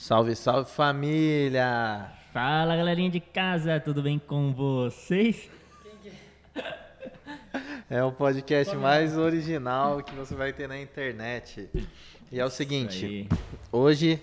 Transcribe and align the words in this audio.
Salve, 0.00 0.34
salve 0.34 0.70
família! 0.70 2.10
Fala 2.32 2.74
galerinha 2.74 3.10
de 3.10 3.20
casa, 3.20 3.78
tudo 3.78 4.02
bem 4.02 4.18
com 4.18 4.50
vocês? 4.50 5.50
É 7.90 8.02
o 8.02 8.10
podcast 8.10 8.74
mais 8.76 9.18
original 9.18 10.02
que 10.02 10.14
você 10.14 10.34
vai 10.34 10.54
ter 10.54 10.66
na 10.66 10.80
internet. 10.80 11.68
E 12.32 12.40
é 12.40 12.44
o 12.44 12.48
seguinte, 12.48 13.28
hoje 13.70 14.22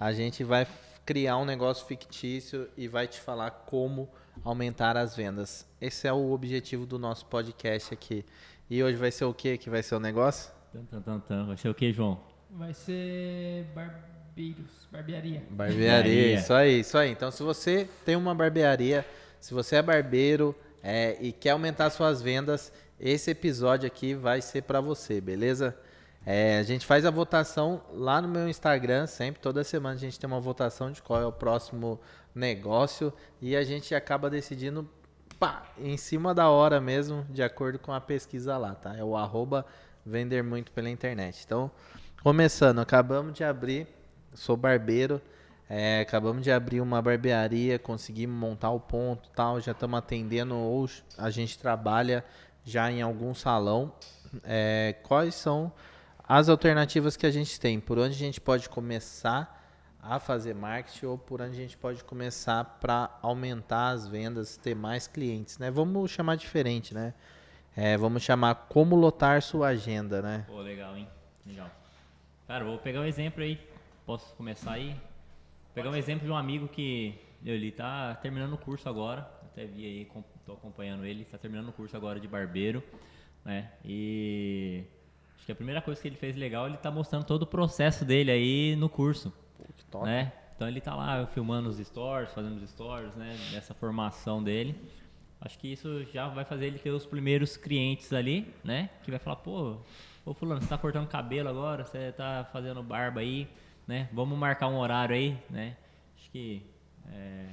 a 0.00 0.12
gente 0.12 0.42
vai 0.42 0.66
criar 1.06 1.36
um 1.36 1.44
negócio 1.44 1.86
fictício 1.86 2.68
e 2.76 2.88
vai 2.88 3.06
te 3.06 3.20
falar 3.20 3.52
como 3.52 4.10
aumentar 4.42 4.96
as 4.96 5.14
vendas. 5.14 5.64
Esse 5.80 6.08
é 6.08 6.12
o 6.12 6.32
objetivo 6.32 6.84
do 6.84 6.98
nosso 6.98 7.26
podcast 7.26 7.94
aqui. 7.94 8.24
E 8.68 8.82
hoje 8.82 8.96
vai 8.96 9.12
ser 9.12 9.26
o 9.26 9.32
que 9.32 9.56
que 9.56 9.70
vai 9.70 9.84
ser 9.84 9.94
o 9.94 10.00
negócio? 10.00 10.52
Vai 11.46 11.56
ser 11.56 11.68
o 11.68 11.74
que, 11.74 11.92
João? 11.92 12.20
Vai 12.50 12.74
ser 12.74 13.66
barbeiros, 14.32 14.88
barbearia. 14.90 15.42
Barbearia, 15.50 16.34
isso 16.34 16.54
aí, 16.54 16.80
isso 16.80 16.96
aí. 16.96 17.10
Então, 17.10 17.30
se 17.30 17.42
você 17.42 17.88
tem 18.04 18.16
uma 18.16 18.34
barbearia, 18.34 19.04
se 19.38 19.52
você 19.52 19.76
é 19.76 19.82
barbeiro 19.82 20.56
é, 20.82 21.18
e 21.20 21.32
quer 21.32 21.50
aumentar 21.50 21.90
suas 21.90 22.22
vendas, 22.22 22.72
esse 22.98 23.30
episódio 23.30 23.86
aqui 23.86 24.14
vai 24.14 24.40
ser 24.40 24.62
para 24.62 24.80
você, 24.80 25.20
beleza? 25.20 25.76
É, 26.24 26.58
a 26.58 26.62
gente 26.62 26.86
faz 26.86 27.04
a 27.04 27.10
votação 27.10 27.82
lá 27.92 28.22
no 28.22 28.28
meu 28.28 28.48
Instagram, 28.48 29.06
sempre, 29.06 29.42
toda 29.42 29.62
semana 29.64 29.96
a 29.96 29.98
gente 29.98 30.18
tem 30.18 30.26
uma 30.26 30.40
votação 30.40 30.90
de 30.90 31.02
qual 31.02 31.20
é 31.20 31.26
o 31.26 31.32
próximo 31.32 32.00
negócio 32.34 33.12
e 33.40 33.54
a 33.54 33.62
gente 33.62 33.94
acaba 33.94 34.30
decidindo 34.30 34.88
pá, 35.38 35.64
em 35.76 35.96
cima 35.96 36.32
da 36.32 36.48
hora 36.48 36.80
mesmo, 36.80 37.26
de 37.28 37.42
acordo 37.42 37.78
com 37.78 37.92
a 37.92 38.00
pesquisa 38.00 38.56
lá, 38.56 38.74
tá? 38.74 38.96
É 38.96 39.04
o 39.04 39.14
arroba 39.14 39.66
vender 40.06 40.42
muito 40.42 40.72
pela 40.72 40.88
internet. 40.88 41.42
Então, 41.44 41.70
começando, 42.22 42.78
acabamos 42.78 43.34
de 43.34 43.42
abrir, 43.42 43.88
sou 44.34 44.56
barbeiro, 44.56 45.20
é, 45.68 46.00
acabamos 46.00 46.42
de 46.42 46.50
abrir 46.50 46.80
uma 46.80 47.00
barbearia, 47.00 47.78
conseguimos 47.78 48.36
montar 48.36 48.70
o 48.70 48.80
ponto 48.80 49.30
tal, 49.30 49.60
já 49.60 49.72
estamos 49.72 49.98
atendendo 49.98 50.54
ou 50.54 50.88
a 51.16 51.30
gente 51.30 51.58
trabalha 51.58 52.24
já 52.64 52.90
em 52.90 53.00
algum 53.00 53.34
salão. 53.34 53.92
É, 54.44 54.96
quais 55.02 55.34
são 55.34 55.72
as 56.28 56.48
alternativas 56.48 57.16
que 57.16 57.26
a 57.26 57.30
gente 57.30 57.58
tem? 57.58 57.80
Por 57.80 57.98
onde 57.98 58.14
a 58.14 58.18
gente 58.18 58.40
pode 58.40 58.68
começar 58.68 59.60
a 60.02 60.18
fazer 60.18 60.54
marketing 60.54 61.06
ou 61.06 61.16
por 61.16 61.40
onde 61.40 61.52
a 61.52 61.60
gente 61.60 61.78
pode 61.78 62.02
começar 62.02 62.64
para 62.80 63.08
aumentar 63.22 63.90
as 63.90 64.06
vendas, 64.06 64.56
ter 64.56 64.74
mais 64.74 65.06
clientes, 65.06 65.58
né? 65.58 65.70
Vamos 65.70 66.10
chamar 66.10 66.36
diferente, 66.36 66.92
né? 66.92 67.14
É, 67.74 67.96
vamos 67.96 68.22
chamar 68.22 68.66
como 68.68 68.96
lotar 68.96 69.40
sua 69.40 69.68
agenda, 69.68 70.20
né? 70.20 70.44
Pô, 70.48 70.60
legal, 70.60 70.96
hein? 70.96 71.08
Legal. 71.46 71.70
Cara, 72.46 72.64
vou 72.64 72.76
pegar 72.78 73.00
um 73.00 73.06
exemplo 73.06 73.42
aí. 73.42 73.58
Posso 74.04 74.34
começar 74.34 74.72
aí? 74.72 74.88
Vou 74.88 75.74
pegar 75.74 75.90
um 75.90 75.94
exemplo 75.94 76.26
de 76.26 76.32
um 76.32 76.36
amigo 76.36 76.66
que 76.68 77.14
ele 77.44 77.70
tá 77.70 78.14
terminando 78.16 78.54
o 78.54 78.58
curso 78.58 78.88
agora. 78.88 79.20
Até 79.44 79.64
vi 79.64 79.84
aí, 79.84 80.08
tô 80.44 80.54
acompanhando 80.54 81.04
ele. 81.04 81.24
Tá 81.24 81.38
terminando 81.38 81.68
o 81.68 81.72
curso 81.72 81.96
agora 81.96 82.18
de 82.18 82.26
barbeiro, 82.26 82.82
né? 83.44 83.70
E 83.84 84.84
acho 85.36 85.46
que 85.46 85.52
a 85.52 85.54
primeira 85.54 85.80
coisa 85.80 86.00
que 86.00 86.08
ele 86.08 86.16
fez 86.16 86.36
legal, 86.36 86.66
ele 86.66 86.76
tá 86.78 86.90
mostrando 86.90 87.24
todo 87.24 87.42
o 87.42 87.46
processo 87.46 88.04
dele 88.04 88.30
aí 88.30 88.76
no 88.76 88.88
curso. 88.88 89.32
Que 89.76 89.84
top. 89.84 90.04
né? 90.04 90.32
Então 90.56 90.68
ele 90.68 90.80
tá 90.80 90.94
lá 90.94 91.26
filmando 91.26 91.68
os 91.68 91.78
stories, 91.78 92.32
fazendo 92.32 92.56
os 92.56 92.68
stories, 92.70 93.14
né? 93.14 93.36
Nessa 93.52 93.72
formação 93.72 94.42
dele. 94.42 94.76
Acho 95.40 95.58
que 95.58 95.72
isso 95.72 96.04
já 96.12 96.28
vai 96.28 96.44
fazer 96.44 96.66
ele 96.66 96.78
ter 96.78 96.90
os 96.90 97.04
primeiros 97.06 97.56
clientes 97.56 98.12
ali, 98.12 98.52
né? 98.62 98.90
Que 99.02 99.10
vai 99.10 99.18
falar, 99.18 99.36
pô, 99.36 99.76
ô 100.24 100.34
fulano, 100.34 100.60
você 100.60 100.68
tá 100.68 100.78
cortando 100.78 101.08
cabelo 101.08 101.48
agora, 101.48 101.84
você 101.84 102.12
tá 102.12 102.48
fazendo 102.52 102.80
barba 102.82 103.20
aí, 103.20 103.48
né? 103.92 104.08
Vamos 104.10 104.38
marcar 104.38 104.68
um 104.68 104.78
horário 104.78 105.14
aí, 105.14 105.36
né? 105.50 105.76
Acho 106.16 106.30
que 106.30 106.62
é, 107.12 107.44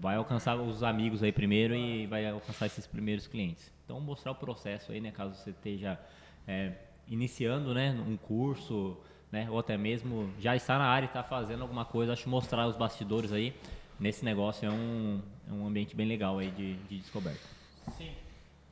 vai 0.00 0.14
alcançar 0.14 0.54
os 0.56 0.84
amigos 0.84 1.20
aí 1.20 1.32
primeiro 1.32 1.74
e 1.74 2.06
vai 2.06 2.28
alcançar 2.30 2.66
esses 2.66 2.86
primeiros 2.86 3.26
clientes. 3.26 3.72
Então 3.84 4.00
mostrar 4.00 4.30
o 4.30 4.36
processo 4.36 4.92
aí, 4.92 5.00
né? 5.00 5.10
Caso 5.10 5.34
você 5.34 5.50
esteja 5.50 5.98
é, 6.46 6.72
iniciando, 7.08 7.74
né? 7.74 7.90
Um 8.06 8.16
curso, 8.16 8.96
né? 9.32 9.50
Ou 9.50 9.58
até 9.58 9.76
mesmo 9.76 10.30
já 10.38 10.54
está 10.54 10.78
na 10.78 10.84
área 10.86 11.06
e 11.06 11.08
está 11.08 11.24
fazendo 11.24 11.62
alguma 11.62 11.84
coisa. 11.84 12.12
Acho 12.12 12.28
mostrar 12.28 12.68
os 12.68 12.76
bastidores 12.76 13.32
aí 13.32 13.52
nesse 13.98 14.24
negócio 14.24 14.68
é 14.68 14.70
um, 14.70 15.20
é 15.48 15.52
um 15.52 15.66
ambiente 15.66 15.96
bem 15.96 16.06
legal 16.06 16.38
aí 16.38 16.52
de, 16.52 16.74
de 16.88 16.98
descoberta. 16.98 17.48
Sim. 17.98 18.12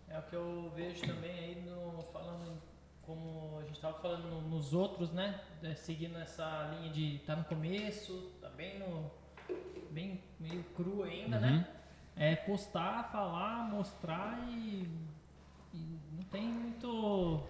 É 0.08 0.18
o 0.20 0.22
que 0.22 0.36
eu 0.36 0.72
vejo 0.76 1.00
também 1.00 1.32
aí 1.32 1.62
no 1.66 2.00
falando 2.12 2.46
em- 2.46 2.71
como 3.06 3.58
a 3.58 3.62
gente 3.64 3.74
estava 3.76 3.94
falando 3.94 4.28
no- 4.28 4.42
nos 4.42 4.72
outros, 4.72 5.12
né? 5.12 5.40
É, 5.62 5.74
seguindo 5.74 6.16
essa 6.18 6.74
linha 6.78 6.92
de 6.92 7.18
tá 7.26 7.34
no 7.36 7.44
começo, 7.44 8.30
tá 8.40 8.48
bem 8.50 8.78
no 8.78 9.10
bem 9.90 10.22
meio 10.40 10.62
cru 10.76 11.02
ainda, 11.02 11.38
né? 11.38 11.66
É 12.16 12.36
postar, 12.36 13.04
falar, 13.10 13.68
mostrar 13.70 14.38
e, 14.48 14.88
e 15.74 15.98
não 16.12 16.22
tem 16.24 16.42
muito 16.46 17.42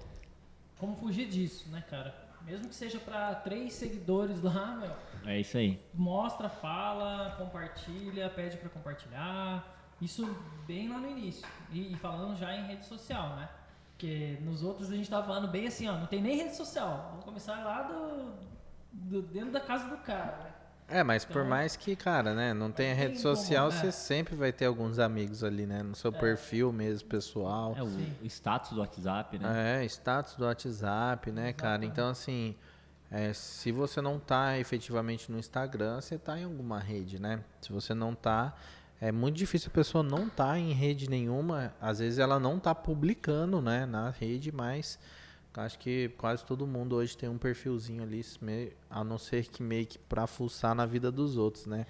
como 0.78 0.96
fugir 0.96 1.28
disso, 1.28 1.68
né, 1.70 1.82
cara? 1.88 2.14
Mesmo 2.42 2.68
que 2.68 2.74
seja 2.74 2.98
para 2.98 3.34
três 3.36 3.72
seguidores 3.74 4.42
lá, 4.42 4.74
meu, 4.76 4.96
É 5.30 5.38
isso 5.38 5.56
aí. 5.56 5.80
mostra, 5.94 6.48
fala, 6.48 7.36
compartilha, 7.38 8.28
pede 8.30 8.56
para 8.56 8.68
compartilhar. 8.68 9.78
Isso 10.00 10.26
bem 10.66 10.88
lá 10.88 10.98
no 10.98 11.08
início. 11.08 11.46
E, 11.70 11.92
e 11.92 11.96
falando 11.96 12.36
já 12.36 12.52
em 12.56 12.66
rede 12.66 12.84
social, 12.84 13.36
né? 13.36 13.48
Porque 14.02 14.36
nos 14.42 14.64
outros 14.64 14.90
a 14.90 14.96
gente 14.96 15.08
tava 15.08 15.24
falando 15.24 15.46
bem 15.46 15.68
assim, 15.68 15.88
ó, 15.88 15.96
não 15.96 16.06
tem 16.08 16.20
nem 16.20 16.36
rede 16.36 16.56
social. 16.56 17.06
Vamos 17.10 17.24
começar 17.24 17.64
lá 17.64 17.82
do, 17.82 18.32
do- 18.92 19.22
dentro 19.22 19.52
da 19.52 19.60
casa 19.60 19.86
do 19.88 19.96
cara, 19.98 20.38
né? 20.42 20.50
É, 20.88 21.04
mas 21.04 21.24
por 21.24 21.36
Então, 21.36 21.44
mais 21.48 21.76
que, 21.76 21.94
cara, 21.94 22.34
né, 22.34 22.52
não 22.52 22.72
tenha 22.72 22.96
tem 22.96 23.04
rede 23.04 23.22
como, 23.22 23.36
social, 23.36 23.68
né? 23.68 23.70
você 23.76 23.92
sempre 23.92 24.34
vai 24.34 24.52
ter 24.52 24.66
alguns 24.66 24.98
amigos 24.98 25.44
ali, 25.44 25.66
né, 25.66 25.84
no 25.84 25.94
seu 25.94 26.12
perfil 26.12 26.72
mesmo, 26.72 27.08
pessoal. 27.08 27.76
É 27.78 27.82
o 27.84 27.88
Sim. 27.88 28.12
status 28.24 28.72
do 28.72 28.80
WhatsApp, 28.80 29.38
né? 29.38 29.80
É, 29.80 29.84
status 29.84 30.34
do 30.34 30.44
WhatsApp, 30.46 31.30
né, 31.30 31.52
cara? 31.52 31.84
Então, 31.84 32.08
assim, 32.08 32.56
é, 33.08 33.32
se 33.32 33.70
você 33.70 34.00
não 34.00 34.18
tá 34.18 34.58
efetivamente 34.58 35.30
no 35.30 35.38
Instagram, 35.38 36.00
você 36.00 36.18
tá 36.18 36.36
em 36.40 36.42
alguma 36.44 36.80
rede, 36.80 37.20
né? 37.22 37.40
Se 37.60 37.72
você 37.72 37.94
não 37.94 38.16
tá, 38.16 38.52
é 39.02 39.10
muito 39.10 39.36
difícil 39.36 39.68
a 39.68 39.74
pessoa 39.74 40.04
não 40.04 40.28
tá 40.28 40.56
em 40.58 40.72
rede 40.72 41.10
nenhuma. 41.10 41.74
Às 41.80 41.98
vezes 41.98 42.20
ela 42.20 42.38
não 42.38 42.58
tá 42.60 42.72
publicando, 42.74 43.60
né, 43.60 43.84
na 43.84 44.10
rede, 44.10 44.52
mas 44.52 44.96
acho 45.54 45.76
que 45.78 46.10
quase 46.16 46.44
todo 46.46 46.66
mundo 46.66 46.94
hoje 46.96 47.16
tem 47.16 47.28
um 47.28 47.36
perfilzinho 47.36 48.02
ali, 48.04 48.22
a 48.88 49.02
não 49.02 49.18
ser 49.18 49.44
que 49.48 49.60
meio 49.62 49.86
que 49.86 49.98
pra 49.98 50.26
fuçar 50.28 50.74
na 50.74 50.86
vida 50.86 51.10
dos 51.10 51.36
outros, 51.36 51.66
né? 51.66 51.84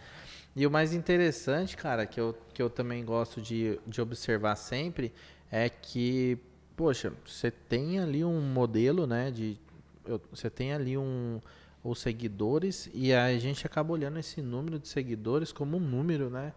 E 0.57 0.67
o 0.67 0.71
mais 0.71 0.95
interessante, 0.95 1.77
cara, 1.77 2.07
que 2.07 2.19
eu, 2.21 2.35
que 2.55 2.63
eu 2.63 2.71
também 2.71 3.05
gosto 3.05 3.41
de, 3.43 3.79
de 3.87 4.01
observar 4.01 4.57
sempre, 4.57 5.13
é 5.51 5.69
que, 5.69 6.39
poxa, 6.77 7.13
você 7.27 7.51
tem 7.51 7.99
ali 8.01 8.25
um 8.25 8.41
modelo, 8.41 9.07
né? 9.07 9.31
De, 9.31 9.59
eu- 10.07 10.21
você 10.31 10.51
tem 10.51 10.73
ali 10.73 10.97
um, 10.99 11.41
os 11.85 12.01
seguidores 12.01 12.91
e 12.95 13.13
a 13.13 13.39
gente 13.39 13.67
acaba 13.67 13.93
olhando 13.93 14.19
esse 14.19 14.43
número 14.43 14.79
de 14.79 14.89
seguidores 14.89 15.53
como 15.53 15.77
um 15.77 15.81
número, 15.81 16.31
né? 16.31 16.53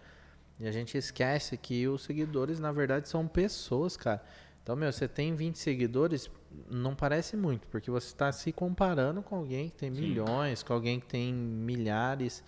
E 0.59 0.67
a 0.67 0.71
gente 0.71 0.97
esquece 0.97 1.57
que 1.57 1.87
os 1.87 2.03
seguidores, 2.03 2.59
na 2.59 2.71
verdade, 2.71 3.09
são 3.09 3.27
pessoas, 3.27 3.97
cara. 3.97 4.23
Então, 4.63 4.75
meu, 4.75 4.91
você 4.91 5.07
tem 5.07 5.35
20 5.35 5.57
seguidores, 5.57 6.29
não 6.71 6.95
parece 6.95 7.37
muito, 7.37 7.67
porque 7.67 7.91
você 7.91 8.07
está 8.07 8.31
se 8.31 8.51
comparando 8.51 9.21
com 9.21 9.35
alguém 9.35 9.69
que 9.69 9.75
tem 9.75 9.93
Sim. 9.93 10.01
milhões, 10.01 10.63
com 10.63 10.73
alguém 10.73 10.99
que 10.99 11.05
tem 11.05 11.33
milhares. 11.33 12.43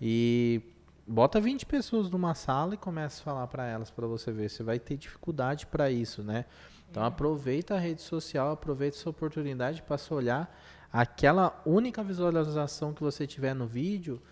E 0.00 0.60
bota 1.06 1.40
20 1.40 1.64
pessoas 1.64 2.10
numa 2.10 2.34
sala 2.34 2.74
e 2.74 2.76
começa 2.76 3.20
a 3.20 3.24
falar 3.24 3.46
para 3.46 3.66
elas 3.66 3.90
para 3.90 4.06
você 4.06 4.32
ver. 4.32 4.50
Você 4.50 4.62
vai 4.62 4.78
ter 4.78 4.96
dificuldade 4.96 5.66
para 5.66 5.90
isso, 5.90 6.22
né? 6.22 6.44
Então 6.90 7.02
aproveita 7.02 7.74
a 7.74 7.78
rede 7.78 8.02
social, 8.02 8.52
aproveita 8.52 8.96
essa 8.96 9.08
oportunidade 9.08 9.82
para 9.82 9.98
se 9.98 10.12
olhar 10.12 10.54
aquela 10.92 11.60
única 11.66 12.04
visualização 12.04 12.92
que 12.92 13.02
você 13.02 13.26
tiver 13.26 13.52
no 13.52 13.66
vídeo 13.66 14.22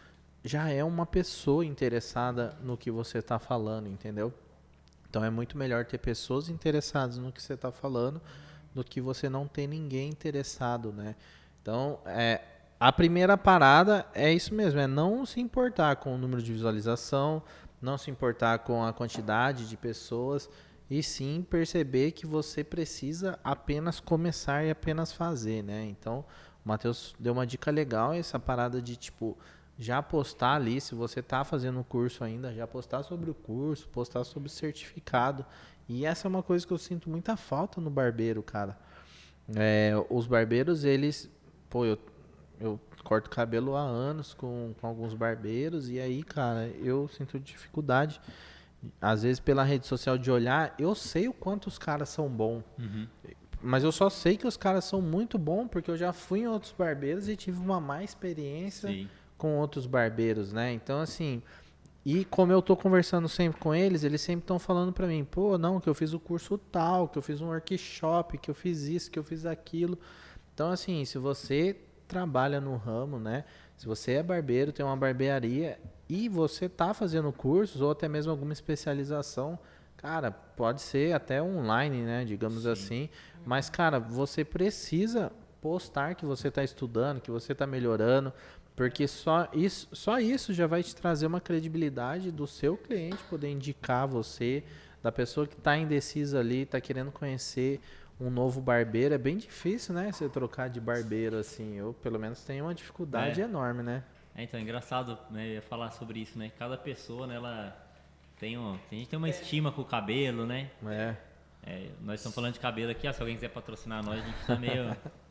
já 0.44 0.68
é 0.68 0.82
uma 0.82 1.06
pessoa 1.06 1.64
interessada 1.64 2.56
no 2.62 2.76
que 2.76 2.90
você 2.90 3.18
está 3.18 3.38
falando, 3.38 3.88
entendeu? 3.88 4.32
Então 5.08 5.24
é 5.24 5.30
muito 5.30 5.56
melhor 5.56 5.84
ter 5.84 5.98
pessoas 5.98 6.48
interessadas 6.48 7.18
no 7.18 7.30
que 7.30 7.42
você 7.42 7.52
está 7.54 7.70
falando 7.70 8.20
do 8.74 8.82
que 8.82 9.00
você 9.00 9.28
não 9.28 9.46
ter 9.46 9.66
ninguém 9.66 10.08
interessado, 10.08 10.92
né? 10.92 11.14
Então, 11.60 12.00
é, 12.06 12.40
a 12.80 12.90
primeira 12.90 13.36
parada 13.36 14.06
é 14.14 14.32
isso 14.32 14.54
mesmo, 14.54 14.80
é 14.80 14.86
não 14.86 15.24
se 15.24 15.40
importar 15.40 15.96
com 15.96 16.14
o 16.14 16.18
número 16.18 16.42
de 16.42 16.52
visualização, 16.52 17.42
não 17.80 17.96
se 17.98 18.10
importar 18.10 18.60
com 18.60 18.84
a 18.84 18.92
quantidade 18.92 19.68
de 19.68 19.76
pessoas, 19.76 20.48
e 20.90 21.02
sim 21.02 21.46
perceber 21.48 22.12
que 22.12 22.26
você 22.26 22.64
precisa 22.64 23.38
apenas 23.44 24.00
começar 24.00 24.64
e 24.64 24.70
apenas 24.70 25.12
fazer, 25.12 25.62
né? 25.62 25.84
Então, 25.86 26.24
o 26.64 26.68
Matheus 26.68 27.14
deu 27.18 27.32
uma 27.32 27.46
dica 27.46 27.70
legal, 27.70 28.12
essa 28.14 28.38
parada 28.38 28.80
de 28.82 28.96
tipo 28.96 29.38
já 29.82 30.00
postar 30.00 30.54
ali, 30.54 30.80
se 30.80 30.94
você 30.94 31.20
está 31.20 31.44
fazendo 31.44 31.80
o 31.80 31.84
curso 31.84 32.22
ainda, 32.22 32.54
já 32.54 32.66
postar 32.66 33.02
sobre 33.02 33.30
o 33.30 33.34
curso, 33.34 33.88
postar 33.88 34.24
sobre 34.24 34.48
o 34.48 34.50
certificado. 34.50 35.44
E 35.88 36.06
essa 36.06 36.26
é 36.26 36.28
uma 36.28 36.42
coisa 36.42 36.66
que 36.66 36.72
eu 36.72 36.78
sinto 36.78 37.10
muita 37.10 37.36
falta 37.36 37.80
no 37.80 37.90
barbeiro, 37.90 38.42
cara. 38.42 38.78
É, 39.56 39.92
os 40.08 40.26
barbeiros, 40.26 40.84
eles, 40.84 41.28
pô, 41.68 41.84
eu, 41.84 41.98
eu 42.60 42.80
corto 43.02 43.28
cabelo 43.28 43.74
há 43.74 43.82
anos 43.82 44.32
com, 44.32 44.72
com 44.80 44.86
alguns 44.86 45.14
barbeiros 45.14 45.90
e 45.90 45.98
aí, 45.98 46.22
cara, 46.22 46.68
eu 46.82 47.08
sinto 47.08 47.38
dificuldade. 47.40 48.20
Às 49.00 49.22
vezes 49.22 49.40
pela 49.40 49.64
rede 49.64 49.86
social 49.86 50.16
de 50.16 50.30
olhar, 50.30 50.74
eu 50.78 50.94
sei 50.94 51.28
o 51.28 51.32
quanto 51.32 51.66
os 51.66 51.78
caras 51.78 52.08
são 52.08 52.28
bons. 52.28 52.62
Uhum. 52.78 53.06
Mas 53.60 53.84
eu 53.84 53.92
só 53.92 54.10
sei 54.10 54.36
que 54.36 54.46
os 54.46 54.56
caras 54.56 54.84
são 54.84 55.00
muito 55.00 55.38
bons 55.38 55.68
porque 55.68 55.90
eu 55.90 55.96
já 55.96 56.12
fui 56.12 56.40
em 56.40 56.48
outros 56.48 56.72
barbeiros 56.72 57.28
e 57.28 57.36
tive 57.36 57.58
uma 57.58 57.80
má 57.80 58.02
experiência 58.02 58.88
Sim. 58.88 59.08
Com 59.42 59.58
outros 59.58 59.86
barbeiros, 59.86 60.52
né? 60.52 60.72
Então, 60.72 61.00
assim, 61.00 61.42
e 62.06 62.24
como 62.24 62.52
eu 62.52 62.62
tô 62.62 62.76
conversando 62.76 63.28
sempre 63.28 63.58
com 63.58 63.74
eles, 63.74 64.04
eles 64.04 64.20
sempre 64.20 64.44
estão 64.44 64.56
falando 64.56 64.92
pra 64.92 65.08
mim, 65.08 65.24
pô, 65.24 65.58
não, 65.58 65.80
que 65.80 65.88
eu 65.88 65.94
fiz 65.94 66.12
o 66.12 66.20
curso 66.20 66.56
tal, 66.56 67.08
que 67.08 67.18
eu 67.18 67.22
fiz 67.22 67.40
um 67.40 67.48
workshop, 67.48 68.38
que 68.38 68.48
eu 68.48 68.54
fiz 68.54 68.82
isso, 68.82 69.10
que 69.10 69.18
eu 69.18 69.24
fiz 69.24 69.44
aquilo. 69.44 69.98
Então, 70.54 70.70
assim, 70.70 71.04
se 71.04 71.18
você 71.18 71.76
trabalha 72.06 72.60
no 72.60 72.76
ramo, 72.76 73.18
né? 73.18 73.44
Se 73.76 73.84
você 73.84 74.12
é 74.12 74.22
barbeiro, 74.22 74.70
tem 74.70 74.86
uma 74.86 74.96
barbearia 74.96 75.76
e 76.08 76.28
você 76.28 76.68
tá 76.68 76.94
fazendo 76.94 77.32
cursos 77.32 77.82
ou 77.82 77.90
até 77.90 78.08
mesmo 78.08 78.30
alguma 78.30 78.52
especialização, 78.52 79.58
cara, 79.96 80.30
pode 80.30 80.80
ser 80.82 81.14
até 81.14 81.42
online, 81.42 82.02
né? 82.02 82.24
Digamos 82.24 82.62
Sim. 82.62 82.70
assim. 82.70 83.08
Mas, 83.44 83.68
cara, 83.68 83.98
você 83.98 84.44
precisa 84.44 85.32
postar 85.62 86.14
que 86.16 86.26
você 86.26 86.48
está 86.48 86.62
estudando, 86.62 87.20
que 87.20 87.30
você 87.30 87.52
está 87.52 87.66
melhorando, 87.66 88.32
porque 88.76 89.06
só 89.06 89.48
isso, 89.52 89.88
só 89.92 90.18
isso 90.18 90.52
já 90.52 90.66
vai 90.66 90.82
te 90.82 90.94
trazer 90.94 91.26
uma 91.26 91.40
credibilidade 91.40 92.30
do 92.32 92.46
seu 92.46 92.76
cliente 92.76 93.22
poder 93.30 93.48
indicar 93.48 94.06
você, 94.06 94.64
da 95.02 95.12
pessoa 95.12 95.46
que 95.46 95.54
está 95.54 95.76
indecisa 95.76 96.40
ali, 96.40 96.62
está 96.62 96.80
querendo 96.80 97.12
conhecer 97.12 97.80
um 98.20 98.28
novo 98.28 98.60
barbeiro. 98.60 99.14
É 99.14 99.18
bem 99.18 99.36
difícil, 99.36 99.94
né? 99.94 100.10
Você 100.12 100.28
trocar 100.28 100.68
de 100.68 100.80
barbeiro 100.80 101.36
assim. 101.38 101.74
Eu, 101.76 101.94
pelo 102.02 102.18
menos, 102.18 102.42
tenho 102.44 102.64
uma 102.64 102.74
dificuldade 102.74 103.40
É. 103.40 103.44
enorme, 103.44 103.82
né? 103.82 104.02
É, 104.34 104.44
então, 104.44 104.58
é 104.58 104.62
engraçado 104.62 105.18
né, 105.30 105.60
falar 105.68 105.90
sobre 105.90 106.20
isso, 106.20 106.38
né? 106.38 106.50
Cada 106.58 106.76
pessoa, 106.76 107.26
né, 107.26 107.36
ela 107.36 107.76
tem, 108.38 108.56
um, 108.58 108.72
a 108.90 108.94
gente 108.94 109.08
tem 109.08 109.16
uma 109.18 109.28
estima 109.28 109.70
com 109.70 109.82
o 109.82 109.84
cabelo, 109.84 110.46
né? 110.46 110.70
É. 110.86 111.14
É, 111.64 111.90
nós 112.00 112.18
estamos 112.18 112.34
falando 112.34 112.54
de 112.54 112.60
cabelo 112.60 112.90
aqui, 112.90 113.06
ó, 113.06 113.12
se 113.12 113.20
alguém 113.20 113.36
quiser 113.36 113.50
patrocinar 113.50 114.04
nós, 114.04 114.20
a 114.20 114.24
gente 114.26 114.46
tá 114.46 114.56
meio... 114.56 114.96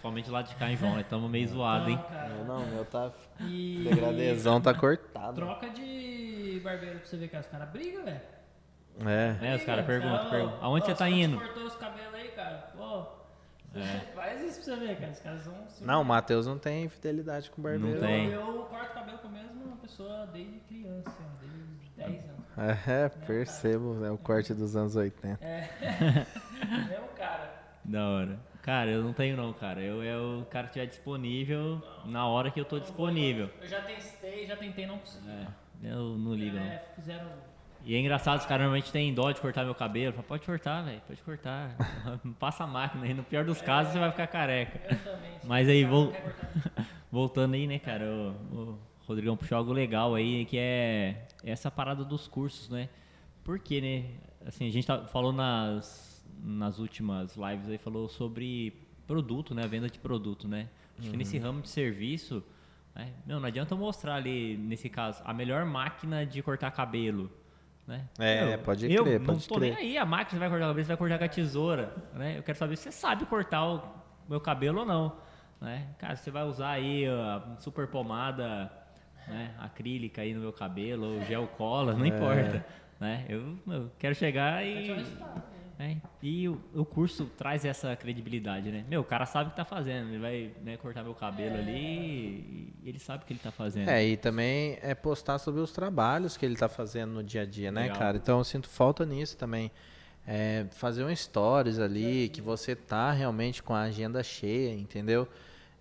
Principalmente 0.00 0.30
lá 0.30 0.40
de 0.40 0.54
cá 0.54 0.70
em 0.70 0.76
João, 0.78 0.94
né? 0.94 1.02
Estamos 1.02 1.30
meio 1.30 1.46
zoados, 1.46 1.88
hein? 1.88 2.00
Não, 2.38 2.44
não, 2.60 2.66
meu 2.68 2.86
tá. 2.86 3.12
E 3.40 3.84
Degradezão 3.86 4.58
tá 4.58 4.72
cortado. 4.72 5.34
troca 5.34 5.68
de 5.68 6.58
barbeiro 6.64 7.00
pra 7.00 7.06
você 7.06 7.18
ver 7.18 7.28
que 7.28 7.36
os 7.36 7.46
caras 7.46 7.68
brigam, 7.68 8.02
velho. 8.04 8.20
É. 9.06 9.36
É, 9.52 9.56
os 9.56 9.62
caras 9.64 9.84
perguntam, 9.84 10.16
Cara, 10.16 10.30
perguntam, 10.30 10.58
aonde 10.62 10.84
ó, 10.84 10.86
você 10.86 10.94
tá 10.94 11.08
indo? 11.10 11.38
cortou 11.38 11.64
os 11.66 11.76
cabelos 11.76 12.14
aí, 12.14 12.28
cara. 12.28 12.70
Pô, 12.74 13.06
É. 13.78 13.98
faz 14.16 14.40
isso 14.42 14.64
pra 14.64 14.74
você 14.74 14.76
ver, 14.86 14.96
cara. 14.98 15.12
Os 15.12 15.18
caras 15.20 15.44
são... 15.44 15.54
Não, 15.82 16.00
o 16.00 16.04
Matheus 16.04 16.46
não 16.46 16.58
tem 16.58 16.88
fidelidade 16.88 17.50
com 17.50 17.60
o 17.60 17.64
barbeiro. 17.64 17.94
Não 17.94 18.00
tem. 18.00 18.30
Eu, 18.30 18.40
eu 18.56 18.62
corto 18.64 18.94
cabelo 18.94 19.18
com 19.18 19.28
a 19.28 19.30
mesma 19.32 19.76
pessoa 19.82 20.26
desde 20.32 20.60
criança, 20.60 21.12
desde 21.42 21.58
os 21.84 21.90
10 21.96 22.24
anos. 22.24 22.88
É, 22.88 23.08
percebo, 23.26 24.02
é 24.04 24.10
o 24.10 24.16
corte 24.18 24.54
dos 24.54 24.74
anos 24.74 24.96
80. 24.96 25.44
É. 25.44 25.68
Mesmo 26.88 27.08
cara. 27.18 27.50
Da 27.84 28.08
hora. 28.08 28.49
Cara, 28.62 28.90
eu 28.90 29.02
não 29.02 29.12
tenho 29.12 29.36
não, 29.36 29.52
cara. 29.52 29.80
Eu 29.80 30.02
é 30.02 30.16
o 30.16 30.44
cara 30.50 30.64
que 30.66 30.70
estiver 30.78 30.86
disponível 30.86 31.82
na 32.04 32.26
hora 32.26 32.50
que 32.50 32.60
eu 32.60 32.64
tô 32.64 32.78
disponível. 32.78 33.48
Eu 33.60 33.66
já 33.68 33.80
testei, 33.80 34.46
já 34.46 34.56
tentei, 34.56 34.86
não 34.86 34.98
consegui. 34.98 35.28
É, 35.30 35.46
eu 35.92 36.16
não 36.18 36.34
ligo, 36.34 36.56
não. 36.56 36.66
É, 36.66 36.82
fizeram... 36.94 37.26
E 37.82 37.94
é 37.94 37.98
engraçado, 37.98 38.38
os 38.38 38.44
caras 38.44 38.64
normalmente 38.64 38.92
têm 38.92 39.14
dó 39.14 39.32
de 39.32 39.40
cortar 39.40 39.64
meu 39.64 39.74
cabelo. 39.74 40.12
Fala, 40.12 40.26
pode 40.28 40.44
cortar, 40.44 40.82
velho, 40.82 41.00
pode 41.06 41.22
cortar. 41.22 41.74
Passa 42.38 42.64
a 42.64 42.66
máquina 42.66 43.04
aí. 43.06 43.14
No 43.14 43.22
pior 43.24 43.42
dos 43.44 43.62
casos, 43.62 43.94
você 43.94 43.98
vai 43.98 44.10
ficar 44.10 44.26
careca. 44.26 44.78
Eu 44.94 44.98
também. 44.98 45.30
Mas 45.44 45.66
aí, 45.68 45.82
vou- 45.84 46.06
não 46.06 46.12
cortar. 46.12 46.50
Voltando 47.10 47.54
aí, 47.54 47.66
né, 47.66 47.78
cara, 47.78 48.04
o, 48.04 48.54
o 48.54 48.78
Rodrigão 49.06 49.36
puxou 49.36 49.56
algo 49.56 49.72
legal 49.72 50.14
aí, 50.14 50.44
que 50.44 50.58
é 50.58 51.26
essa 51.42 51.70
parada 51.70 52.04
dos 52.04 52.28
cursos, 52.28 52.68
né? 52.68 52.88
Porque, 53.42 53.80
né, 53.80 54.04
assim, 54.46 54.68
a 54.68 54.70
gente 54.70 54.86
tá, 54.86 55.06
falou 55.06 55.32
nas, 55.32 56.09
nas 56.42 56.78
últimas 56.78 57.36
lives 57.36 57.68
aí, 57.68 57.78
falou 57.78 58.08
sobre 58.08 58.72
produto, 59.06 59.54
né, 59.54 59.64
a 59.64 59.66
venda 59.66 59.88
de 59.88 59.98
produto, 59.98 60.46
né? 60.48 60.68
Acho 60.98 61.10
que 61.10 61.16
nesse 61.16 61.36
Uhum. 61.38 61.42
ramo 61.44 61.62
de 61.62 61.68
serviço, 61.68 62.42
né, 62.94 63.12
meu, 63.26 63.40
não 63.40 63.46
adianta 63.46 63.74
eu 63.74 63.78
mostrar 63.78 64.14
ali, 64.16 64.56
nesse 64.56 64.88
caso, 64.88 65.22
a 65.24 65.32
melhor 65.34 65.64
máquina 65.64 66.24
de 66.24 66.42
cortar 66.42 66.70
cabelo, 66.70 67.30
né? 67.86 68.08
É, 68.18 68.44
Meu, 68.44 68.58
pode 68.60 68.90
eu 68.92 69.04
crer, 69.04 69.18
não 69.20 69.26
pode 69.26 69.48
tô 69.48 69.54
crer. 69.56 69.70
nem 69.74 69.78
aí, 69.78 69.98
a 69.98 70.04
máquina 70.06 70.38
vai 70.38 70.48
cortar 70.48 70.64
o 70.66 70.68
cabelo, 70.68 70.84
você 70.84 70.88
vai 70.88 70.96
cortar 70.96 71.18
com 71.18 71.24
a 71.24 71.28
tesoura, 71.28 71.94
né? 72.14 72.38
Eu 72.38 72.42
quero 72.42 72.56
saber 72.58 72.76
se 72.76 72.84
você 72.84 72.92
sabe 72.92 73.24
cortar 73.26 73.64
o 73.66 73.82
meu 74.28 74.40
cabelo 74.40 74.80
ou 74.80 74.86
não, 74.86 75.16
né? 75.60 75.88
Cara, 75.98 76.14
você 76.16 76.30
vai 76.30 76.44
usar 76.44 76.70
aí 76.70 77.06
a 77.06 77.56
super 77.58 77.88
pomada, 77.88 78.70
né, 79.26 79.54
acrílica 79.58 80.22
aí 80.22 80.32
no 80.34 80.40
meu 80.40 80.52
cabelo, 80.52 81.14
ou 81.16 81.24
gel 81.24 81.46
cola, 81.48 81.92
É. 81.92 81.96
não 81.96 82.06
importa, 82.06 82.64
né? 83.00 83.24
Eu, 83.28 83.58
eu 83.66 83.90
quero 83.98 84.14
chegar 84.14 84.64
e 84.64 85.04
né? 85.80 85.96
E 86.22 86.46
o, 86.46 86.60
o 86.74 86.84
curso 86.84 87.24
traz 87.38 87.64
essa 87.64 87.96
credibilidade, 87.96 88.70
né? 88.70 88.84
Meu, 88.86 89.00
o 89.00 89.04
cara 89.04 89.24
sabe 89.24 89.48
o 89.48 89.50
que 89.52 89.56
tá 89.56 89.64
fazendo, 89.64 90.10
ele 90.10 90.18
vai 90.18 90.50
né, 90.62 90.76
cortar 90.76 91.02
meu 91.02 91.14
cabelo 91.14 91.56
ali 91.56 91.72
e 91.72 92.74
ele 92.84 92.98
sabe 92.98 93.24
o 93.24 93.26
que 93.26 93.32
ele 93.32 93.40
tá 93.42 93.50
fazendo. 93.50 93.88
É, 93.88 94.04
e 94.04 94.14
também 94.14 94.78
é 94.82 94.94
postar 94.94 95.38
sobre 95.38 95.62
os 95.62 95.72
trabalhos 95.72 96.36
que 96.36 96.44
ele 96.44 96.54
tá 96.54 96.68
fazendo 96.68 97.12
no 97.12 97.24
dia 97.24 97.42
a 97.42 97.46
dia, 97.46 97.72
né, 97.72 97.84
Legal. 97.84 97.96
cara? 97.96 98.18
Então 98.18 98.38
eu 98.38 98.44
sinto 98.44 98.68
falta 98.68 99.06
nisso 99.06 99.38
também. 99.38 99.70
É, 100.26 100.66
fazer 100.72 101.02
um 101.02 101.16
stories 101.16 101.78
ali, 101.78 102.28
que 102.28 102.42
você 102.42 102.76
tá 102.76 103.10
realmente 103.10 103.62
com 103.62 103.74
a 103.74 103.80
agenda 103.80 104.22
cheia, 104.22 104.74
entendeu? 104.74 105.26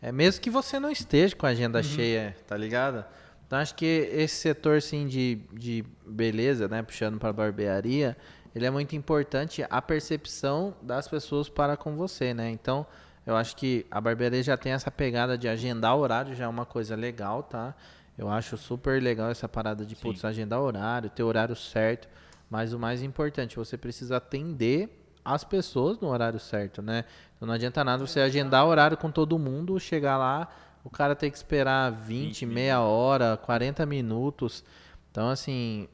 É 0.02 0.14
mesmo 0.14 0.42
que 0.42 0.50
você 0.50 0.80
não 0.80 0.90
esteja 0.90 1.36
com 1.36 1.46
a 1.46 1.50
agenda 1.50 1.84
cheia, 1.84 2.38
tá 2.48 2.56
ligado? 2.56 3.04
Então 3.46 3.60
acho 3.60 3.76
que 3.76 3.86
esse 4.14 4.36
setor 4.36 4.78
assim 4.78 5.08
de, 5.08 5.42
de 5.52 5.84
beleza, 6.06 6.70
né, 6.70 6.82
puxando 6.82 7.20
para 7.20 7.34
barbearia, 7.34 8.16
ele 8.60 8.66
é 8.66 8.70
muito 8.70 8.96
importante 8.96 9.66
a 9.70 9.82
percepção 9.82 10.76
das 10.82 11.08
pessoas 11.08 11.48
para 11.48 11.78
com 11.78 11.96
você, 11.96 12.34
né? 12.34 12.50
Então, 12.50 12.86
eu 13.26 13.36
acho 13.36 13.56
que 13.56 13.86
a 13.90 14.02
barbearia 14.02 14.44
já 14.44 14.58
tem 14.58 14.74
essa 14.74 14.92
pegada 14.92 15.38
de 15.38 15.48
agendar 15.48 15.96
horário, 15.96 16.36
já 16.36 16.44
é 16.44 16.48
uma 16.48 16.66
coisa 16.66 16.96
legal, 16.96 17.44
tá? 17.44 17.74
Eu 18.18 18.30
acho 18.30 18.58
super 18.58 19.02
legal 19.02 19.30
essa 19.30 19.48
parada 19.48 19.86
de, 19.86 19.96
Sim. 19.96 20.02
putz, 20.02 20.26
agendar 20.26 20.60
horário, 20.60 21.10
ter 21.10 21.24
horário 21.24 21.56
certo. 21.56 22.10
Mas 22.50 22.74
o 22.74 22.80
mais 22.80 23.02
importante, 23.02 23.56
você 23.56 23.78
precisa 23.78 24.18
atender 24.18 24.90
as 25.24 25.44
pessoas 25.44 26.00
no 26.00 26.10
horário 26.10 26.40
certo, 26.40 26.82
né? 26.82 27.06
Então 27.36 27.48
não 27.48 27.56
adianta 27.56 27.84
nada 27.84 28.06
você 28.06 28.20
agendar 28.20 28.66
horário 28.66 28.98
com 28.98 29.10
todo 29.10 29.40
mundo, 29.40 29.80
chegar 29.80 30.18
lá, 30.18 30.50
o 30.84 30.90
cara 30.90 31.16
tem 31.16 31.32
que 31.32 31.38
esperar 31.38 31.92
20, 31.92 32.46
20 32.46 32.46
meia 32.46 32.82
hora, 32.82 33.38
40 33.38 33.86
minutos. 33.86 34.64
Então, 35.12 35.30
assim, 35.30 35.88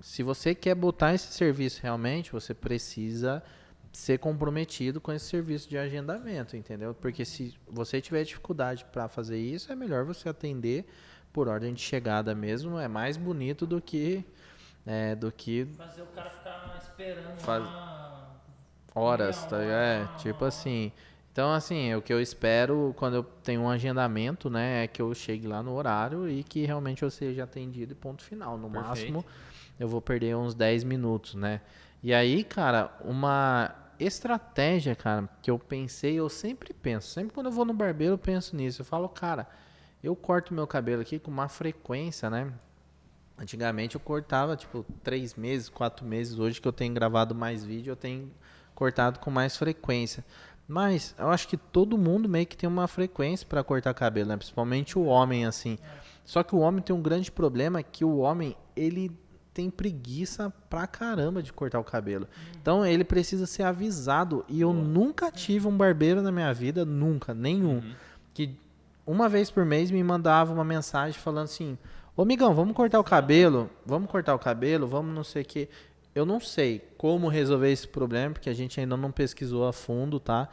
se 0.00 0.22
você 0.22 0.54
quer 0.54 0.74
botar 0.74 1.14
esse 1.14 1.32
serviço 1.32 1.80
realmente, 1.82 2.32
você 2.32 2.52
precisa 2.54 3.42
ser 3.92 4.18
comprometido 4.18 5.00
com 5.00 5.10
esse 5.12 5.24
serviço 5.26 5.68
de 5.68 5.78
agendamento, 5.78 6.56
entendeu? 6.56 6.94
Porque 6.94 7.24
se 7.24 7.54
você 7.66 8.00
tiver 8.00 8.24
dificuldade 8.24 8.84
para 8.92 9.08
fazer 9.08 9.38
isso, 9.38 9.72
é 9.72 9.76
melhor 9.76 10.04
você 10.04 10.28
atender 10.28 10.86
por 11.32 11.48
ordem 11.48 11.72
de 11.72 11.80
chegada 11.80 12.34
mesmo, 12.34 12.78
é 12.78 12.88
mais 12.88 13.16
bonito 13.16 13.66
do 13.66 13.80
que 13.80 14.24
é, 14.86 15.14
do 15.16 15.32
que 15.32 15.66
Fazer 15.76 16.02
o 16.02 16.06
cara 16.06 16.30
ficar 16.30 16.78
esperando 16.80 17.38
Faz- 17.38 17.64
lá. 17.64 18.36
horas, 18.94 19.44
tá? 19.46 19.62
É, 19.62 20.02
uma 20.04 20.16
tipo 20.18 20.44
assim. 20.44 20.92
Então, 21.32 21.52
assim, 21.52 21.94
o 21.94 22.00
que 22.00 22.12
eu 22.12 22.20
espero 22.20 22.94
quando 22.96 23.14
eu 23.16 23.22
tenho 23.22 23.60
um 23.62 23.68
agendamento, 23.68 24.48
né, 24.48 24.84
é 24.84 24.86
que 24.86 25.02
eu 25.02 25.12
chegue 25.14 25.46
lá 25.46 25.62
no 25.62 25.74
horário 25.74 26.26
e 26.28 26.42
que 26.42 26.64
realmente 26.64 27.02
eu 27.02 27.10
seja 27.10 27.44
atendido 27.44 27.92
e 27.92 27.94
ponto 27.94 28.22
final. 28.22 28.56
No 28.56 28.70
Perfeito. 28.70 28.88
máximo, 29.12 29.24
eu 29.78 29.88
vou 29.88 30.00
perder 30.00 30.36
uns 30.36 30.54
10 30.54 30.84
minutos, 30.84 31.34
né? 31.34 31.60
E 32.02 32.14
aí, 32.14 32.44
cara, 32.44 32.90
uma 33.04 33.74
estratégia, 33.98 34.94
cara, 34.94 35.28
que 35.42 35.50
eu 35.50 35.58
pensei, 35.58 36.14
eu 36.14 36.28
sempre 36.28 36.72
penso, 36.72 37.08
sempre 37.08 37.32
quando 37.32 37.46
eu 37.46 37.52
vou 37.52 37.64
no 37.64 37.72
barbeiro 37.72 38.14
eu 38.14 38.18
penso 38.18 38.54
nisso. 38.54 38.82
Eu 38.82 38.86
falo, 38.86 39.08
cara, 39.08 39.48
eu 40.02 40.14
corto 40.14 40.54
meu 40.54 40.66
cabelo 40.66 41.02
aqui 41.02 41.18
com 41.18 41.30
uma 41.30 41.48
frequência, 41.48 42.30
né? 42.30 42.52
Antigamente 43.38 43.96
eu 43.96 44.00
cortava, 44.00 44.56
tipo, 44.56 44.84
três 45.02 45.34
meses, 45.34 45.68
quatro 45.68 46.06
meses. 46.06 46.38
Hoje 46.38 46.60
que 46.60 46.66
eu 46.66 46.72
tenho 46.72 46.94
gravado 46.94 47.34
mais 47.34 47.64
vídeo, 47.64 47.92
eu 47.92 47.96
tenho 47.96 48.30
cortado 48.74 49.18
com 49.20 49.30
mais 49.30 49.56
frequência. 49.56 50.24
Mas 50.68 51.14
eu 51.18 51.28
acho 51.28 51.46
que 51.46 51.56
todo 51.56 51.98
mundo 51.98 52.28
meio 52.28 52.46
que 52.46 52.56
tem 52.56 52.68
uma 52.68 52.88
frequência 52.88 53.46
para 53.46 53.62
cortar 53.62 53.94
cabelo, 53.94 54.30
né? 54.30 54.36
Principalmente 54.36 54.98
o 54.98 55.04
homem, 55.04 55.44
assim. 55.44 55.78
Só 56.24 56.42
que 56.42 56.54
o 56.54 56.58
homem 56.58 56.82
tem 56.82 56.94
um 56.94 57.02
grande 57.02 57.30
problema 57.30 57.82
que 57.82 58.04
o 58.04 58.18
homem, 58.18 58.56
ele 58.74 59.16
tem 59.56 59.70
preguiça 59.70 60.52
pra 60.68 60.86
caramba 60.86 61.42
de 61.42 61.50
cortar 61.50 61.80
o 61.80 61.84
cabelo. 61.84 62.28
Então 62.60 62.84
ele 62.84 63.02
precisa 63.02 63.46
ser 63.46 63.62
avisado. 63.62 64.44
E 64.50 64.60
eu 64.60 64.70
nunca 64.70 65.32
tive 65.32 65.66
um 65.66 65.74
barbeiro 65.74 66.20
na 66.20 66.30
minha 66.30 66.52
vida, 66.52 66.84
nunca, 66.84 67.32
nenhum. 67.32 67.82
Que 68.34 68.54
uma 69.06 69.30
vez 69.30 69.50
por 69.50 69.64
mês 69.64 69.90
me 69.90 70.04
mandava 70.04 70.52
uma 70.52 70.62
mensagem 70.62 71.18
falando 71.18 71.44
assim: 71.44 71.78
Ô 72.14 72.20
amigão, 72.20 72.54
vamos 72.54 72.76
cortar 72.76 73.00
o 73.00 73.04
cabelo? 73.04 73.70
Vamos 73.86 74.10
cortar 74.10 74.34
o 74.34 74.38
cabelo? 74.38 74.86
Vamos 74.86 75.14
não 75.14 75.24
sei 75.24 75.40
o 75.40 75.46
que. 75.46 75.70
Eu 76.14 76.26
não 76.26 76.38
sei 76.38 76.86
como 76.98 77.26
resolver 77.26 77.72
esse 77.72 77.88
problema, 77.88 78.34
porque 78.34 78.50
a 78.50 78.54
gente 78.54 78.78
ainda 78.78 78.94
não 78.94 79.10
pesquisou 79.10 79.66
a 79.66 79.72
fundo, 79.72 80.20
tá? 80.20 80.50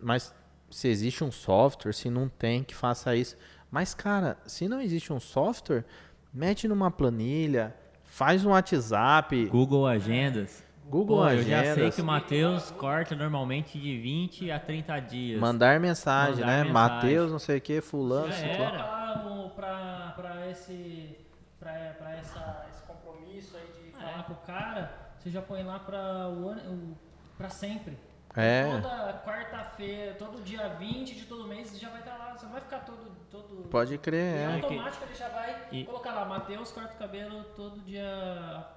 Mas 0.00 0.34
se 0.70 0.88
existe 0.88 1.22
um 1.22 1.30
software, 1.30 1.92
se 1.92 2.08
não 2.08 2.30
tem, 2.30 2.64
que 2.64 2.74
faça 2.74 3.14
isso. 3.14 3.36
Mas, 3.70 3.92
cara, 3.92 4.38
se 4.46 4.66
não 4.68 4.80
existe 4.80 5.12
um 5.12 5.20
software, 5.20 5.84
mete 6.32 6.66
numa 6.66 6.90
planilha, 6.90 7.76
faz 8.08 8.44
um 8.44 8.50
WhatsApp, 8.50 9.46
Google 9.46 9.86
Agendas. 9.86 10.66
Google 10.88 11.18
Pô, 11.18 11.28
eu 11.28 11.42
já 11.42 11.60
sei 11.62 11.72
Agendas, 11.72 11.94
que 11.96 12.00
o 12.00 12.04
Matheus 12.04 12.70
corta 12.70 13.14
normalmente 13.14 13.78
de 13.78 13.98
20 14.00 14.50
a 14.50 14.58
30 14.58 14.98
dias. 15.00 15.38
mandar 15.38 15.78
mensagem, 15.78 16.40
Mandar 16.40 16.46
né? 16.46 16.64
mensagem. 16.64 16.72
Mateus, 16.72 17.30
não 17.30 17.38
sei 17.38 17.58
o 17.58 17.60
que, 17.60 17.80
fulano, 17.82 18.32
Já 18.32 18.38
era. 18.46 18.82
Pra, 18.82 19.24
o- 19.30 19.50
pra, 19.50 20.12
pra 20.16 20.50
esse. 20.50 21.18
Pra, 21.60 21.72
pra 21.98 22.16
essa, 22.16 22.66
esse 22.70 22.82
compromisso 22.84 23.54
aí 23.56 23.66
de 23.82 23.88
É. 23.98 24.00
falar 24.00 24.22
pro 24.22 24.34
cara, 24.46 24.90
você 25.18 25.28
já 25.28 25.42
põe 25.42 25.62
lá 25.62 25.78
pra, 25.78 26.28
o, 26.28 26.48
ano- 26.48 26.72
o, 26.72 26.96
pra 27.36 27.50
sempre. 27.50 27.98
É. 28.40 28.80
Toda 28.80 29.22
quarta-feira, 29.24 30.14
todo 30.14 30.42
dia 30.44 30.68
20 30.78 31.14
de 31.14 31.22
todo 31.24 31.46
mês, 31.48 31.68
você 31.70 31.78
já 31.78 31.88
vai 31.88 32.00
estar 32.00 32.16
lá. 32.16 32.36
Você 32.36 32.46
vai 32.46 32.60
ficar 32.60 32.78
todo. 32.80 33.08
todo 33.30 33.68
Pode 33.68 33.98
crer, 33.98 34.36
e 34.36 34.38
é. 34.38 34.54
automático 34.62 35.04
ele 35.04 35.14
já 35.14 35.28
vai 35.28 35.56
E- 35.72 35.84
colocar 35.84 36.12
lá, 36.12 36.24
Matheus 36.24 36.70
corta 36.70 36.94
o 36.94 36.96
cabelo 36.98 37.44
todo 37.56 37.78
dia, 37.80 38.04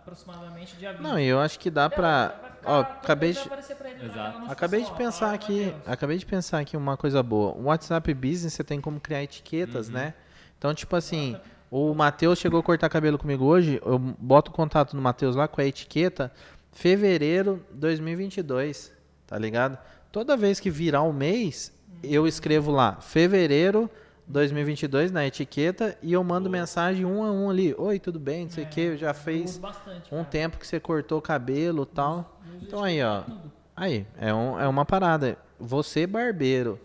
aproximadamente 0.02 0.76
dia 0.76 0.92
20. 0.92 1.02
Não, 1.02 1.18
e 1.20 1.26
eu 1.26 1.40
acho 1.40 1.58
que 1.60 1.70
dá 1.70 1.90
pra. 1.90 2.34
Ó, 2.66 2.82
acabei 2.82 3.32
de. 3.34 3.40
Exato. 3.40 4.52
Acabei 4.52 4.84
de 4.84 4.92
pensar 4.94 5.20
fala, 5.20 5.34
aqui, 5.36 5.66
Matheus. 5.66 5.88
acabei 5.88 6.18
de 6.18 6.26
pensar 6.26 6.60
aqui 6.60 6.76
uma 6.76 6.98
coisa 6.98 7.22
boa. 7.24 7.54
O 7.54 7.64
WhatsApp 7.66 8.14
Business 8.14 8.54
você 8.54 8.64
tem 8.64 8.82
como 8.82 9.00
criar 9.00 9.24
etiquetas, 9.24 9.88
Uhum. 9.88 9.94
né? 9.94 10.14
Então, 10.58 10.74
tipo 10.74 10.96
assim, 10.96 11.38
o 11.70 11.94
Matheus 11.94 12.38
chegou 12.40 12.60
a 12.60 12.64
cortar 12.64 12.90
cabelo 12.90 13.18
comigo 13.18 13.46
hoje, 13.46 13.80
eu 13.86 13.98
boto 13.98 14.52
o 14.52 14.54
contato 14.54 14.96
do 14.96 15.02
Matheus 15.02 15.36
lá 15.36 15.48
com 15.48 15.62
a 15.62 15.66
etiqueta 15.66 16.32
fevereiro 16.72 17.66
2022, 17.72 18.92
tá 19.32 19.38
ligado? 19.38 19.78
Toda 20.12 20.36
vez 20.36 20.60
que 20.60 20.70
virar 20.70 21.04
o 21.04 21.14
mês, 21.14 21.72
eu 22.04 22.28
escrevo 22.28 22.70
lá 22.70 22.98
fevereiro 23.00 23.90
2022 24.28 25.10
na 25.10 25.26
etiqueta 25.26 25.98
e 26.02 26.12
eu 26.12 26.22
mando 26.22 26.50
mensagem 26.50 27.06
um 27.06 27.24
a 27.24 27.32
um 27.32 27.50
ali. 27.50 27.74
Oi, 27.78 27.98
tudo 27.98 28.20
bem? 28.20 28.44
Não 28.44 28.52
sei 28.52 28.66
o 28.66 28.68
que, 28.68 28.98
já 28.98 29.14
fez 29.14 29.58
bastante, 29.58 30.14
um 30.14 30.26
tempo 30.26 30.58
que 30.58 30.68
você 30.68 30.82
cortou 30.82 31.20
o 31.20 31.22
cabelo 31.22 31.84
e 31.90 31.96
tal. 31.96 32.42
Eu 32.46 32.58
uso 32.58 32.66
Então 32.66 32.84
aí, 32.84 33.02
ó. 33.02 33.22
tudo. 33.22 33.52
Aí, 33.74 34.06
é, 34.18 34.34
um, 34.34 34.60
é 34.60 34.68
uma 34.68 34.84
parada. 34.84 35.38
Você, 35.58 36.06
barbeiro, 36.06 36.78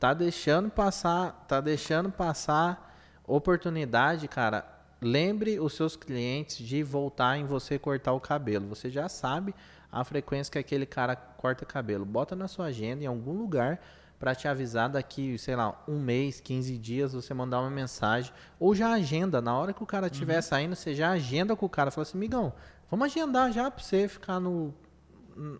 tá 0.00 0.12
deixando 0.12 0.68
passar, 0.68 1.44
tá 1.46 1.60
deixando 1.60 2.10
passar 2.10 2.98
oportunidade, 3.24 4.26
cara. 4.26 4.66
Lembre 5.00 5.60
os 5.60 5.74
seus 5.74 5.94
clientes 5.94 6.56
de 6.56 6.82
voltar 6.82 7.38
em 7.38 7.44
você 7.44 7.78
cortar 7.78 8.12
o 8.12 8.18
cabelo. 8.18 8.66
Você 8.70 8.90
já 8.90 9.08
sabe 9.08 9.54
a 9.90 10.04
frequência 10.04 10.52
que 10.52 10.58
aquele 10.58 10.84
cara 10.84 11.16
corta 11.46 11.64
cabelo. 11.64 12.04
Bota 12.04 12.34
na 12.34 12.48
sua 12.48 12.66
agenda 12.66 13.04
em 13.04 13.06
algum 13.06 13.32
lugar 13.32 13.80
para 14.18 14.34
te 14.34 14.48
avisar 14.48 14.88
daqui, 14.88 15.38
sei 15.38 15.54
lá, 15.54 15.80
um 15.86 16.00
mês, 16.00 16.40
15 16.40 16.76
dias, 16.78 17.12
você 17.12 17.32
mandar 17.32 17.60
uma 17.60 17.70
mensagem. 17.70 18.32
Ou 18.58 18.74
já 18.74 18.90
agenda, 18.90 19.40
na 19.40 19.56
hora 19.56 19.72
que 19.72 19.82
o 19.82 19.86
cara 19.86 20.08
estiver 20.08 20.40
saindo, 20.42 20.74
você 20.74 20.94
já 20.94 21.10
agenda 21.10 21.54
com 21.54 21.66
o 21.66 21.68
cara. 21.68 21.90
Fala 21.90 22.02
assim, 22.02 22.18
migão, 22.18 22.52
vamos 22.90 23.06
agendar 23.06 23.52
já 23.52 23.70
pra 23.70 23.82
você 23.82 24.08
ficar 24.08 24.40
no, 24.40 24.74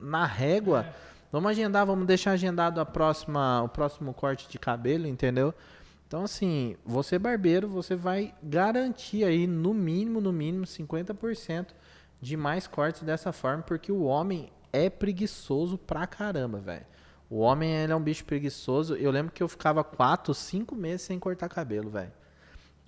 na 0.00 0.26
régua. 0.26 0.87
Vamos 1.31 1.50
agendar, 1.50 1.87
vamos 1.87 2.07
deixar 2.07 2.33
agendado 2.33 2.81
a 2.81 2.85
próxima, 2.85 3.62
o 3.62 3.69
próximo 3.69 4.12
corte 4.12 4.49
de 4.49 4.59
cabelo, 4.59 5.07
entendeu? 5.07 5.55
Então, 6.09 6.25
assim, 6.25 6.76
você 6.85 7.19
barbeiro, 7.19 7.69
você 7.69 7.95
vai 7.95 8.35
garantir 8.43 9.23
aí, 9.23 9.47
no 9.47 9.75
mínimo, 9.75 10.21
no 10.21 10.33
mínimo, 10.33 10.64
50% 10.64 11.69
de 12.21 12.37
mais 12.37 12.66
cortes 12.66 13.02
dessa 13.02 13.33
forma, 13.33 13.62
porque 13.62 13.93
o 13.93 14.05
homem 14.05 14.50
é 14.85 14.90
preguiçoso 14.90 15.78
pra 15.78 16.06
caramba, 16.06 16.59
velho. 16.59 16.85
O 17.28 17.38
homem, 17.38 17.73
ele 17.73 17.92
é 17.92 17.97
um 17.97 18.00
bicho 18.00 18.25
preguiçoso. 18.25 18.95
Eu 18.95 19.11
lembro 19.11 19.33
que 19.33 19.42
eu 19.42 19.49
ficava 19.49 19.83
4, 19.83 20.33
5 20.33 20.75
meses 20.76 21.02
sem 21.02 21.18
cortar 21.18 21.49
cabelo, 21.49 21.90
velho. 21.90 22.12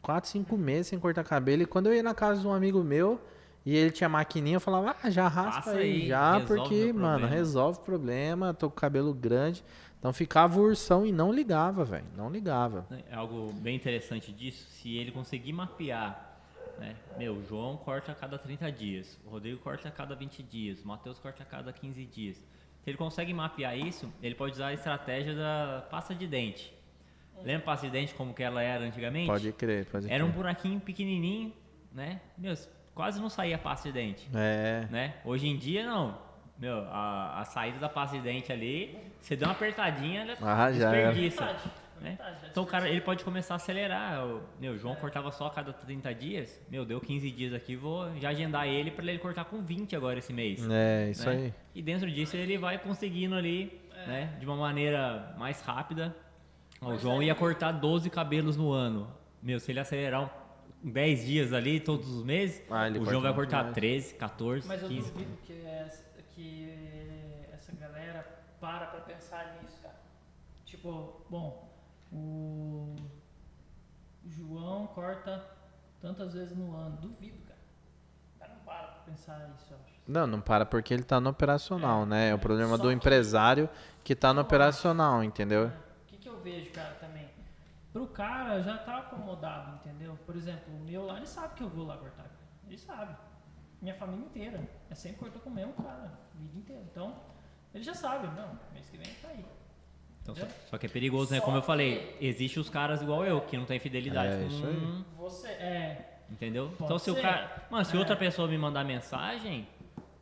4, 0.01 0.31
5 0.31 0.57
meses 0.57 0.87
sem 0.87 0.99
cortar 0.99 1.25
cabelo. 1.25 1.63
E 1.63 1.67
quando 1.67 1.87
eu 1.87 1.95
ia 1.95 2.03
na 2.03 2.15
casa 2.15 2.41
de 2.41 2.47
um 2.47 2.53
amigo 2.53 2.83
meu 2.85 3.21
e 3.67 3.77
ele 3.77 3.91
tinha 3.91 4.09
maquininha, 4.09 4.57
eu 4.57 4.61
falava, 4.61 4.95
ah, 5.03 5.11
já 5.11 5.27
raspa 5.27 5.73
aí, 5.73 6.03
aí, 6.03 6.09
já, 6.09 6.41
porque, 6.41 6.93
mano, 6.93 7.27
resolve 7.27 7.81
o 7.81 7.83
problema, 7.83 8.55
tô 8.55 8.71
com 8.71 8.77
cabelo 8.77 9.13
grande. 9.13 9.65
Então 9.99 10.13
ficava 10.13 10.61
ursão 10.61 11.05
e 11.05 11.11
não 11.11 11.33
ligava, 11.33 11.85
velho. 11.85 12.07
Não 12.17 12.31
ligava. 12.31 12.87
É 13.11 13.17
algo 13.17 13.53
bem 13.55 13.75
interessante 13.75 14.33
disso, 14.33 14.69
se 14.71 14.97
ele 14.97 15.11
conseguir 15.11 15.53
mapear, 15.53 16.28
né? 16.79 16.95
Meu, 17.19 17.35
o 17.35 17.45
João 17.45 17.77
corta 17.77 18.13
a 18.13 18.15
cada 18.15 18.39
30 18.39 18.71
dias, 18.73 19.19
o 19.27 19.31
Rodrigo 19.31 19.59
corta 19.61 19.89
a 19.89 19.91
cada 19.91 20.15
20 20.15 20.43
dias, 20.43 20.83
o 20.85 20.89
Matheus 20.89 21.19
corta 21.19 21.43
a 21.43 21.47
cada 21.47 21.73
15 21.73 22.05
dias. 22.07 22.37
Se 22.83 22.91
ele 22.91 22.97
consegue 22.97 23.35
mapear 23.35 23.77
isso, 23.77 24.11
ele 24.23 24.35
pode 24.35 24.53
usar 24.55 24.69
a 24.69 24.73
estratégia 24.73 25.35
da 25.35 25.85
pasta 25.91 26.15
de 26.15 26.27
dente. 26.27 26.73
Lembra 27.43 27.59
a 27.59 27.61
pasta 27.67 27.87
de 27.87 27.93
dente 27.93 28.15
como 28.15 28.33
que 28.33 28.43
ela 28.43 28.63
era 28.63 28.85
antigamente? 28.85 29.27
Pode 29.27 29.53
crer, 29.53 29.85
pode 29.87 30.11
Era 30.11 30.25
um 30.25 30.29
crer. 30.29 30.37
buraquinho 30.37 30.81
pequenininho, 30.81 31.53
né? 31.93 32.21
Meu, 32.37 32.55
quase 32.95 33.21
não 33.21 33.29
saía 33.29 33.59
pasta 33.59 33.89
de 33.89 33.95
dente, 33.95 34.29
É. 34.35 34.87
né? 34.91 35.15
Hoje 35.25 35.47
em 35.49 35.57
dia 35.57 35.87
não. 35.87 36.19
Meu, 36.59 36.79
a, 36.89 37.41
a 37.41 37.45
saída 37.45 37.79
da 37.79 37.89
pasta 37.89 38.17
de 38.17 38.23
dente 38.25 38.51
ali, 38.53 38.99
você 39.21 39.37
dá 39.37 39.47
uma 39.47 39.53
apertadinha, 39.53 40.23
ela 40.23 40.37
Ah, 40.41 40.73
já 40.73 40.93
era. 40.95 41.13
Né? 42.01 42.19
já 42.41 42.49
Então 42.49 42.63
o 42.63 42.67
cara 42.67 42.89
ele 42.89 43.01
pode 43.01 43.25
começar 43.25 43.55
a 43.55 43.57
acelerar. 43.57 44.27
O, 44.27 44.43
meu, 44.61 44.73
o 44.75 44.79
João 44.79 44.95
cortava 44.97 45.31
só 45.33 45.47
a 45.47 45.51
cada 45.51 45.73
30 45.73 46.15
dias. 46.15 46.61
Meu, 46.71 46.85
deu 46.85 47.01
15 47.01 47.31
dias 47.31 47.53
aqui, 47.53 47.77
vou 47.77 48.15
já 48.19 48.31
agendar 48.31 48.67
ele 48.67 48.91
para 48.91 49.05
ele 49.05 49.19
cortar 49.19 49.45
com 49.45 49.63
20 49.63 49.95
agora 49.97 50.19
esse 50.19 50.33
mês. 50.33 50.67
É, 50.71 51.11
isso 51.11 51.29
né? 51.29 51.37
aí. 51.37 51.55
E 51.75 51.83
dentro 51.83 52.11
disso 52.11 52.37
ele 52.37 52.57
vai 52.59 52.79
conseguindo 52.79 53.35
ali, 53.35 53.81
né, 54.07 54.37
de 54.39 54.47
uma 54.47 54.57
maneira 54.57 55.35
mais 55.39 55.61
rápida. 55.61 56.15
Ó, 56.81 56.93
o 56.93 56.99
João 56.99 57.23
ia 57.23 57.35
cortar 57.35 57.73
12 57.73 58.09
cabelos 58.11 58.57
no 58.57 58.71
ano. 58.73 59.09
Meu, 59.43 59.59
se 59.59 59.73
ele 59.73 59.81
acelerar 59.81 60.31
um 60.85 60.91
10 60.91 61.27
dias 61.27 61.53
ali 61.53 61.81
todos 61.81 62.09
os 62.09 62.23
meses, 62.25 62.63
Ah, 62.71 62.89
o 62.89 63.05
João 63.05 63.21
vai 63.21 63.35
cortar 63.35 63.65
mais. 63.65 63.75
13, 63.75 64.15
14, 64.15 64.67
Mas 64.69 64.83
eu 64.83 64.89
15. 64.89 65.11
duvido 65.11 65.31
que, 65.45 65.53
essa- 65.67 66.05
que 66.35 66.73
essa 67.53 67.73
galera 67.75 68.25
para 68.61 68.87
pra 68.87 69.01
pensar 69.01 69.59
nisso, 69.61 69.79
cara. 69.83 69.97
Tipo, 70.65 71.21
bom, 71.29 71.68
o 72.13 72.97
João 74.27 74.87
corta 74.89 75.45
tantas 76.01 76.33
vezes 76.35 76.57
no 76.57 76.75
ano. 76.77 76.97
Duvido, 76.99 77.39
cara. 77.47 77.59
O 78.37 78.39
cara 78.39 78.55
não 78.55 78.61
para 78.65 78.87
pra 78.89 79.01
pensar 79.03 79.51
isso, 79.57 79.73
eu 79.73 79.79
acho. 79.85 79.99
Não, 80.07 80.27
não 80.27 80.41
para 80.41 80.65
porque 80.65 80.95
ele 80.95 81.03
tá 81.03 81.21
no 81.21 81.31
operacional, 81.31 82.07
né? 82.07 82.31
É 82.31 82.35
o 82.35 82.39
problema 82.39 82.77
Só 82.77 82.83
do 82.83 82.89
que- 82.89 82.95
empresário 82.95 83.69
que 84.03 84.15
tá 84.15 84.29
no 84.33 84.39
Eu 84.39 84.41
acho. 84.43 84.47
operacional, 84.47 85.23
entendeu? 85.23 85.67
O 85.67 86.07
que, 86.07 86.17
que 86.17 86.29
eu 86.29 86.41
vejo, 86.41 86.71
cara, 86.73 86.95
também? 86.95 87.29
Pro 87.93 88.07
cara 88.09 88.63
já 88.63 88.79
tá 88.79 88.99
acomodado, 88.99 89.77
entendeu? 89.77 90.17
Por 90.25 90.37
exemplo, 90.37 90.75
o 90.75 90.79
meu 90.81 91.05
lá, 91.07 91.17
ele 91.17 91.27
sabe 91.27 91.55
que 91.55 91.63
eu 91.63 91.69
vou 91.69 91.87
lá 91.87 91.97
cortar. 91.97 92.27
Ele 92.67 92.79
sabe. 92.79 93.17
Minha 93.83 93.95
família 93.95 94.25
inteira. 94.25 94.61
É 94.91 94.95
sempre 94.95 95.19
cortou 95.19 95.41
com 95.43 95.51
o 95.51 95.55
mesmo 95.55 95.73
cara, 95.75 96.13
a 96.35 96.39
vida 96.39 96.59
inteira. 96.59 96.83
Então, 96.91 97.15
ele 97.75 97.85
já 97.85 97.95
sabe, 97.95 98.27
não, 98.29 98.59
mês 98.73 98.89
que 98.89 98.97
vem 98.99 99.07
tá 99.23 99.29
aí. 99.29 99.45
Então, 100.31 100.35
só, 100.37 100.47
só 100.71 100.79
que 100.79 100.87
é 100.87 100.89
perigoso, 100.89 101.31
né? 101.33 101.39
Só 101.39 101.45
Como 101.45 101.57
eu 101.57 101.61
que- 101.63 101.67
falei, 101.67 102.17
existe 102.21 102.61
os 102.61 102.69
caras 102.69 103.01
igual 103.01 103.25
eu, 103.25 103.41
que 103.41 103.57
não 103.57 103.65
tem 103.65 103.79
fidelidade 103.79 104.43
É, 104.43 104.47
isso 104.47 104.67
aí. 104.67 105.05
Você, 105.17 105.49
é, 105.49 106.05
Entendeu? 106.31 106.67
Pode 106.71 106.85
então 106.85 106.99
se 106.99 107.11
o 107.11 107.15
ser. 107.15 107.23
cara. 107.23 107.63
Mano, 107.71 107.85
se 107.87 107.97
É. 107.97 107.99
outra 107.99 108.15
pessoa 108.15 108.47
me 108.47 108.59
mandar 108.59 108.85
mensagem, 108.85 109.67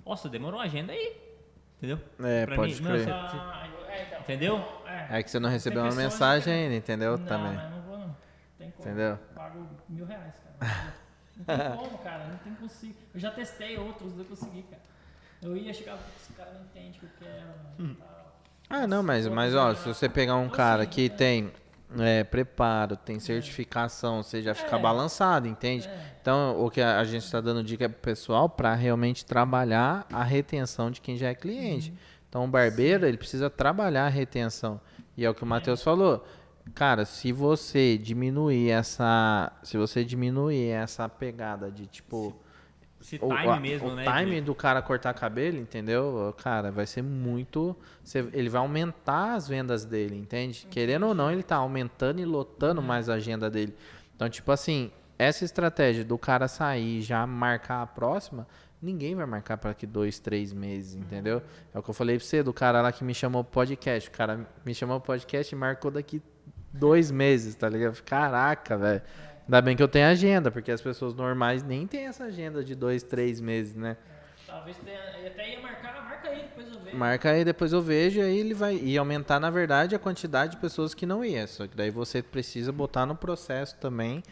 nossa, 0.04 0.28
demorou 0.28 0.60
a 0.60 0.64
agenda 0.64 0.92
aí. 0.92 1.16
Entendeu? 1.78 1.98
É, 2.20 2.46
Pra 2.46 2.54
pode 2.56 2.80
mim, 2.80 2.88
crer. 2.88 3.04
Cê- 3.04 3.10
ah, 3.10 3.68
é, 3.88 4.02
então. 4.04 4.20
Entendeu? 4.20 4.82
É. 4.86 5.18
É 5.18 5.22
que 5.24 5.30
você 5.30 5.40
não 5.40 5.50
recebeu 5.50 5.82
uma 5.82 5.92
mensagem 5.94 6.52
ainda, 6.54 6.74
entendeu? 6.76 7.18
não, 7.18 7.26
Também. 7.26 7.54
mas 7.54 7.70
não 7.72 7.82
vou 7.82 7.98
não. 7.98 8.16
Tem 8.56 8.70
como. 8.70 8.88
Entendeu? 8.88 9.10
Eu 9.10 9.16
Pago 9.34 9.66
mil 9.88 10.06
reais, 10.06 10.34
cara. 10.60 10.94
Não 11.36 11.44
tem 11.44 11.76
como, 11.76 11.98
cara. 11.98 12.24
Não 12.28 12.38
tem 12.38 12.54
consigo. 12.54 12.94
Eu 13.12 13.18
já 13.20 13.30
testei 13.32 13.76
outros, 13.76 14.14
não 14.16 14.24
consegui, 14.24 14.62
cara. 14.62 14.82
Eu 15.42 15.56
ia 15.56 15.74
chegar, 15.74 15.98
esse 16.16 16.32
cara 16.34 16.52
não 16.52 16.62
entende 16.62 16.98
o 16.98 17.00
que 17.00 17.06
eu 17.06 17.10
quero, 17.18 17.46
Hum. 17.80 17.82
mano, 17.82 17.96
tal. 17.96 18.15
Ah, 18.68 18.86
não, 18.86 19.02
mas, 19.02 19.26
mas 19.28 19.54
ó, 19.54 19.74
se 19.74 19.86
você 19.88 20.08
pegar 20.08 20.36
um 20.36 20.48
cara 20.48 20.84
que 20.86 21.08
tem 21.08 21.52
é, 21.98 22.24
preparo, 22.24 22.96
tem 22.96 23.20
certificação, 23.20 24.22
você 24.22 24.42
já 24.42 24.54
fica 24.54 24.76
É. 24.76 24.78
balançado, 24.80 25.46
entende? 25.46 25.86
É. 25.88 26.16
Então, 26.20 26.60
o 26.60 26.68
que 26.70 26.80
a 26.80 26.98
a 26.98 27.04
gente 27.04 27.24
está 27.24 27.40
dando 27.40 27.62
dica 27.62 27.88
pro 27.88 27.98
pessoal 28.00 28.48
para 28.48 28.74
realmente 28.74 29.24
trabalhar 29.24 30.04
a 30.12 30.24
retenção 30.24 30.90
de 30.90 31.00
quem 31.00 31.16
já 31.16 31.28
é 31.28 31.34
cliente. 31.34 31.90
Uhum. 31.90 31.96
Então, 32.28 32.44
o 32.44 32.48
barbeiro, 32.48 33.06
ele 33.06 33.16
precisa 33.16 33.48
trabalhar 33.48 34.06
a 34.06 34.08
retenção. 34.10 34.80
E 35.16 35.24
é 35.24 35.30
o 35.30 35.34
que 35.34 35.44
o 35.44 35.46
Matheus 35.46 35.82
falou. 35.82 36.26
Cara, 36.74 37.04
se 37.04 37.30
você 37.30 37.96
diminuir 37.96 38.70
essa, 38.70 39.52
se 39.62 39.76
você 39.78 40.04
diminuir 40.04 40.70
essa 40.70 41.08
pegada 41.08 41.70
de 41.70 41.86
tipo 41.86 42.36
Esse 43.06 43.16
o, 43.22 43.28
time 43.28 43.48
a- 43.48 43.60
mesmo, 43.60 43.88
o 43.88 43.94
né? 43.94 44.04
time 44.04 44.34
de- 44.36 44.40
do 44.40 44.54
cara 44.54 44.82
cortar 44.82 45.14
cabelo, 45.14 45.58
entendeu? 45.58 46.34
Cara, 46.42 46.72
vai 46.72 46.86
ser 46.86 47.02
muito. 47.02 47.76
ele 48.32 48.48
vai 48.48 48.60
aumentar 48.60 49.34
as 49.34 49.46
vendas 49.46 49.84
dele, 49.84 50.16
entende? 50.16 50.66
Querendo 50.68 51.06
ou 51.06 51.14
não, 51.14 51.30
ele 51.30 51.44
tá 51.44 51.54
aumentando 51.56 52.20
e 52.20 52.24
lotando 52.24 52.82
mais 52.82 53.08
a 53.08 53.14
agenda 53.14 53.48
dele. 53.48 53.74
Então, 54.16 54.28
tipo 54.28 54.50
assim, 54.50 54.90
essa 55.16 55.44
estratégia 55.44 56.04
do 56.04 56.18
cara 56.18 56.48
sair 56.48 56.98
e 56.98 57.02
já 57.02 57.24
marcar 57.26 57.82
a 57.82 57.86
próxima 57.86 58.46
ninguém 58.82 59.14
vai 59.14 59.24
marcar 59.26 59.56
para 59.56 59.72
que 59.74 59.86
dois, 59.86 60.18
três 60.18 60.52
meses, 60.52 60.94
entendeu? 60.94 61.42
É 61.74 61.78
o 61.78 61.82
que 61.82 61.90
eu 61.90 61.94
falei 61.94 62.18
pra 62.18 62.24
você, 62.26 62.42
do 62.42 62.52
cara 62.52 62.82
lá 62.82 62.92
que 62.92 63.02
me 63.02 63.14
chamou 63.14 63.42
pro 63.42 63.52
podcast. 63.54 64.08
O 64.08 64.12
cara 64.12 64.46
me 64.64 64.74
chamou 64.74 65.00
pro 65.00 65.06
podcast 65.08 65.52
e 65.52 65.58
marcou 65.58 65.90
daqui 65.90 66.22
dois 66.72 67.10
meses, 67.10 67.54
tá 67.54 67.68
ligado? 67.68 68.00
Caraca, 68.02 68.76
velho. 68.76 69.02
Ainda 69.46 69.62
bem 69.62 69.76
que 69.76 69.82
eu 69.82 69.88
tenho 69.88 70.06
agenda, 70.08 70.50
porque 70.50 70.70
as 70.72 70.80
pessoas 70.80 71.14
normais 71.14 71.62
nem 71.62 71.86
têm 71.86 72.06
essa 72.06 72.24
agenda 72.24 72.64
de 72.64 72.74
dois, 72.74 73.02
três 73.02 73.40
meses, 73.40 73.74
né? 73.74 73.96
Talvez 74.46 74.76
tenha, 74.78 74.98
até 75.28 75.52
ia 75.52 75.60
marcar, 75.60 76.02
marca 76.04 76.28
aí, 76.28 76.42
depois 76.42 76.66
eu 76.72 76.80
vejo. 76.80 76.96
Marca 76.96 77.30
aí, 77.30 77.44
depois 77.44 77.72
eu 77.72 77.82
vejo, 77.82 78.18
e 78.20 78.22
aí 78.22 78.38
ele 78.38 78.54
vai. 78.54 78.76
E 78.76 78.98
aumentar, 78.98 79.38
na 79.38 79.50
verdade, 79.50 79.94
a 79.94 79.98
quantidade 79.98 80.52
de 80.52 80.56
pessoas 80.58 80.94
que 80.94 81.06
não 81.06 81.24
ia. 81.24 81.46
Só 81.46 81.66
que 81.66 81.76
daí 81.76 81.90
você 81.90 82.22
precisa 82.22 82.72
botar 82.72 83.06
no 83.06 83.14
processo 83.14 83.76
também 83.78 84.22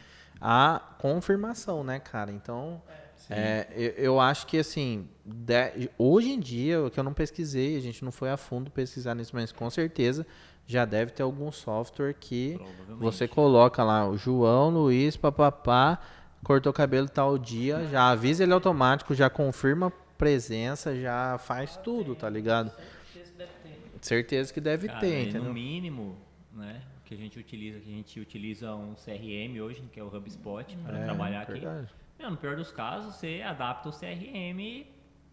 a 0.40 0.80
confirmação, 0.99 1.85
né, 1.85 1.99
cara? 2.00 2.30
Então, 2.33 2.83
é, 3.30 3.66
eu, 3.75 3.90
eu 4.04 4.21
acho 4.21 4.47
que 4.47 4.59
assim, 4.59 5.09
de- 5.25 5.90
hoje 5.97 6.30
em 6.30 6.40
dia, 6.40 6.83
o 6.83 6.90
que 6.90 6.99
eu 6.99 7.04
não 7.04 7.14
pesquisei, 7.14 7.76
a 7.76 7.80
gente 7.80 8.04
não 8.04 8.11
foi 8.12 8.30
a 8.30 8.37
fundo 8.37 8.71
pesquisar 8.71 9.14
nisso, 9.14 9.30
mas 9.35 9.52
com 9.52 9.71
certeza 9.71 10.26
já 10.66 10.85
deve 10.85 11.11
ter 11.12 11.23
algum 11.23 11.50
software 11.52 12.14
que 12.14 12.59
você 12.99 13.28
coloca 13.28 13.83
lá 13.85 14.09
o 14.09 14.16
João, 14.16 14.71
Luiz, 14.71 15.16
papapá, 15.16 15.99
cortou 16.42 16.73
cabelo 16.73 17.09
tal 17.09 17.37
dia, 17.38 17.87
já 17.90 18.11
avisa 18.11 18.42
ele 18.42 18.52
automático, 18.52 19.14
já 19.14 19.28
confirma 19.28 19.92
presença, 20.16 20.99
já 20.99 21.37
faz 21.38 21.76
tudo, 21.76 22.14
tá 22.14 22.28
ligado? 22.30 22.71
Certeza 23.12 23.33
que 23.33 23.37
deve 23.38 23.52
ter. 23.62 23.99
Certeza 24.00 24.54
que 24.54 24.61
deve 24.61 24.87
Cara, 24.88 25.00
ter, 25.00 25.18
e 25.18 25.23
entendeu? 25.28 25.44
no 25.44 25.52
mínimo, 25.54 26.16
né, 26.52 26.80
que 27.04 27.14
a 27.14 27.16
gente 27.16 27.38
utiliza, 27.38 27.80
que 27.80 27.88
a 27.90 27.92
gente 27.97 28.21
utiliza 28.21 28.75
um 28.75 28.94
CRM 28.94 29.61
hoje, 29.61 29.83
que 29.92 30.00
é 30.00 30.02
o 30.04 30.06
HubSpot, 30.14 30.76
para 30.78 30.99
É, 30.99 31.04
trabalhar 31.04 31.42
aqui. 31.42 31.52
verdade. 31.52 31.88
Meu, 32.18 32.30
no 32.30 32.37
pior 32.37 32.56
dos 32.56 32.71
casos, 32.71 33.16
você 33.16 33.42
adapta 33.44 33.88
o 33.88 33.92
CRM, 33.92 34.87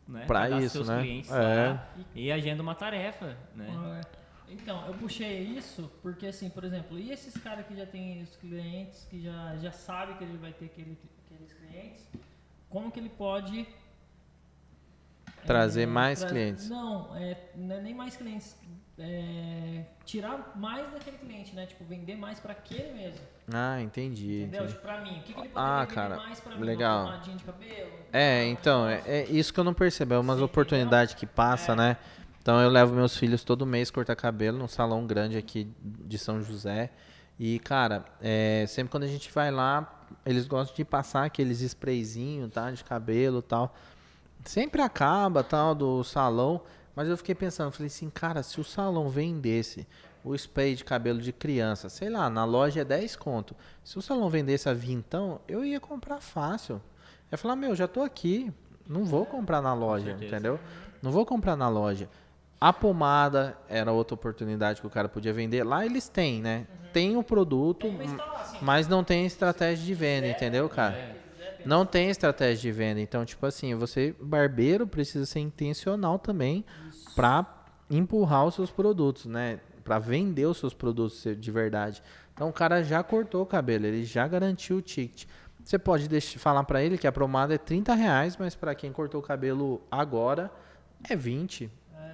né, 0.08 0.26
cadastra 0.28 0.60
isso, 0.62 0.70
seus 0.78 0.90
né? 0.90 1.02
clientes 1.02 1.32
É. 1.32 1.68
lá 1.70 1.88
e 2.16 2.32
agenda 2.32 2.62
uma 2.62 2.76
tarefa, 2.76 3.38
né? 3.56 4.02
Então, 4.52 4.86
eu 4.86 4.94
puxei 4.96 5.40
isso 5.44 5.90
porque, 6.02 6.28
assim, 6.28 6.50
por 6.50 6.64
exemplo, 6.64 7.00
e 7.00 7.12
esses 7.12 7.36
caras 7.38 7.66
que 7.66 7.76
já 7.76 7.86
tem 7.86 8.22
os 8.22 8.36
clientes, 8.36 9.08
que 9.10 9.22
já, 9.24 9.56
já 9.58 9.72
sabe 9.72 10.16
que 10.16 10.24
ele 10.26 10.38
vai 10.38 10.52
ter 10.52 10.66
aquele, 10.66 10.98
aqueles 11.26 11.54
clientes, 11.54 12.06
como 12.70 12.92
que 12.92 13.00
ele 13.00 13.10
pode... 13.10 13.66
Trazer 15.46 15.84
é, 15.84 15.86
mais 15.88 16.20
tra- 16.20 16.30
clientes. 16.30 16.70
Não, 16.70 17.16
é, 17.16 17.36
não 17.56 17.76
é 17.76 17.82
nem 17.82 17.96
mais 17.96 18.16
clientes. 18.16 18.56
é, 19.00 19.86
tirar 20.06 20.52
mais 20.56 20.92
daquele 20.92 21.18
cliente, 21.18 21.56
né? 21.56 21.66
Tipo, 21.66 21.84
vender 21.86 22.16
mais 22.16 22.40
pra 22.40 22.52
aquele 22.52 22.94
mesmo. 22.94 23.22
Ah, 23.52 23.82
entendi. 23.82 24.42
Entendeu? 24.44 24.62
entendi. 24.66 24.74
Tipo, 24.74 24.82
pra 24.86 25.02
mim. 25.02 25.20
O 25.20 25.24
que, 25.24 25.34
que 25.34 25.40
ele 25.40 25.50
poderia 25.50 25.74
Ah, 25.74 25.82
vender 25.82 25.96
cara, 25.96 26.16
mais 26.18 26.40
pra 26.40 26.56
mim? 26.56 26.64
legal. 26.64 27.00
Uma 27.06 27.12
pomadinha 27.14 27.38
de 27.38 27.44
cabelo? 27.44 27.92
É, 28.14 28.46
então, 28.50 28.88
é, 28.88 29.02
é 29.08 29.26
isso 29.32 29.52
que 29.52 29.60
eu 29.60 29.64
não 29.64 29.74
percebo, 29.74 30.14
é 30.14 30.20
umas 30.20 30.38
Sim, 30.38 30.44
oportunidades 30.44 31.16
que 31.16 31.26
passa, 31.26 31.72
É. 31.72 31.76
né? 31.76 31.98
Então 32.42 32.60
eu 32.60 32.70
levo 32.70 32.96
meus 32.96 33.16
filhos 33.16 33.44
todo 33.44 33.68
mês 33.68 33.92
cortar 33.92 34.16
cabelo 34.16 34.58
num 34.58 34.68
salão 34.68 35.06
grande 35.06 35.38
aqui 35.38 35.72
de 35.80 36.18
São 36.18 36.42
José. 36.42 36.90
E, 37.40 37.60
cara, 37.60 38.04
é, 38.20 38.66
sempre 38.68 38.92
quando 38.92 39.04
a 39.04 39.08
gente 39.08 39.32
vai 39.32 39.52
lá, 39.52 40.06
eles 40.26 40.48
gostam 40.48 40.76
de 40.76 40.84
passar 40.84 41.26
aqueles 41.26 41.62
sprayzinhos, 41.62 42.52
tá? 42.52 42.72
De 42.72 42.84
cabelo 42.84 43.42
tal. 43.42 43.76
Sempre 44.44 44.82
acaba, 44.82 45.44
tal, 45.44 45.76
do 45.76 46.04
salão. 46.04 46.62
Mas 46.96 47.08
eu 47.08 47.16
fiquei 47.16 47.36
pensando, 47.36 47.72
falei 47.72 47.88
assim, 47.88 48.10
cara, 48.10 48.42
se 48.42 48.60
o 48.60 48.64
salão 48.64 49.08
vendesse 49.08 49.88
o 50.24 50.36
spray 50.36 50.76
de 50.76 50.84
cabelo 50.84 51.22
de 51.22 51.32
criança, 51.32 51.90
sei 51.90 52.10
lá, 52.10 52.30
na 52.30 52.44
loja 52.44 52.82
é 52.82 52.86
10 52.86 53.16
conto. 53.16 53.56
Se 53.84 53.98
o 53.98 54.02
salão 54.02 54.30
vendesse 54.30 54.68
a 54.68 54.74
vintão, 54.74 55.40
eu 55.48 55.64
ia 55.64 55.80
comprar 55.80 56.22
fácil. 56.22 56.76
Eu 56.76 57.34
ia 57.34 57.38
falar, 57.38 57.56
meu, 57.56 57.76
já 57.76 57.88
tô 57.88 58.02
aqui, 58.02 58.52
não 58.88 59.06
vou 59.06 59.26
comprar 59.26 59.62
na 59.62 59.74
loja, 59.74 60.12
entendeu? 60.12 60.60
Não 61.02 61.12
vou 61.12 61.26
comprar 61.26 61.56
na 61.56 61.70
loja. 61.70 62.10
A 62.62 62.72
pomada 62.72 63.58
era 63.68 63.92
outra 63.92 64.14
oportunidade 64.14 64.80
que 64.80 64.86
o 64.86 64.90
cara 64.90 65.10
podia 65.10 65.34
vender. 65.34 65.64
Lá 65.64 65.84
eles 65.84 66.08
têm, 66.08 66.40
né? 66.40 66.68
Tem 66.94 67.18
o 67.18 67.24
produto, 67.24 67.88
Tem 67.88 68.04
instalar, 68.04 68.42
assim, 68.42 68.58
mas 68.62 68.88
não 68.88 69.04
tem 69.04 69.26
estratégia 69.26 69.84
de 69.84 69.94
venda, 69.96 70.28
entendeu, 70.28 70.70
cara? 70.70 70.94
se 70.94 71.00
quiser, 71.00 71.52
beleza. 71.54 71.64
Não 71.66 71.88
tem 71.88 72.12
estratégia 72.12 72.62
de 72.62 72.72
venda. 72.72 73.02
Então, 73.02 73.26
tipo 73.26 73.44
assim, 73.48 73.74
você, 73.74 74.16
barbeiro, 74.22 74.86
precisa 74.86 75.26
ser 75.26 75.40
intencional 75.40 76.20
também 76.20 76.64
pra 77.16 77.66
empurrar 77.90 78.46
os 78.46 78.54
seus 78.54 78.70
produtos, 78.70 79.26
né? 79.26 79.60
Pra 79.84 79.98
vender 79.98 80.46
os 80.46 80.58
seus 80.58 80.74
produtos 80.76 81.24
de 81.36 81.52
verdade. 81.52 82.04
Então, 82.32 82.48
o 82.50 82.54
cara 82.54 82.84
já 82.84 83.02
cortou 83.02 83.42
o 83.42 83.46
cabelo, 83.46 83.88
ele 83.88 84.04
já 84.04 84.28
garantiu 84.28 84.78
o 84.78 84.82
ticket. 84.84 85.26
Você 85.64 85.80
pode 85.80 86.08
deixar, 86.08 86.38
falar 86.38 86.64
pra 86.66 86.84
ele 86.84 86.96
que 86.96 87.08
a 87.08 87.12
promada 87.12 87.56
é 87.56 87.58
30 87.58 87.96
reais, 87.96 88.38
mas 88.38 88.54
pra 88.54 88.76
quem 88.76 88.92
cortou 88.92 89.20
o 89.20 89.24
cabelo 89.24 89.82
agora 89.90 90.52
é 91.10 91.16
20. 91.16 91.72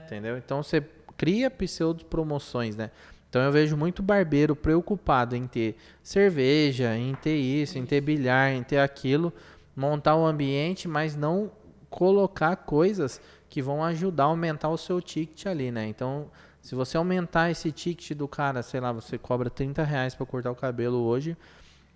Entendeu? 0.07 0.37
Então, 0.37 0.63
você 0.63 0.81
cria 1.15 1.51
pseudo 1.51 2.05
promoções, 2.05 2.75
né? 2.75 2.91
Então 3.29 3.41
eu 3.41 3.51
vejo 3.51 3.75
muito 3.75 4.01
barbeiro 4.01 4.55
preocupado 4.55 5.35
em 5.35 5.45
ter 5.47 5.75
cerveja, 6.01 6.95
em 6.95 7.13
ter 7.13 7.35
isso, 7.35 7.77
em 7.77 7.85
ter 7.85 7.99
bilhar, 8.01 8.51
em 8.51 8.63
ter 8.63 8.79
aquilo, 8.79 9.33
montar 9.75 10.15
o 10.15 10.25
ambiente, 10.25 10.87
mas 10.87 11.15
não 11.15 11.51
colocar 11.89 12.55
coisas 12.55 13.21
que 13.49 13.61
vão 13.61 13.83
ajudar 13.83 14.23
a 14.23 14.27
aumentar 14.27 14.69
o 14.69 14.77
seu 14.77 15.01
ticket 15.01 15.45
ali, 15.45 15.71
né? 15.71 15.87
Então, 15.87 16.29
se 16.61 16.75
você 16.75 16.97
aumentar 16.97 17.51
esse 17.51 17.71
ticket 17.71 18.17
do 18.17 18.27
cara, 18.27 18.61
sei 18.63 18.79
lá, 18.79 18.91
você 18.91 19.17
cobra 19.17 19.49
30 19.49 19.83
reais 19.83 20.15
para 20.15 20.25
cortar 20.25 20.51
o 20.51 20.55
cabelo 20.55 20.97
hoje, 20.97 21.37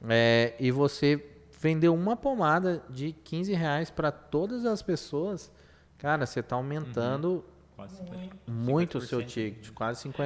é, 0.08 0.54
e 0.60 0.72
você 0.72 1.24
vendeu 1.60 1.94
uma 1.94 2.16
pomada 2.16 2.82
de 2.90 3.12
15 3.12 3.54
reais 3.54 3.90
para 3.90 4.12
todas 4.12 4.66
as 4.66 4.82
pessoas, 4.82 5.52
cara, 5.98 6.26
você 6.26 6.40
está 6.40 6.56
aumentando 6.56 7.44
Quase 7.82 8.04
50%. 8.04 8.32
muito 8.48 8.98
o 8.98 9.02
seu 9.02 9.20
50%. 9.20 9.26
ticket, 9.26 9.72
quase 9.74 10.08
É, 10.08 10.12
eu 10.12 10.12
acho 10.12 10.18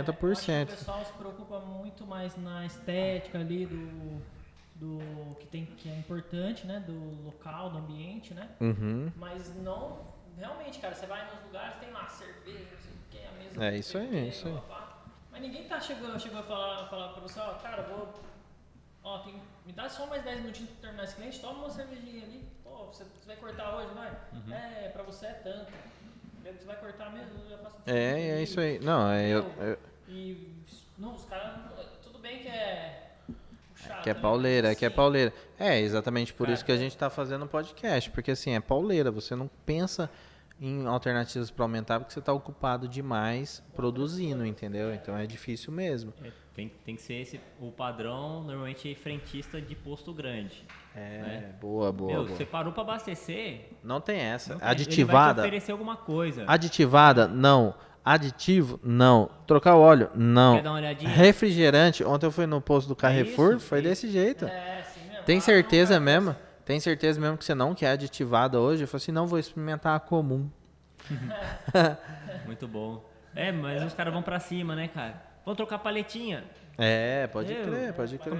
que 0.46 0.52
50%. 0.52 0.64
o 0.64 0.68
pessoal 0.68 1.06
se 1.06 1.14
preocupa 1.14 1.60
muito 1.60 2.06
mais 2.06 2.36
na 2.36 2.66
estética 2.66 3.40
ali 3.40 3.66
do, 3.66 4.22
do 4.76 5.36
que, 5.38 5.48
tem, 5.48 5.66
que 5.66 5.90
é 5.90 5.98
importante, 5.98 6.68
né? 6.68 6.82
Do 6.86 7.24
local, 7.24 7.70
do 7.70 7.78
ambiente, 7.78 8.34
né? 8.34 8.50
Uhum. 8.60 9.12
Mas 9.16 9.56
não, 9.56 10.00
realmente, 10.38 10.80
cara, 10.80 10.94
você 10.94 11.06
vai 11.06 11.26
nos 11.34 11.42
lugares, 11.46 11.78
tem 11.80 11.92
lá 11.92 12.08
cerveja, 12.10 12.68
não 12.74 12.82
sei 12.82 12.92
o 12.92 13.10
que, 13.10 13.26
a 13.26 13.32
mesa. 13.32 13.64
É 13.64 13.78
isso 13.78 13.98
aí, 13.98 14.18
é 14.18 14.28
isso 14.28 14.48
aí. 14.48 14.62
Mas 15.32 15.42
ninguém 15.42 15.68
tá 15.68 15.80
chegando, 15.80 16.20
chegou 16.20 16.40
a 16.40 16.44
falar, 16.44 16.88
falar 16.90 17.10
pra 17.10 17.22
você, 17.22 17.40
ó, 17.40 17.54
cara, 17.56 17.84
vou. 17.84 18.14
Ó, 19.04 19.20
tem, 19.20 19.40
me 19.66 19.72
dá 19.72 19.88
só 19.88 20.08
mais 20.08 20.24
10 20.24 20.42
minutinhos 20.42 20.72
pra 20.72 20.82
terminar 20.82 21.04
esse 21.04 21.16
cliente, 21.16 21.40
toma 21.40 21.60
uma 21.60 21.70
cervejinha 21.70 22.24
ali. 22.24 22.44
Pô, 22.64 22.86
você, 22.88 23.04
você 23.04 23.28
vai 23.28 23.36
cortar 23.36 23.76
hoje, 23.76 23.94
vai? 23.94 24.12
Uhum. 24.34 24.54
É, 24.54 24.90
pra 24.90 25.04
você 25.04 25.28
é 25.28 25.34
tanto. 25.34 25.72
Você 26.54 26.66
vai 26.66 26.76
cortar 26.78 27.12
mesmo, 27.12 27.40
eu 27.44 27.50
já 27.50 27.58
faço 27.58 27.78
É, 27.88 28.30
é 28.40 28.44
isso 28.44 28.60
aí. 28.60 28.80
Não, 28.80 29.10
é, 29.10 29.28
eu, 29.30 29.52
eu- 29.60 29.78
E 30.08 30.54
não, 30.98 31.16
os 31.16 31.26
caras. 31.26 31.60
Tudo 32.04 32.20
bem 32.20 32.40
que 32.40 32.48
é. 32.48 33.16
Puxado, 33.74 34.04
que 34.04 34.10
é 34.10 34.14
né? 34.14 34.20
pauleira, 34.20 34.72
é 34.72 34.76
que 34.76 34.86
é 34.86 34.90
pauleira. 34.90 35.34
É, 35.60 35.80
exatamente 35.80 36.34
por 36.34 36.46
Cara, 36.46 36.54
isso 36.54 36.64
que 36.66 36.72
a 36.72 36.78
gente 36.78 36.96
tá 36.98 37.10
fazendo 37.10 37.46
o 37.46 37.48
podcast, 37.48 38.10
porque 38.12 38.32
assim, 38.32 38.52
é 38.52 38.60
pauleira, 38.60 39.12
você 39.12 39.36
não 39.36 39.50
pensa 39.66 40.10
em 40.62 40.86
alternativas 40.86 41.52
para 41.52 41.66
aumentar 41.66 42.00
porque 42.00 42.14
você 42.14 42.22
tá 42.22 42.32
ocupado 42.32 42.88
demais 42.88 43.62
produzindo, 43.76 44.46
entendeu? 44.46 44.94
Então 44.94 45.18
é 45.18 45.26
difícil 45.28 45.72
mesmo. 45.74 46.14
É, 46.24 46.32
tem, 46.56 46.70
tem 46.86 46.96
que 46.96 47.02
ser 47.02 47.16
esse, 47.16 47.42
o 47.60 47.72
padrão, 47.72 48.44
normalmente, 48.44 48.94
frentista 48.96 49.60
de 49.62 49.76
posto 49.76 50.14
grande. 50.14 50.66
É, 50.96 51.00
Né? 51.20 51.44
boa, 51.60 51.92
boa, 51.92 52.10
Meu, 52.12 52.24
boa. 52.26 52.36
você 52.38 52.46
parou 52.46 52.72
pra 52.72 52.84
abastecer, 52.84 53.70
Não 53.84 54.00
tem 54.00 54.18
essa. 54.20 54.54
não 54.54 54.60
tem- 54.60 54.68
ele 54.70 54.76
vai 54.78 54.86
Aditivada? 54.86 55.42
oferecer 55.42 55.72
alguma 55.74 55.98
coisa. 55.98 56.46
Aditivada? 56.48 57.28
Não. 57.28 57.74
Aditivo? 58.04 58.80
Não. 58.84 59.30
Trocar 59.48 59.76
o 59.76 59.82
óleo? 59.82 60.10
Não. 60.16 60.56
Quer 60.56 60.62
dar 60.64 60.70
uma 60.72 60.78
olhadinha? 60.78 61.10
Refrigerante? 61.12 62.04
Ontem 62.04 62.26
eu 62.28 62.32
fui 62.32 62.46
no 62.46 62.62
posto 62.62 62.88
do 62.88 62.96
Carrefour, 62.96 63.56
isso, 63.58 63.66
foi 63.66 63.80
é 63.80 63.82
isso. 63.82 63.90
desse 63.90 64.10
jeito. 64.10 64.46
É, 64.46 64.80
assim 64.80 65.02
mesmo. 65.10 65.24
Tem 65.26 65.38
Ah, 65.38 65.42
certeza 65.42 66.00
não, 66.00 66.06
cara, 66.06 66.22
mesmo? 66.22 66.36
Tem 66.64 66.80
certeza 66.80 67.20
mesmo 67.20 67.38
que 67.38 67.44
você 67.46 67.54
não 67.56 67.74
quer 67.76 67.90
aditivada 67.92 68.60
hoje? 68.60 68.84
Eu 68.84 68.88
falei 68.88 69.02
assim, 69.04 69.12
não, 69.12 69.28
vou 69.28 69.38
experimentar 69.40 69.96
a 69.96 70.00
comum. 70.00 70.50
Muito 72.46 72.68
bom. 72.68 73.04
É, 73.36 73.52
mas 73.52 73.84
os 73.84 73.94
caras 73.94 74.14
vão 74.14 74.22
pra 74.24 74.40
cima, 74.40 74.76
né, 74.76 74.88
cara? 74.88 75.22
Vão 75.46 75.56
trocar 75.56 75.80
paletinha. 75.80 76.44
É, 76.78 77.28
pode 77.28 77.52
Eu- 77.54 77.64
crer, 77.64 77.94
pode 77.94 78.18
crer. 78.18 78.40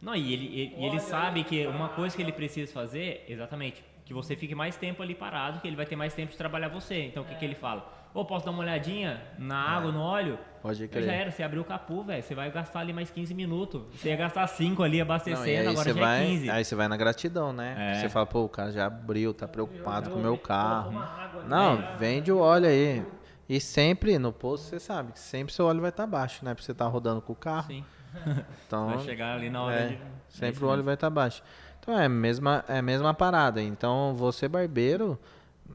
Não, 0.00 0.14
e 0.14 0.32
ele, 0.32 0.46
ele, 0.46 0.74
e 0.78 0.84
ele 0.86 1.00
sabe 1.00 1.44
que 1.44 1.66
uma 1.66 1.88
coisa 1.90 2.16
que 2.16 2.22
ele 2.22 2.32
precisa 2.32 2.72
fazer, 2.72 3.24
exatamente, 3.28 3.84
que 4.04 4.14
você 4.14 4.34
fique 4.34 4.54
mais 4.54 4.76
tempo 4.76 5.02
ali 5.02 5.14
parado, 5.14 5.60
que 5.60 5.68
ele 5.68 5.76
vai 5.76 5.86
ter 5.86 5.94
mais 5.96 6.14
tempo 6.14 6.32
de 6.32 6.38
trabalhar 6.38 6.68
você. 6.68 7.04
Então 7.04 7.22
o 7.22 7.26
que, 7.26 7.34
que 7.34 7.44
ele 7.44 7.54
fala? 7.54 7.98
Ô, 8.12 8.24
posso 8.24 8.44
dar 8.44 8.50
uma 8.50 8.62
olhadinha 8.62 9.22
na 9.38 9.56
água, 9.56 9.92
no 9.92 10.00
óleo? 10.00 10.36
Pode 10.60 10.82
Aí 10.82 10.88
crer. 10.88 11.04
já 11.04 11.12
era, 11.12 11.30
você 11.30 11.44
abriu 11.44 11.62
o 11.62 11.64
capu, 11.64 12.02
velho. 12.02 12.20
Você 12.20 12.34
vai 12.34 12.50
gastar 12.50 12.80
ali 12.80 12.92
mais 12.92 13.08
15 13.08 13.32
minutos. 13.34 13.82
Você 13.94 14.08
ia 14.08 14.16
gastar 14.16 14.46
5 14.48 14.82
ali 14.82 14.96
Não, 14.96 15.02
abastecendo, 15.04 15.46
aí 15.46 15.66
agora 15.68 15.84
você 15.84 15.94
já 15.94 16.00
vai, 16.00 16.22
é 16.22 16.26
15. 16.26 16.50
aí 16.50 16.64
você 16.64 16.74
vai 16.74 16.88
na 16.88 16.96
gratidão, 16.96 17.52
né? 17.52 17.76
É. 17.78 18.00
Você 18.00 18.08
fala, 18.08 18.26
pô, 18.26 18.40
o 18.42 18.48
cara 18.48 18.72
já 18.72 18.86
abriu, 18.86 19.32
tá 19.32 19.46
preocupado 19.46 20.10
com 20.10 20.18
o 20.18 20.22
meu 20.22 20.36
carro. 20.36 20.98
Água, 20.98 21.44
Não, 21.44 21.76
né? 21.78 21.96
vende 22.00 22.32
o 22.32 22.38
óleo 22.38 22.66
aí. 22.66 23.04
E 23.48 23.60
sempre 23.60 24.18
no 24.18 24.32
posto, 24.32 24.64
você 24.64 24.80
sabe 24.80 25.12
que 25.12 25.20
sempre 25.20 25.52
seu 25.54 25.66
óleo 25.66 25.80
vai 25.80 25.90
estar 25.90 26.06
baixo, 26.06 26.44
né? 26.44 26.52
Pra 26.52 26.64
você 26.64 26.72
estar 26.72 26.86
rodando 26.88 27.20
com 27.22 27.32
o 27.32 27.36
carro. 27.36 27.68
Sim. 27.68 27.84
Então, 28.66 28.86
Vai 28.86 28.98
chegar 29.00 29.36
ali 29.36 29.50
na 29.50 29.62
hora 29.62 29.74
é, 29.74 29.88
de. 29.88 29.98
sempre 30.28 30.64
o 30.64 30.68
óleo 30.68 30.84
vai 30.84 30.94
estar 30.94 31.10
baixo. 31.10 31.42
Então 31.80 31.98
é 31.98 32.04
a 32.04 32.08
mesma, 32.08 32.64
é 32.68 32.78
a 32.78 32.82
mesma 32.82 33.12
parada. 33.12 33.60
Então 33.60 34.14
você, 34.14 34.46
barbeiro, 34.46 35.18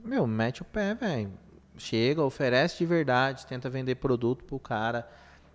meu, 0.04 0.26
mete 0.26 0.62
o 0.62 0.66
pé, 0.66 0.94
velho. 0.94 1.32
Chega, 1.78 2.24
oferece 2.24 2.78
de 2.78 2.86
verdade, 2.86 3.46
tenta 3.46 3.70
vender 3.70 3.96
produto 3.96 4.46
pro 4.46 4.60
cara. 4.60 5.08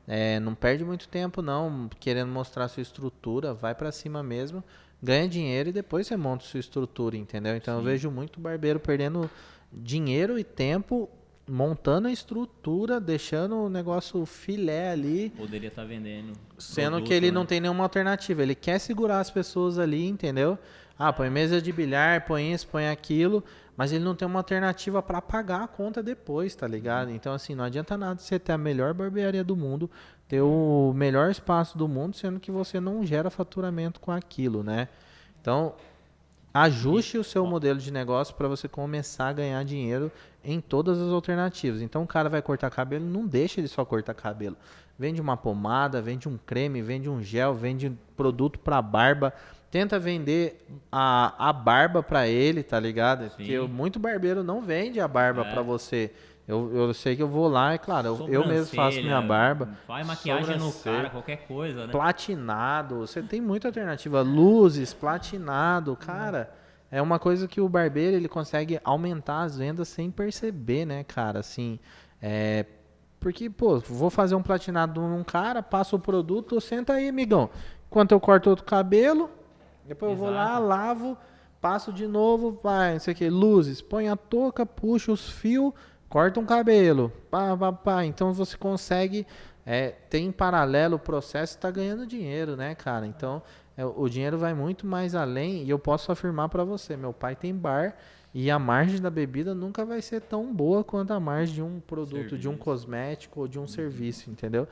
É, 0.06 0.40
não 0.40 0.54
perde 0.54 0.84
muito 0.84 1.08
tempo, 1.08 1.40
não, 1.40 1.88
querendo 2.00 2.30
mostrar 2.30 2.68
sua 2.68 2.82
estrutura, 2.82 3.54
vai 3.54 3.74
pra 3.74 3.92
cima 3.92 4.22
mesmo, 4.22 4.62
ganha 5.00 5.28
dinheiro 5.28 5.68
e 5.68 5.72
depois 5.72 6.06
você 6.06 6.16
monta 6.16 6.44
sua 6.44 6.58
estrutura, 6.58 7.16
entendeu? 7.16 7.54
Então 7.56 7.74
eu 7.74 7.80
Sim. 7.80 7.86
vejo 7.86 8.10
muito 8.10 8.40
barbeiro 8.40 8.80
perdendo 8.80 9.30
dinheiro 9.72 10.36
e 10.38 10.42
tempo 10.42 11.08
montando 11.50 12.06
a 12.06 12.12
estrutura, 12.12 13.00
deixando 13.00 13.56
o 13.56 13.68
negócio 13.68 14.24
filé 14.24 14.90
ali, 14.90 15.30
Poderia 15.36 15.68
estar 15.68 15.84
vendendo. 15.84 16.32
Sendo 16.56 16.92
produto, 16.92 17.08
que 17.08 17.14
ele 17.14 17.26
né? 17.26 17.32
não 17.32 17.44
tem 17.44 17.60
nenhuma 17.60 17.82
alternativa. 17.84 18.42
Ele 18.42 18.54
quer 18.54 18.78
segurar 18.78 19.18
as 19.18 19.30
pessoas 19.30 19.78
ali, 19.78 20.06
entendeu? 20.06 20.56
Ah, 20.96 21.12
põe 21.12 21.28
mesa 21.28 21.60
de 21.60 21.72
bilhar, 21.72 22.24
põe 22.26 22.52
isso, 22.52 22.68
põe 22.68 22.88
aquilo, 22.88 23.42
mas 23.76 23.90
ele 23.90 24.04
não 24.04 24.14
tem 24.14 24.28
uma 24.28 24.38
alternativa 24.38 25.02
para 25.02 25.20
pagar 25.20 25.64
a 25.64 25.66
conta 25.66 26.02
depois, 26.02 26.54
tá 26.54 26.68
ligado? 26.68 27.10
Então, 27.10 27.32
assim, 27.32 27.54
não 27.54 27.64
adianta 27.64 27.96
nada 27.96 28.20
você 28.20 28.38
ter 28.38 28.52
a 28.52 28.58
melhor 28.58 28.94
barbearia 28.94 29.42
do 29.42 29.56
mundo, 29.56 29.90
ter 30.28 30.42
o 30.42 30.92
melhor 30.94 31.30
espaço 31.30 31.76
do 31.76 31.88
mundo, 31.88 32.14
sendo 32.14 32.38
que 32.38 32.50
você 32.50 32.78
não 32.78 33.04
gera 33.04 33.30
faturamento 33.30 33.98
com 33.98 34.12
aquilo, 34.12 34.62
né? 34.62 34.88
Então, 35.40 35.74
ajuste 36.52 37.16
o 37.18 37.24
seu 37.24 37.46
modelo 37.46 37.78
de 37.78 37.90
negócio 37.92 38.34
para 38.34 38.48
você 38.48 38.68
começar 38.68 39.28
a 39.28 39.32
ganhar 39.32 39.64
dinheiro 39.64 40.10
em 40.44 40.60
todas 40.60 40.98
as 41.00 41.10
alternativas. 41.10 41.80
Então 41.82 42.02
o 42.02 42.06
cara 42.06 42.28
vai 42.28 42.42
cortar 42.42 42.70
cabelo, 42.70 43.04
não 43.04 43.26
deixa 43.26 43.60
ele 43.60 43.68
só 43.68 43.84
cortar 43.84 44.14
cabelo. 44.14 44.56
Vende 44.98 45.20
uma 45.20 45.36
pomada, 45.36 46.02
vende 46.02 46.28
um 46.28 46.36
creme, 46.36 46.82
vende 46.82 47.08
um 47.08 47.22
gel, 47.22 47.54
vende 47.54 47.92
produto 48.16 48.58
para 48.58 48.82
barba. 48.82 49.32
Tenta 49.70 49.98
vender 50.00 50.66
a, 50.90 51.48
a 51.48 51.52
barba 51.52 52.02
para 52.02 52.26
ele, 52.26 52.62
tá 52.62 52.78
ligado? 52.80 53.30
Porque 53.30 53.58
Sim. 53.58 53.68
muito 53.68 53.98
barbeiro 54.00 54.42
não 54.42 54.60
vende 54.60 55.00
a 55.00 55.06
barba 55.06 55.42
É. 55.42 55.50
para 55.52 55.62
você. 55.62 56.12
Eu, 56.50 56.74
eu 56.74 56.94
sei 56.94 57.14
que 57.14 57.22
eu 57.22 57.28
vou 57.28 57.46
lá, 57.46 57.74
é 57.74 57.78
claro, 57.78 58.26
eu, 58.28 58.44
mesmo 58.44 58.74
faço 58.74 59.00
minha 59.00 59.22
barba. 59.22 59.68
Faz 59.86 60.04
maquiagem 60.04 60.58
no 60.58 60.72
cara, 60.72 61.08
qualquer 61.08 61.46
coisa, 61.46 61.86
né? 61.86 61.92
Platinado, 61.92 62.98
você 62.98 63.22
tem 63.22 63.40
muita 63.40 63.68
alternativa. 63.68 64.20
Luzes, 64.20 64.92
platinado, 64.92 65.94
cara. 65.94 66.52
É 66.90 67.00
uma 67.00 67.20
coisa 67.20 67.46
que 67.46 67.60
o 67.60 67.68
barbeiro 67.68 68.16
ele 68.16 68.28
consegue 68.28 68.80
aumentar 68.82 69.42
as 69.42 69.56
vendas 69.56 69.86
sem 69.86 70.10
perceber, 70.10 70.84
né, 70.84 71.04
cara? 71.04 71.38
Assim, 71.38 71.78
é. 72.20 72.66
Porque, 73.20 73.48
pô, 73.48 73.78
vou 73.78 74.10
fazer 74.10 74.34
um 74.34 74.42
platinado 74.42 75.00
num 75.00 75.22
cara, 75.22 75.62
passo 75.62 75.94
o 75.94 76.00
produto, 76.00 76.60
senta 76.60 76.94
aí, 76.94 77.08
amigão. 77.08 77.48
Enquanto 77.86 78.10
eu 78.10 78.18
corto 78.18 78.50
outro 78.50 78.64
cabelo, 78.64 79.30
depois 79.86 80.12
eu 80.12 80.16
vou 80.16 80.30
lá, 80.30 80.52
Exato. 80.52 80.66
lavo, 80.66 81.18
passo 81.60 81.92
de 81.92 82.08
novo, 82.08 82.58
vai, 82.62 82.94
não 82.94 83.00
sei 83.00 83.12
o 83.12 83.16
que, 83.16 83.28
luzes, 83.28 83.82
põe 83.82 84.08
a 84.08 84.16
touca, 84.16 84.64
puxa 84.64 85.12
os 85.12 85.28
fios, 85.28 85.72
corta 86.10 86.40
um 86.40 86.44
cabelo, 86.44 87.10
pá, 87.30 87.56
pá, 87.56 87.72
pá. 87.72 88.04
Então 88.04 88.34
você 88.34 88.56
consegue 88.58 89.26
é, 89.64 89.90
ter 90.10 90.18
em 90.18 90.32
paralelo 90.32 90.96
o 90.96 90.98
processo 90.98 91.56
e 91.56 91.60
tá 91.60 91.70
ganhando 91.70 92.06
dinheiro, 92.06 92.56
né, 92.56 92.74
cara? 92.74 93.06
Então 93.06 93.40
é, 93.76 93.84
o 93.84 94.08
dinheiro 94.08 94.36
vai 94.36 94.52
muito 94.52 94.86
mais 94.86 95.14
além 95.14 95.62
e 95.64 95.70
eu 95.70 95.78
posso 95.78 96.12
afirmar 96.12 96.48
para 96.48 96.64
você, 96.64 96.96
meu 96.96 97.14
pai 97.14 97.36
tem 97.36 97.54
bar 97.54 97.96
e 98.34 98.50
a 98.50 98.58
margem 98.58 99.00
da 99.00 99.10
bebida 99.10 99.54
nunca 99.54 99.84
vai 99.84 100.02
ser 100.02 100.20
tão 100.20 100.52
boa 100.52 100.84
quanto 100.84 101.12
a 101.12 101.20
margem 101.20 101.54
de 101.54 101.62
um 101.62 101.80
produto, 101.80 102.36
de 102.36 102.48
um 102.48 102.52
Serviço. 102.52 102.58
cosmético 102.58 103.40
ou 103.40 103.48
de 103.48 103.58
um 103.58 103.66
serviço, 103.66 104.30
entendeu? 104.30 104.68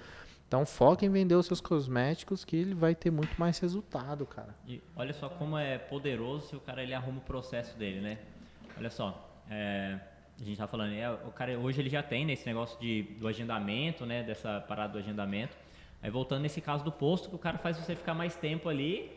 Então 0.46 0.64
foca 0.64 1.04
em 1.04 1.10
vender 1.10 1.34
os 1.34 1.46
seus 1.46 1.60
cosméticos 1.60 2.44
que 2.44 2.56
ele 2.56 2.74
vai 2.74 2.94
ter 2.94 3.10
muito 3.10 3.38
mais 3.38 3.58
resultado, 3.58 4.24
cara. 4.24 4.54
E 4.66 4.80
olha 4.96 5.12
só 5.12 5.28
como 5.28 5.58
é 5.58 5.76
poderoso 5.76 6.48
se 6.48 6.56
o 6.56 6.60
cara 6.60 6.82
ele 6.82 6.94
arruma 6.94 7.18
o 7.18 7.22
processo 7.22 7.76
dele, 7.76 8.00
né? 8.00 8.18
Olha 8.78 8.90
só, 8.90 9.28
é, 9.50 9.98
a 10.40 10.44
gente 10.44 10.56
tá 10.56 10.66
falando, 10.66 10.92
é, 10.92 11.10
o 11.10 11.32
cara 11.32 11.58
hoje 11.58 11.80
ele 11.80 11.90
já 11.90 12.02
tem 12.02 12.24
nesse 12.24 12.46
negócio 12.46 12.78
de, 12.80 13.02
do 13.18 13.26
agendamento, 13.26 14.06
né? 14.06 14.22
Dessa 14.22 14.60
parada 14.60 14.92
do 14.92 14.98
agendamento. 14.98 15.56
Aí 16.02 16.10
voltando 16.10 16.42
nesse 16.42 16.60
caso 16.60 16.84
do 16.84 16.92
posto, 16.92 17.28
que 17.28 17.34
o 17.34 17.38
cara 17.38 17.58
faz 17.58 17.76
você 17.76 17.96
ficar 17.96 18.14
mais 18.14 18.36
tempo 18.36 18.68
ali, 18.68 19.10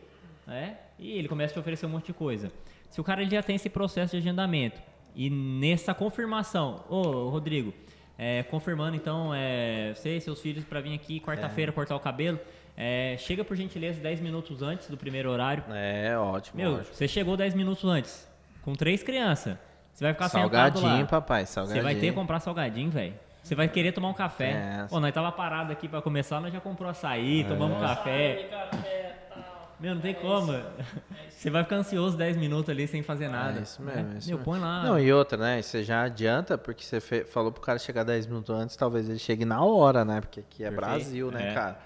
né? 0.46 0.78
E 0.98 1.12
ele 1.12 1.28
começa 1.28 1.52
a 1.52 1.54
te 1.54 1.60
oferecer 1.60 1.86
um 1.86 1.90
monte 1.90 2.06
de 2.06 2.12
coisa. 2.12 2.50
Se 2.90 3.00
o 3.00 3.04
cara 3.04 3.22
ele 3.22 3.30
já 3.30 3.42
tem 3.42 3.56
esse 3.56 3.70
processo 3.70 4.12
de 4.12 4.18
agendamento 4.18 4.80
e 5.14 5.30
nessa 5.30 5.94
confirmação, 5.94 6.84
ô 6.88 7.28
Rodrigo, 7.28 7.72
é, 8.18 8.42
confirmando 8.42 8.96
então, 8.96 9.32
é, 9.34 9.92
você 9.94 10.16
e 10.16 10.20
seus 10.20 10.40
filhos 10.40 10.64
para 10.64 10.80
vir 10.80 10.94
aqui 10.94 11.20
quarta-feira 11.20 11.72
cortar 11.72 11.96
o 11.96 12.00
cabelo, 12.00 12.38
é, 12.76 13.16
chega 13.18 13.44
por 13.44 13.56
gentileza 13.56 14.00
10 14.00 14.20
minutos 14.20 14.62
antes 14.62 14.88
do 14.88 14.96
primeiro 14.96 15.30
horário. 15.30 15.64
É, 15.70 16.16
ótimo. 16.18 16.60
Meu, 16.60 16.74
ótimo. 16.74 16.94
você 16.94 17.06
chegou 17.06 17.36
10 17.36 17.54
minutos 17.54 17.84
antes, 17.84 18.28
com 18.62 18.74
três 18.74 19.02
crianças. 19.02 19.56
Você 19.92 20.04
vai 20.04 20.12
ficar 20.14 20.28
Salgadinho, 20.28 21.00
lá. 21.02 21.06
papai, 21.06 21.44
Você 21.46 21.52
salgadinho. 21.52 21.82
vai 21.84 21.94
ter 21.94 22.00
que 22.08 22.12
comprar 22.12 22.40
salgadinho, 22.40 22.90
velho. 22.90 23.14
Você 23.42 23.54
vai 23.54 23.68
querer 23.68 23.92
tomar 23.92 24.08
um 24.08 24.14
café. 24.14 24.50
É. 24.50 24.86
Pô, 24.88 25.00
nós 25.00 25.12
tava 25.12 25.30
parado 25.32 25.72
aqui 25.72 25.88
pra 25.88 26.00
começar, 26.00 26.40
nós 26.40 26.52
já 26.52 26.60
comprou 26.60 26.88
açaí, 26.88 27.44
tomamos 27.44 27.76
Açaí, 27.82 27.94
café. 27.96 28.48
café, 28.50 29.16
tal. 29.28 29.72
Meu, 29.80 29.94
não 29.96 30.00
tem 30.00 30.12
É 30.12 30.14
como. 30.14 30.52
isso. 30.52 30.64
Você 31.28 31.50
vai 31.50 31.64
ficar 31.64 31.76
ansioso 31.76 32.16
10 32.16 32.36
minutos 32.36 32.70
ali 32.70 32.86
sem 32.86 33.02
fazer 33.02 33.26
nada. 33.28 33.58
É 33.58 33.62
isso 33.62 33.82
mesmo, 33.82 34.02
né? 34.02 34.12
é 34.14 34.18
isso 34.18 34.28
Meu, 34.28 34.38
mesmo. 34.38 34.52
põe 34.52 34.60
lá. 34.60 34.82
Não, 34.84 34.98
e 34.98 35.12
outra, 35.12 35.36
né? 35.36 35.60
Você 35.60 35.82
já 35.82 36.02
adianta, 36.04 36.56
porque 36.56 36.84
você 36.84 37.00
fe- 37.00 37.24
falou 37.24 37.50
pro 37.50 37.60
cara 37.60 37.80
chegar 37.80 38.04
10 38.04 38.26
minutos 38.28 38.54
antes, 38.54 38.76
talvez 38.76 39.08
ele 39.08 39.18
chegue 39.18 39.44
na 39.44 39.60
hora, 39.62 40.04
né? 40.04 40.20
Porque 40.20 40.38
aqui 40.40 40.62
é 40.64 40.70
Perfeito. 40.70 40.86
Brasil, 40.88 41.30
né, 41.32 41.50
É. 41.50 41.54
cara? 41.54 41.78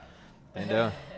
Entendeu? 0.55 0.93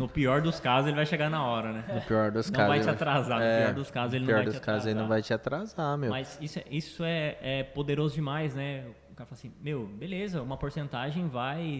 No 0.00 0.08
pior 0.08 0.40
dos 0.42 0.58
casos, 0.58 0.86
ele 0.88 0.96
vai 0.96 1.06
chegar 1.06 1.30
na 1.30 1.44
hora, 1.44 1.72
né? 1.72 1.84
No 1.94 2.00
pior 2.02 2.30
dos 2.30 2.50
Não 2.50 2.56
casos. 2.56 2.68
vai 2.68 2.78
te 2.80 2.84
ele- 2.84 2.90
atrasar. 2.90 3.38
No 3.38 3.44
É, 3.44 3.62
pior 3.64 3.74
dos 3.74 3.90
casos, 3.90 4.14
ele 4.14 4.24
no 4.24 4.26
não 4.26 4.34
pior 4.34 4.36
vai 4.44 4.44
dos 4.46 4.54
te 4.54 4.60
casos, 4.60 4.86
ele 4.86 4.94
não 4.94 5.04
atrasar. 5.04 5.08
vai 5.16 5.22
te 5.22 5.34
atrasar, 5.34 5.98
meu. 5.98 6.10
Mas 6.10 6.38
isso, 6.40 6.58
é- 6.58 6.64
isso 6.70 7.04
é, 7.04 7.36
é 7.42 7.62
poderoso 7.62 8.14
demais, 8.14 8.54
né? 8.54 8.84
O 9.10 9.14
cara 9.14 9.26
fala 9.26 9.32
assim, 9.38 9.52
meu, 9.60 9.86
beleza, 9.86 10.42
uma 10.42 10.56
porcentagem 10.56 11.28
vai 11.28 11.78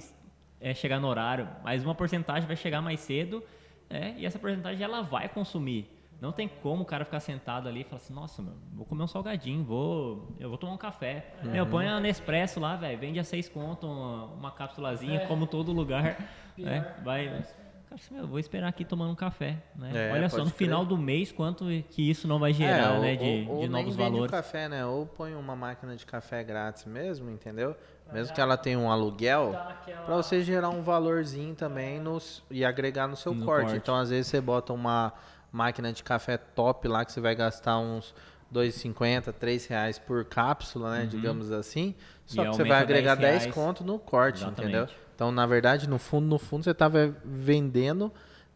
é, 0.61 0.74
chegar 0.74 1.00
no 1.00 1.09
horário, 1.09 1.48
mas 1.64 1.83
uma 1.83 1.94
porcentagem 1.94 2.46
vai 2.46 2.54
chegar 2.56 2.83
mais 2.83 3.00
cedo, 3.00 3.42
é, 3.88 4.12
e 4.18 4.26
essa 4.26 4.38
porcentagem 4.38 4.83
ela 4.85 5.00
vai 5.02 5.26
consumir. 5.28 5.96
Não 6.20 6.33
tem 6.33 6.46
como 6.46 6.83
o 6.83 6.85
cara 6.85 7.02
ficar 7.06 7.18
sentado 7.20 7.66
ali 7.66 7.80
e 7.80 7.85
falar 7.85 7.96
assim, 7.96 8.12
nossa, 8.12 8.42
meu, 8.42 8.52
vou 8.74 8.85
comer 8.85 9.02
um 9.02 9.06
salgadinho, 9.06 9.64
vou, 9.64 10.37
eu 10.38 10.50
vou 10.50 10.59
tomar 10.59 10.74
um 10.74 10.76
café. 10.76 11.33
Meu, 11.44 11.64
põe 11.66 11.88
a 11.88 11.98
Nespresso 11.98 12.61
lá, 12.61 12.76
velho, 12.76 12.98
vende 12.98 13.18
a 13.18 13.24
seis 13.24 13.48
conto 13.48 13.87
uma, 13.87 14.26
uma 14.26 14.50
cápsulazinha, 14.50 15.22
É. 15.22 15.26
como 15.26 15.46
todo 15.46 15.72
lugar. 15.72 16.18
Pior. 16.54 16.66
né? 16.68 16.94
Vai, 17.02 17.42
cara, 17.90 18.00
assim, 18.00 18.14
meu, 18.14 18.26
vou 18.26 18.38
esperar 18.38 18.68
aqui 18.68 18.85
tomando 18.85 19.11
um 19.11 19.14
café. 19.16 19.62
Né? 19.76 20.09
É, 20.09 20.12
Olha 20.12 20.29
só, 20.29 20.38
no 20.44 20.50
final 20.50 20.87
crer. 20.87 20.88
do 20.88 20.96
mês, 20.96 21.33
quanto 21.33 21.64
que 21.90 22.09
isso 22.09 22.26
não 22.29 22.38
vai 22.38 22.53
gerar, 22.53 22.94
ou- 22.94 23.00
né, 23.00 23.16
de, 23.16 23.46
ou, 23.48 23.57
ou 23.57 23.61
de 23.62 23.68
novos 23.68 23.96
valores. 23.96 24.29
o 24.29 24.31
café, 24.31 24.68
né? 24.68 24.87
Ou 24.87 25.05
põe 25.07 25.35
uma 25.35 25.57
máquina 25.57 25.96
de 25.96 26.07
café 26.07 26.42
grátis 26.44 26.85
mesmo, 26.85 27.31
entendeu? 27.31 27.76
Mesmo 28.12 28.35
que 28.35 28.40
ela 28.40 28.57
tenha 28.57 28.79
um 28.79 28.90
aluguel, 28.90 29.57
Pra 30.05 30.16
você 30.16 30.42
gerar 30.42 30.70
um 30.70 30.83
valorzinho 30.83 31.55
também 31.55 32.00
nos, 32.00 32.42
e 32.50 32.64
agregar 32.64 33.07
no 33.07 33.16
seu 33.16 33.35
No 33.35 33.44
corte. 33.44 33.64
corte. 33.66 33.76
Então, 33.79 33.94
às 33.96 34.11
vezes, 34.11 34.26
você 34.29 34.40
bota 34.40 34.72
uma 34.72 35.12
máquina 35.53 35.92
de 35.92 36.03
café 36.03 36.37
top 36.37 36.88
lá 36.88 37.05
que 37.05 37.12
você 37.12 37.20
vai 37.20 37.35
gastar 37.37 37.79
uns 37.79 38.11
R$ 38.53 38.59
2,50, 38.68 39.33
R$ 39.40 39.66
reais 39.68 39.98
por 39.98 40.24
cápsula, 40.24 40.90
né? 40.92 41.07
Digamos 41.07 41.53
assim. 41.53 41.94
Só 42.34 42.44
que 42.44 42.56
você 42.56 42.64
vai 42.64 42.80
agregar 42.80 43.14
10 43.14 43.30
10 43.30 43.42
reais. 43.42 43.54
conto 43.54 43.84
no 43.84 43.98
corte, 43.98 44.42
Exatamente. 44.42 44.62
entendeu? 44.62 44.88
Então, 45.14 45.32
na 45.32 45.46
verdade, 45.46 45.88
no 45.88 45.98
fundo, 45.98 46.26
no 46.26 46.38
fundo, 46.38 46.64
você 46.64 46.72
tava 46.72 47.14
vendendo 47.24 48.12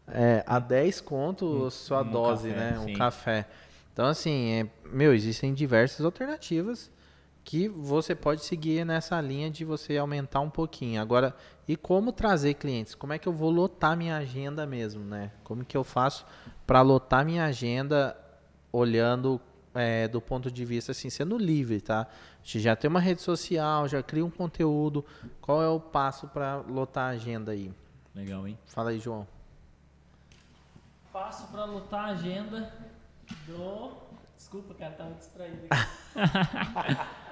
é, 0.07 0.43
a 0.47 0.59
10 0.59 1.01
conto 1.01 1.69
sua 1.69 2.01
um 2.01 2.09
dose, 2.09 2.49
café, 2.49 2.71
né? 2.71 2.79
Um 2.79 2.85
sim. 2.85 2.93
café. 2.93 3.47
Então, 3.93 4.07
assim, 4.07 4.51
é, 4.51 4.67
meu, 4.91 5.13
existem 5.13 5.53
diversas 5.53 6.05
alternativas 6.05 6.91
que 7.43 7.67
você 7.67 8.15
pode 8.15 8.43
seguir 8.43 8.83
nessa 8.83 9.21
linha 9.21 9.51
de 9.51 9.63
você 9.63 9.97
aumentar 9.97 10.39
um 10.39 10.49
pouquinho. 10.49 10.99
Agora, 10.99 11.35
e 11.67 11.75
como 11.75 12.11
trazer 12.11 12.55
clientes? 12.55 12.95
Como 12.95 13.13
é 13.13 13.19
que 13.19 13.27
eu 13.27 13.33
vou 13.33 13.51
lotar 13.51 13.95
minha 13.95 14.17
agenda 14.17 14.65
mesmo, 14.65 15.03
né? 15.03 15.31
Como 15.43 15.63
que 15.63 15.77
eu 15.77 15.83
faço 15.83 16.25
para 16.65 16.81
lotar 16.81 17.23
minha 17.23 17.45
agenda 17.45 18.17
olhando 18.71 19.39
é, 19.75 20.07
do 20.07 20.19
ponto 20.19 20.49
de 20.49 20.65
vista 20.65 20.91
assim, 20.91 21.09
sendo 21.09 21.37
livre, 21.37 21.81
tá? 21.81 22.07
A 22.45 22.47
gente 22.47 22.59
já 22.59 22.75
tem 22.75 22.87
uma 22.87 22.99
rede 22.99 23.23
social, 23.23 23.87
já 23.87 24.03
cria 24.03 24.23
um 24.23 24.29
conteúdo. 24.29 25.03
Qual 25.41 25.63
é 25.63 25.67
o 25.67 25.79
passo 25.79 26.27
para 26.27 26.57
lotar 26.57 27.05
a 27.05 27.09
agenda 27.15 27.51
aí? 27.53 27.73
Legal, 28.13 28.47
hein? 28.47 28.55
Fala 28.67 28.91
aí, 28.91 28.99
João. 28.99 29.25
Passo 31.11 31.47
pra 31.47 31.65
lutar 31.65 32.01
a 32.01 32.11
agenda 32.11 32.71
do. 33.47 33.93
Desculpa, 34.35 34.75
cara, 34.75 34.91
tava 34.91 35.13
distraído 35.15 35.61
aqui. 35.71 35.85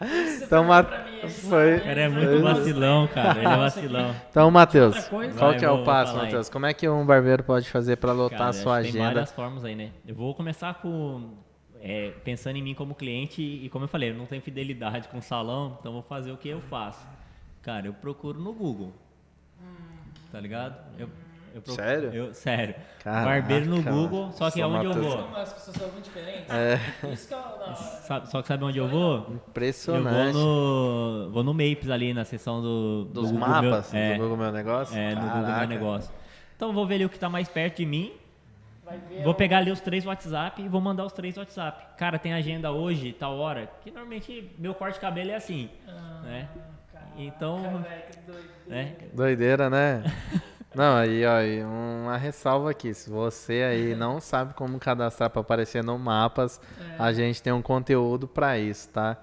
Então, 0.00 0.62
foi 0.62 0.68
Ma- 0.68 0.84
pra 0.84 1.04
mim, 1.06 1.20
aí, 1.22 1.28
foi- 1.28 1.76
O 1.78 1.82
cara 1.82 2.00
é 2.02 2.08
Foi 2.08 2.24
muito 2.24 2.42
vacilão, 2.44 3.08
cara. 3.08 3.38
Ele 3.40 3.48
é 3.48 3.56
vacilão. 3.56 4.14
Então, 4.30 4.48
Matheus, 4.48 5.08
qual 5.36 5.56
que 5.56 5.64
é 5.64 5.70
o 5.70 5.82
passo. 5.82 6.14
Matheus? 6.16 6.48
Como 6.48 6.66
é 6.66 6.72
que 6.72 6.88
um 6.88 7.04
barbeiro 7.04 7.42
pode 7.42 7.68
fazer 7.68 7.96
para 7.96 8.12
lotar 8.12 8.38
Cara, 8.38 8.50
a 8.50 8.52
sua 8.52 8.76
acho 8.76 8.86
que 8.86 8.92
Tem 8.92 9.00
agenda? 9.00 9.14
várias 9.14 9.32
formas 9.32 9.64
aí, 9.64 9.74
né? 9.74 9.90
Eu 10.06 10.14
vou 10.14 10.32
começar 10.36 10.74
com. 10.74 11.32
É, 11.90 12.10
pensando 12.24 12.56
em 12.56 12.62
mim 12.62 12.74
como 12.74 12.94
cliente 12.94 13.40
e, 13.40 13.68
como 13.70 13.84
eu 13.84 13.88
falei, 13.88 14.10
eu 14.10 14.14
não 14.14 14.26
tenho 14.26 14.42
fidelidade 14.42 15.08
com 15.08 15.18
o 15.18 15.22
salão, 15.22 15.76
então 15.80 15.92
vou 15.92 16.02
fazer 16.02 16.30
o 16.32 16.36
que 16.36 16.48
eu 16.48 16.60
faço. 16.60 17.06
Cara, 17.62 17.86
eu 17.86 17.92
procuro 17.94 18.38
no 18.40 18.52
Google. 18.52 18.92
Tá 20.30 20.38
ligado? 20.40 20.76
Eu 20.98 21.08
Eu 21.54 21.62
procuro- 21.62 21.76
Sério? 21.86 22.12
Eu, 22.14 22.34
sério. 22.34 22.74
Caraca, 23.02 23.24
barbeiro 23.26 23.66
no. 23.66 23.82
Google, 23.82 24.30
só 24.32 24.50
que 24.50 24.60
aonde 24.60 24.84
eu 24.84 24.92
vou? 24.92 25.18
As 25.34 25.52
pessoas 25.54 25.76
são 25.78 25.88
muito 25.90 26.04
diferentes. 26.04 26.50
É. 26.50 26.78
Isso 27.10 27.26
que 27.26 27.34
é 27.34 27.36
da 27.38 27.48
hora. 27.48 28.26
Só 28.26 28.42
que 28.42 28.48
sabe 28.48 28.64
onde 28.64 28.78
eu 28.78 28.86
vou? 28.86 29.14
Eu 29.14 29.22
vou 29.22 29.34
Impressionante. 29.48 30.34
no, 30.34 31.30
vou 31.32 31.42
no 31.42 31.54
Maps 31.54 31.88
ali, 31.88 32.12
na 32.12 32.24
seção 32.26 32.60
do, 32.60 33.04
do 33.06 33.22
Dos 33.22 33.30
Google 33.32 33.48
mapas 33.48 33.92
Meu, 33.92 34.02
é, 34.02 34.14
do 34.14 34.20
Google 34.22 34.36
Meu 34.36 34.52
Negócio? 34.52 34.96
é, 34.96 35.14
no 35.14 35.20
Google 35.22 35.36
Meu 35.38 35.44
Caraca. 35.46 35.66
Negócio. 35.66 36.10
Então 36.54 36.68
eu 36.68 36.74
vou 36.74 36.86
ver 36.86 36.96
ali 36.96 37.04
o 37.06 37.08
que 37.08 37.18
tá 37.18 37.30
mais 37.30 37.48
perto 37.48 37.78
de 37.78 37.86
mim, 37.86 38.12
vou 39.24 39.34
pegar 39.34 39.58
ali 39.58 39.70
os 39.70 39.80
três 39.80 40.04
WhatsApp 40.06 40.60
e 40.62 40.68
vou 40.68 40.80
mandar 40.80 41.04
os 41.04 41.12
três 41.12 41.36
WhatsApp. 41.36 41.96
Cara, 41.96 42.18
tem 42.18 42.32
agenda 42.34 42.70
hoje, 42.72 43.12
tal 43.12 43.36
hora, 43.38 43.68
que 43.82 43.90
normalmente 43.90 44.50
meu 44.58 44.74
corte 44.74 44.94
de 44.94 45.00
cabelo 45.00 45.30
é 45.30 45.34
assim, 45.34 45.70
Ah, 45.86 46.20
né? 46.24 46.48
caraca, 46.92 47.10
Então, 47.16 47.84
que 48.10 48.18
doido. 48.30 48.48
né? 48.66 48.94
Doideira, 49.12 49.68
né? 49.70 50.02
Não, 50.74 50.96
aí, 50.96 51.24
ó, 51.24 51.40
e 51.40 51.64
uma 51.64 52.16
ressalva 52.18 52.70
aqui. 52.70 52.92
Se 52.92 53.08
você 53.08 53.62
aí 53.62 53.94
não 53.96 54.20
sabe 54.20 54.52
como 54.52 54.78
cadastrar 54.78 55.30
para 55.30 55.40
aparecer 55.40 55.82
no 55.82 55.98
Mapas, 55.98 56.60
É. 56.78 57.02
a 57.02 57.10
gente 57.12 57.42
tem 57.42 57.52
um 57.52 57.62
conteúdo 57.62 58.28
para 58.28 58.58
isso, 58.58 58.88
tá? 58.90 59.16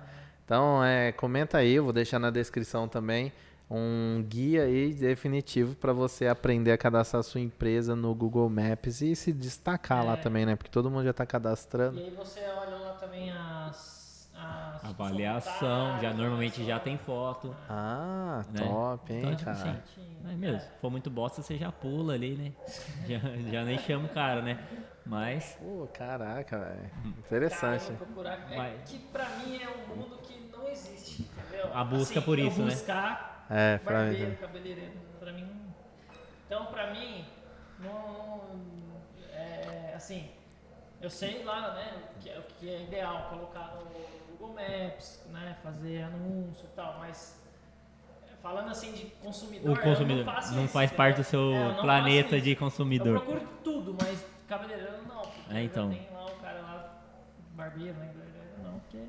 Então, 0.43 0.83
é, 0.83 1.11
comenta 1.11 1.59
aí, 1.59 1.73
eu 1.73 1.83
vou 1.83 1.93
deixar 1.93 2.17
na 2.19 2.29
descrição 2.31 2.87
também 2.87 3.31
um 3.69 4.23
guia 4.27 4.63
aí 4.63 4.93
definitivo 4.93 5.75
para 5.75 5.91
você 5.93 6.27
aprender 6.27 6.71
a 6.71 6.77
cadastrar 6.77 7.23
sua 7.23 7.41
empresa 7.41 7.95
no 7.95 8.13
Google 8.13 8.49
Maps 8.49 9.01
e 9.01 9.15
se 9.15 9.33
destacar 9.33 10.05
lá 10.05 10.13
É. 10.13 10.17
também, 10.17 10.45
né? 10.45 10.55
Porque 10.55 10.69
todo 10.71 10.89
mundo 10.91 11.03
já 11.03 11.13
tá 11.13 11.25
cadastrando. 11.25 11.99
E 11.99 12.03
aí 12.03 12.11
você 12.11 12.41
olha 12.41 12.75
lá 12.77 12.93
também 12.93 13.31
as. 13.31 14.29
as 14.35 14.83
Avaliação, 14.83 15.99
já 15.99 16.13
normalmente 16.13 16.63
já 16.63 16.75
lá. 16.75 16.79
tem 16.79 16.97
foto. 16.97 17.55
Ah, 17.69 18.45
Né? 18.53 18.59
top, 18.59 19.11
hein, 19.13 19.19
Então, 19.19 19.31
tipo 19.35 19.45
cara? 19.45 19.71
assim, 19.71 19.77
Não 20.23 20.31
é 20.31 20.35
mesmo? 20.35 20.59
Se 20.59 20.67
for 20.81 20.91
muito 20.91 21.09
bosta, 21.09 21.41
você 21.41 21.57
já 21.57 21.71
pula 21.71 22.13
ali, 22.13 22.35
né? 22.35 22.51
Já, 23.07 23.19
já 23.51 23.63
nem 23.63 23.77
chama 23.77 24.05
o 24.05 24.09
cara, 24.09 24.41
né? 24.41 24.59
Mas, 25.05 25.55
Pô, 25.61 25.87
caraca, 25.93 26.57
velho. 26.57 26.91
Interessante. 27.19 27.81
Cara, 27.83 27.93
eu 27.93 27.97
vou 27.97 28.07
procurar. 28.07 28.47
É 28.51 28.55
Vai. 28.55 28.77
que 28.85 28.97
pra 28.97 29.29
mim 29.37 29.59
é 29.61 29.69
um 29.69 29.95
mundo 29.95 30.17
que 30.23 30.33
não 30.51 30.67
existe, 30.67 31.21
entendeu? 31.21 31.71
A 31.71 31.83
busca 31.83 32.17
Assim, 32.19 32.25
por 32.25 32.39
eu 32.39 32.47
isso, 32.47 32.63
né? 32.63 32.71
É, 33.49 33.77
pra 33.77 33.99
mim. 34.05 34.05
barbeiro, 34.11 34.37
cabeleireiro, 34.37 34.91
pra 35.19 35.31
mim. 35.31 35.49
Então, 36.45 36.65
pra 36.67 36.91
mim, 36.93 37.25
não, 37.79 38.41
é, 39.31 39.93
assim, 39.95 40.29
eu 41.01 41.09
sei 41.09 41.43
lá, 41.43 41.73
né, 41.73 41.93
o 42.15 42.19
que, 42.19 42.29
é- 42.29 42.39
o 42.39 42.43
que 42.59 42.69
é 42.69 42.83
ideal, 42.83 43.27
colocar 43.29 43.75
no 43.75 44.35
Google 44.37 44.55
Maps, 44.55 45.21
né, 45.31 45.55
fazer 45.63 46.03
anúncio 46.03 46.65
e 46.65 46.75
tal, 46.75 46.97
mas 46.99 47.39
é, 48.31 48.35
falando 48.41 48.69
assim 48.69 48.91
de 48.93 49.05
consumidor, 49.21 49.77
o 49.77 49.81
consumidor 49.81 50.19
eu 50.19 50.25
não, 50.25 50.33
faço 50.33 50.53
não 50.55 50.63
isso, 50.65 50.73
faz 50.73 50.91
parte 50.91 51.17
do 51.17 51.23
seu 51.23 51.53
É, 51.53 51.73
planeta 51.81 52.39
de 52.41 52.55
consumidor. 52.55 53.15
Eu 53.15 53.21
procuro 53.21 53.47
tudo, 53.63 53.97
mas 54.01 54.25
cabeleireiro 54.47 55.03
não, 55.07 55.21
É, 55.55 55.61
então. 55.63 55.89
tem 55.89 56.07
lá 56.11 56.25
o 56.25 56.35
cara 56.37 56.61
lá, 56.61 57.01
barbeiro, 57.53 57.93
né, 57.97 58.07
cabeleireiro 58.07 58.63
não, 58.63 58.79
porque... 58.79 59.03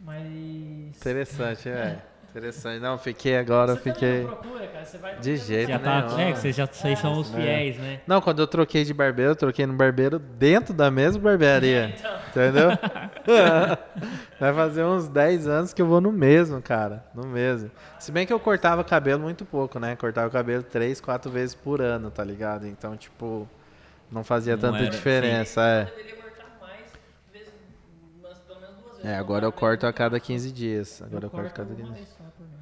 Mas... 0.00 0.96
Interessante, 0.96 1.70
velho. 1.70 2.02
Interessante. 2.36 2.80
Não, 2.82 2.98
fiquei 2.98 3.38
agora, 3.38 3.74
Você 3.74 3.80
fiquei. 3.80 4.24
procura, 4.24 4.66
cara, 4.66 4.84
você 4.84 4.98
vai 4.98 5.18
De 5.18 5.36
jeito 5.38 5.68
Já 5.70 5.78
tá, 5.78 6.02
nenhum. 6.02 6.18
é, 6.20 6.32
que 6.32 6.38
vocês 6.38 6.54
já 6.54 6.66
vocês 6.66 6.98
são 6.98 7.18
os 7.18 7.32
É. 7.32 7.36
fiéis, 7.40 7.78
né? 7.78 8.00
Não, 8.06 8.20
quando 8.20 8.40
eu 8.40 8.46
troquei 8.46 8.84
de 8.84 8.92
barbeiro, 8.92 9.30
eu 9.32 9.36
troquei 9.36 9.64
no 9.64 9.72
barbeiro 9.72 10.18
dentro 10.18 10.74
da 10.74 10.90
mesma 10.90 11.20
barbearia. 11.22 11.94
Então, 11.96 12.16
Entendeu? 12.50 12.68
Vai 14.38 14.52
fazer 14.52 14.84
uns 14.84 15.08
10 15.08 15.46
anos 15.48 15.72
que 15.72 15.80
eu 15.80 15.86
vou 15.86 16.00
no 16.02 16.12
mesmo, 16.12 16.60
cara. 16.60 17.02
No 17.14 17.26
mesmo. 17.26 17.70
Se 17.98 18.12
bem 18.12 18.26
que 18.26 18.32
eu 18.32 18.38
cortava 18.38 18.84
cabelo 18.84 19.22
muito 19.22 19.46
pouco, 19.46 19.78
né? 19.78 19.96
Cortava 19.96 20.28
o 20.28 20.30
cabelo 20.30 20.62
3, 20.62 21.00
4 21.00 21.30
vezes 21.30 21.54
por 21.54 21.80
ano, 21.80 22.10
tá 22.10 22.22
ligado? 22.22 22.66
Então, 22.66 22.94
tipo, 22.96 23.48
não 24.12 24.22
fazia 24.22 24.54
Não 24.56 24.60
tanta 24.60 24.78
era, 24.82 24.90
diferença. 24.90 25.62
É. 25.62 25.84
deveria 25.86 26.16
cortar 26.16 26.58
mais 26.60 26.82
vezes, 27.32 27.54
mas 28.22 28.38
pelo 28.40 28.60
menos 28.60 28.76
duas 28.76 28.95
vezes. 28.95 28.95
É, 29.06 29.14
agora 29.14 29.46
eu 29.46 29.52
corto 29.52 29.86
a 29.86 29.92
cada 29.92 30.18
15 30.18 30.50
dias. 30.50 31.00
Agora 31.00 31.26
eu 31.26 31.30
corto 31.30 31.46
a 31.46 31.50
cada 31.50 31.68
uma 31.68 31.76
15 31.76 31.92
vez 31.92 32.08
só 32.08 32.24
por 32.36 32.44
mês. 32.44 32.60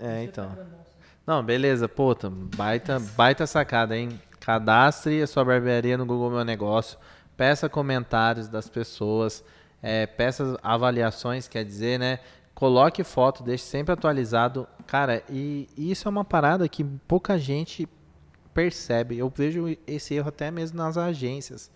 É, 0.00 0.24
então. 0.24 0.50
tá 0.50 0.62
assim. 0.62 0.92
Não, 1.24 1.40
beleza, 1.40 1.88
puta, 1.88 2.28
baita, 2.28 2.98
baita 2.98 3.46
sacada, 3.46 3.96
hein? 3.96 4.20
Cadastre 4.40 5.22
a 5.22 5.26
sua 5.28 5.44
barbearia 5.44 5.96
no 5.96 6.04
Google 6.04 6.32
Meu 6.32 6.44
Negócio, 6.44 6.98
peça 7.36 7.68
comentários 7.68 8.48
das 8.48 8.68
pessoas, 8.68 9.44
é, 9.80 10.04
peça 10.04 10.58
avaliações, 10.64 11.46
quer 11.46 11.64
dizer, 11.64 11.96
né? 11.96 12.18
Coloque 12.56 13.04
foto, 13.04 13.44
deixe 13.44 13.62
sempre 13.62 13.92
atualizado. 13.92 14.66
Cara, 14.84 15.22
e 15.30 15.68
isso 15.78 16.08
é 16.08 16.10
uma 16.10 16.24
parada 16.24 16.68
que 16.68 16.82
pouca 16.82 17.38
gente 17.38 17.88
percebe. 18.52 19.16
Eu 19.16 19.32
vejo 19.32 19.78
esse 19.86 20.12
erro 20.14 20.28
até 20.28 20.50
mesmo 20.50 20.76
nas 20.76 20.98
agências. 20.98 21.70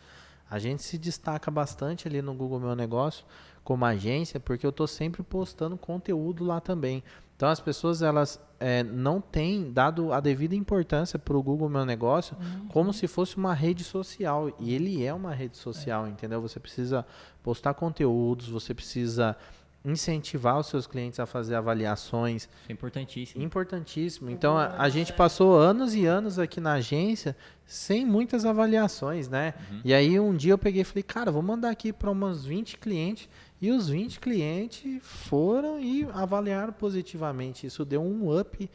A 0.50 0.58
gente 0.58 0.82
se 0.82 0.98
destaca 0.98 1.52
bastante 1.52 2.08
ali 2.08 2.20
no 2.20 2.34
Google 2.34 2.58
Meu 2.58 2.74
Negócio 2.74 3.24
como 3.66 3.84
agência, 3.84 4.38
porque 4.38 4.64
eu 4.64 4.70
tô 4.70 4.86
sempre 4.86 5.24
postando 5.24 5.76
conteúdo 5.76 6.44
lá 6.44 6.60
também. 6.60 7.02
Então 7.34 7.48
as 7.48 7.58
pessoas 7.58 8.00
elas 8.00 8.40
é, 8.60 8.84
não 8.84 9.20
têm 9.20 9.72
dado 9.72 10.12
a 10.12 10.20
devida 10.20 10.54
importância 10.54 11.18
para 11.18 11.36
o 11.36 11.42
Google 11.42 11.68
Meu 11.68 11.84
Negócio 11.84 12.36
como 12.68 12.92
se 12.92 13.08
fosse 13.08 13.36
uma 13.36 13.52
rede 13.52 13.82
social. 13.82 14.54
E 14.60 14.72
ele 14.72 15.04
é 15.04 15.12
uma 15.12 15.34
rede 15.34 15.56
social, 15.56 16.06
entendeu? 16.06 16.40
Você 16.40 16.60
precisa 16.60 17.04
postar 17.42 17.74
conteúdos, 17.74 18.48
você 18.48 18.72
precisa 18.72 19.36
incentivar 19.84 20.58
os 20.58 20.68
seus 20.68 20.86
clientes 20.86 21.20
a 21.20 21.26
fazer 21.26 21.56
avaliações. 21.56 22.42
Isso 22.42 22.50
é 22.68 22.72
importantíssimo. 22.72 23.42
Importantíssimo. 23.42 24.30
Então 24.30 24.56
a, 24.56 24.76
a 24.78 24.88
gente 24.88 25.12
passou 25.12 25.56
anos 25.56 25.94
e 25.94 26.06
anos 26.06 26.38
aqui 26.38 26.60
na 26.60 26.74
agência 26.74 27.36
sem 27.64 28.06
muitas 28.06 28.44
avaliações, 28.44 29.28
né? 29.28 29.54
E 29.84 29.92
aí 29.92 30.18
um 30.18 30.34
dia 30.34 30.52
eu 30.52 30.58
peguei 30.58 30.82
e 30.82 30.84
falei, 30.84 31.02
cara, 31.02 31.30
vou 31.30 31.42
mandar 31.42 31.70
aqui 31.70 31.92
para 31.92 32.10
uns 32.10 32.44
20 32.44 32.78
clientes. 32.78 33.28
E 33.60 33.70
os 33.70 33.88
20 33.88 34.20
clientes 34.20 35.02
foram 35.02 35.80
e 35.80 36.04
avaliaram 36.12 36.72
positivamente. 36.72 37.66
Isso 37.66 37.84
deu 37.84 38.02
um 38.02 38.38
up 38.38 38.68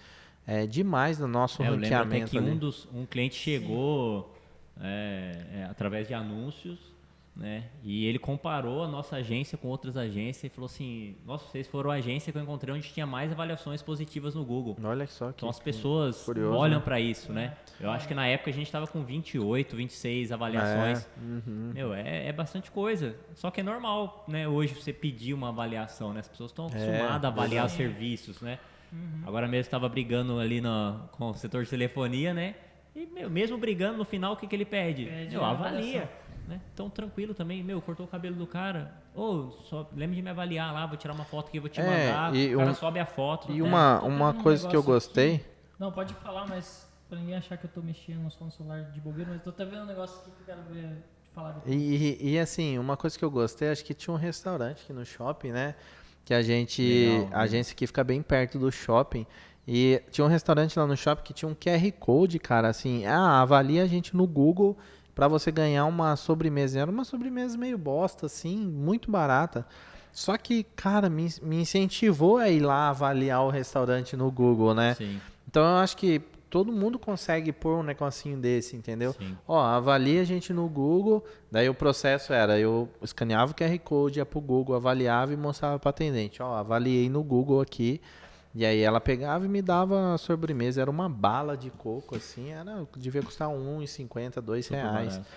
é, 0.46 0.66
demais 0.66 1.20
no 1.20 1.28
nosso 1.28 1.62
É, 1.62 1.68
eu 1.68 1.74
lembro 1.74 1.88
até 1.88 1.96
ranqueamento. 1.96 2.32
que 2.32 2.40
um, 2.40 2.58
dos, 2.58 2.88
um 2.94 3.06
cliente 3.06 3.36
chegou 3.36 4.36
é, 4.80 5.46
é, 5.54 5.64
através 5.70 6.08
de 6.08 6.14
anúncios, 6.14 6.80
né? 7.36 7.66
E 7.84 8.06
ele 8.06 8.20
comparou 8.20 8.84
a 8.84 8.88
nossa 8.88 9.16
agência 9.16 9.58
com 9.58 9.70
outras 9.70 9.96
agências 9.96 10.44
e 10.44 10.50
falou 10.50 10.66
assim: 10.66 11.16
Nossa, 11.26 11.48
vocês 11.48 11.68
foram 11.68 11.90
a 11.90 11.96
agência 11.96 12.32
que 12.32 12.38
eu 12.38 12.42
encontrei 12.42 12.74
onde 12.74 12.90
tinha 12.90 13.06
mais 13.06 13.32
avaliações 13.32 13.82
positivas 13.82 14.36
no 14.36 14.44
Google. 14.44 14.78
Olha 14.84 15.08
só 15.08 15.28
que 15.32 15.38
Então 15.38 15.50
as 15.50 15.60
pessoas 15.60 16.24
curioso, 16.24 16.58
olham 16.58 16.80
né? 16.80 16.86
pra 16.86 17.00
isso, 17.00 17.32
né? 17.32 17.56
Eu 17.80 17.90
acho 17.90 18.08
que 18.08 18.14
na 18.14 18.28
época 18.28 18.50
a 18.50 18.54
gente 18.54 18.72
tava 18.72 18.86
com 18.86 19.04
28, 19.04 19.76
26 19.76 20.32
avaliações. 20.32 21.06
É, 21.06 21.22
uhum. 21.22 21.72
Meu, 21.74 21.94
é, 21.94 22.28
é 22.28 22.34
bastante 22.34 22.70
coisa. 22.70 23.16
Só 23.34 23.50
que 23.50 23.62
é 23.62 23.64
normal, 23.64 24.26
né? 24.28 24.48
Hoje 24.48 24.76
você 24.76 24.92
pedir 24.92 25.34
uma 25.34 25.50
avaliação, 25.50 26.14
né? 26.14 26.20
As 26.20 26.28
pessoas 26.28 26.52
estão 26.52 26.68
acostumadas 26.68 27.24
a 27.24 27.28
avaliar 27.28 27.66
os 27.66 27.72
serviços, 27.72 28.42
né? 28.42 28.60
Agora 29.26 29.48
mesmo 29.48 29.62
estava 29.62 29.88
brigando 29.88 30.38
ali 30.38 30.60
no, 30.60 31.00
com 31.14 31.30
o 31.30 31.34
setor 31.34 31.64
de 31.64 31.70
telefonia, 31.70 32.34
né? 32.34 32.56
E 32.94 33.06
meu, 33.06 33.30
mesmo 33.30 33.58
brigando, 33.58 33.98
no 33.98 34.04
final, 34.04 34.34
o 34.34 34.36
que, 34.36 34.46
que 34.46 34.54
ele 34.54 34.66
pede? 34.66 35.06
Pede 35.06 35.36
meu, 35.36 35.46
a 35.46 35.52
avalia. 35.52 36.10
Né? 36.52 36.62
Então, 36.74 36.90
tranquilo 36.90 37.34
também. 37.34 37.64
Meu, 37.64 37.82
cortou 37.82 38.06
o 38.06 38.10
cabelo 38.10 38.36
do 38.36 38.46
cara. 38.46 38.94
Ô, 39.16 39.52
só 39.70 39.88
lembre 39.96 40.18
de 40.18 40.22
me 40.22 40.30
avaliar 40.30 40.74
lá, 40.74 40.86
vou 40.86 40.98
tirar 40.98 41.14
uma 41.14 41.24
foto 41.24 41.50
que 41.50 41.58
eu 41.58 41.62
vou 41.62 41.70
te 41.70 41.80
É, 41.80 41.84
mandar. 41.84 42.34
o 42.34 42.58
cara 42.58 42.72
um- 42.72 42.76
sobe 42.76 43.00
a 43.00 43.06
foto. 43.06 43.52
E 43.52 43.56
né? 43.62 43.64
uma, 43.64 44.00
tô 44.00 44.08
uma 44.08 44.32
tendo 44.32 44.40
um 44.40 44.44
coisa 44.44 44.68
que 44.68 44.76
eu 44.76 44.84
gostei. 44.84 45.36
aqui. 45.36 45.46
Não, 45.80 45.92
pode 45.92 46.14
falar, 46.16 46.46
mas 46.48 46.88
pra 47.10 47.18
ninguém 47.18 47.36
achar 47.36 47.58
que 47.58 47.66
eu 47.66 47.70
tô 47.74 47.82
mexendo 47.82 48.22
no 48.22 48.52
celular 48.52 48.84
de 48.92 49.00
bobeira, 49.00 49.32
mas 49.32 49.42
tô 49.42 49.50
até 49.50 49.66
vendo 49.66 49.84
um 49.84 49.86
negócio 49.86 50.18
aqui 50.20 50.32
que 50.32 50.42
eu 50.42 50.56
quero 50.56 50.62
ver, 50.74 51.04
falar. 51.34 51.62
E, 51.66 51.74
e, 51.74 52.32
e, 52.34 52.40
assim, 52.40 52.78
uma 52.78 52.96
coisa 52.98 53.18
que 53.18 53.24
eu 53.26 53.32
gostei, 53.32 53.70
acho 53.70 53.84
que 53.84 53.94
tinha 53.94 54.14
um 54.14 54.18
restaurante 54.18 54.82
aqui 54.84 54.94
no 54.94 55.06
shopping, 55.06 55.52
né? 55.52 55.76
Que 56.26 56.34
a 56.34 56.42
gente. 56.42 56.82
Legal, 56.82 57.30
a 57.40 57.42
agência 57.44 57.74
aqui 57.74 57.88
fica 57.88 58.04
bem 58.04 58.22
perto 58.22 58.60
do 58.60 58.72
shopping. 58.72 59.26
E 59.68 60.02
tinha 60.12 60.26
um 60.26 60.28
restaurante 60.28 60.78
lá 60.78 60.86
no 60.86 60.98
shopping 60.98 61.24
que 61.24 61.34
tinha 61.34 61.50
um 61.50 61.56
QR 61.56 61.92
Code, 62.00 62.40
cara, 62.40 62.68
assim, 62.68 63.06
ah, 63.06 63.42
avalia 63.42 63.84
a 63.84 63.88
gente 63.88 64.16
no 64.16 64.26
Google 64.28 64.78
pra 65.14 65.28
você 65.28 65.52
ganhar 65.52 65.86
uma 65.86 66.16
sobremesa. 66.16 66.80
Era 66.80 66.92
uma 66.92 67.04
sobremesa 67.04 67.58
meio 67.58 67.78
bosta, 67.78 68.26
assim, 68.26 68.58
muito 68.58 69.10
barata. 69.12 69.66
Só 70.12 70.38
que, 70.38 70.64
cara, 70.76 71.10
me, 71.10 71.30
me 71.42 71.62
incentivou 71.62 72.38
a 72.38 72.50
ir 72.50 72.60
lá 72.60 72.90
avaliar 72.90 73.44
o 73.44 73.50
restaurante 73.50 74.16
no 74.18 74.30
Google, 74.30 74.74
né? 74.74 74.94
Sim, 74.96 75.22
Então 75.48 75.64
eu 75.64 75.78
acho 75.78 75.96
que 75.96 76.22
todo 76.50 76.70
mundo 76.70 77.00
consegue 77.00 77.54
pôr 77.54 77.78
um 77.80 77.84
negocinho 77.84 78.38
desse, 78.38 78.76
entendeu? 78.76 79.14
sim. 79.14 79.38
Ó, 79.48 79.58
avalia 79.58 80.20
a 80.20 80.26
gente 80.26 80.52
no 80.52 80.68
Google. 80.68 81.24
Daí 81.50 81.70
o 81.70 81.74
processo 81.74 82.34
era, 82.34 82.60
eu 82.60 82.90
escaneava 83.02 83.54
o 83.54 83.56
QR 83.56 83.80
Code, 83.80 84.20
ia 84.20 84.26
pro 84.26 84.42
Google, 84.42 84.76
avaliava 84.76 85.32
e 85.32 85.38
mostrava 85.38 85.80
para 85.80 85.92
atendente. 85.92 86.44
Ó, 86.44 86.54
avaliei 86.56 87.10
no 87.10 87.24
Google 87.24 87.62
aqui. 87.62 88.02
E 88.54 88.66
aí 88.66 88.82
ela 88.82 89.00
pegava 89.00 89.46
e 89.46 89.48
me 89.48 89.62
dava 89.62 90.14
a 90.14 90.18
sobremesa. 90.18 90.82
Era 90.82 90.92
uma 90.92 91.08
bala 91.08 91.56
de 91.56 91.70
coco, 91.70 92.16
assim. 92.16 92.52
Era, 92.52 92.86
devia 92.98 93.24
custar 93.24 93.50
R$1,50, 93.50 94.42
dois 94.42 94.68
reais. 94.68 95.18
barato. 95.18 95.30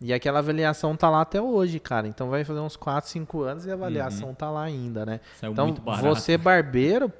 E 0.00 0.12
aquela 0.12 0.40
avaliação 0.40 0.94
tá 0.94 1.08
lá 1.08 1.22
até 1.22 1.40
hoje, 1.40 1.80
cara. 1.80 2.06
Então 2.06 2.28
vai 2.28 2.44
fazer 2.44 2.60
uns 2.60 2.76
4, 2.76 3.08
5 3.08 3.42
anos 3.42 3.66
e 3.66 3.70
a 3.70 3.74
avaliação 3.74 4.34
tá 4.34 4.50
lá 4.50 4.62
ainda, 4.62 5.06
né? 5.06 5.20
Saiu 5.40 5.52
então 5.52 5.66
muito 5.66 5.80
barato. 5.80 6.04
você 6.06 6.36
barbeiro 6.36 7.10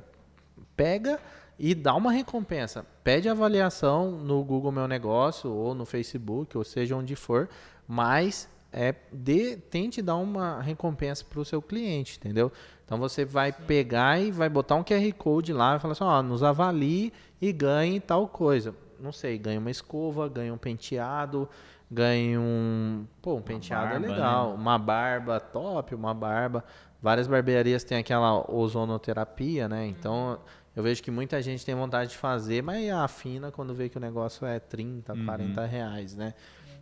pega 0.76 1.18
e 1.58 1.74
dá 1.74 1.94
uma 1.94 2.12
recompensa. 2.12 2.84
Pede 3.02 3.28
avaliação 3.28 4.10
no 4.10 4.44
Google 4.44 4.70
Meu 4.70 4.86
Negócio 4.86 5.50
ou 5.50 5.74
no 5.74 5.86
Facebook, 5.86 6.56
ou 6.56 6.64
seja 6.64 6.94
onde 6.94 7.16
for, 7.16 7.48
mas 7.88 8.46
é, 8.70 8.94
de, 9.10 9.56
tente 9.56 10.02
dar 10.02 10.16
uma 10.16 10.60
recompensa 10.60 11.24
para 11.24 11.40
o 11.40 11.44
seu 11.46 11.62
cliente, 11.62 12.18
entendeu? 12.18 12.52
Então 12.86 12.98
você 12.98 13.24
vai 13.24 13.50
Sim. 13.50 13.58
pegar 13.66 14.20
e 14.20 14.30
vai 14.30 14.48
botar 14.48 14.76
um 14.76 14.84
QR 14.84 15.12
Code 15.18 15.52
lá 15.52 15.76
e 15.76 15.80
falar 15.80 15.92
assim, 15.92 16.04
ó, 16.04 16.22
nos 16.22 16.42
avalie 16.42 17.12
e 17.42 17.52
ganhe 17.52 17.98
tal 18.00 18.28
coisa. 18.28 18.72
Não 18.98 19.12
sei, 19.12 19.36
ganha 19.36 19.58
uma 19.58 19.70
escova, 19.70 20.28
ganha 20.28 20.54
um 20.54 20.56
penteado, 20.56 21.48
ganha 21.90 22.40
um. 22.40 23.04
Pô, 23.20 23.32
um 23.32 23.34
uma 23.34 23.42
penteado 23.42 23.86
é 23.86 23.90
barba, 23.90 24.06
é 24.06 24.08
legal. 24.10 24.50
Né? 24.50 24.54
Uma 24.54 24.78
barba 24.78 25.40
top, 25.40 25.94
uma 25.94 26.14
barba. 26.14 26.64
Várias 27.02 27.26
barbearias 27.26 27.82
têm 27.84 27.98
aquela 27.98 28.50
ozonoterapia, 28.50 29.68
né? 29.68 29.86
Então 29.86 30.38
eu 30.76 30.82
vejo 30.82 31.02
que 31.02 31.10
muita 31.10 31.42
gente 31.42 31.66
tem 31.66 31.74
vontade 31.74 32.10
de 32.10 32.16
fazer, 32.16 32.62
mas 32.62 32.88
afina 32.90 33.50
quando 33.50 33.74
vê 33.74 33.88
que 33.88 33.96
o 33.96 34.00
negócio 34.00 34.46
é 34.46 34.60
30, 34.60 35.12
uhum. 35.12 35.24
40 35.24 35.66
reais, 35.66 36.14
né? 36.14 36.34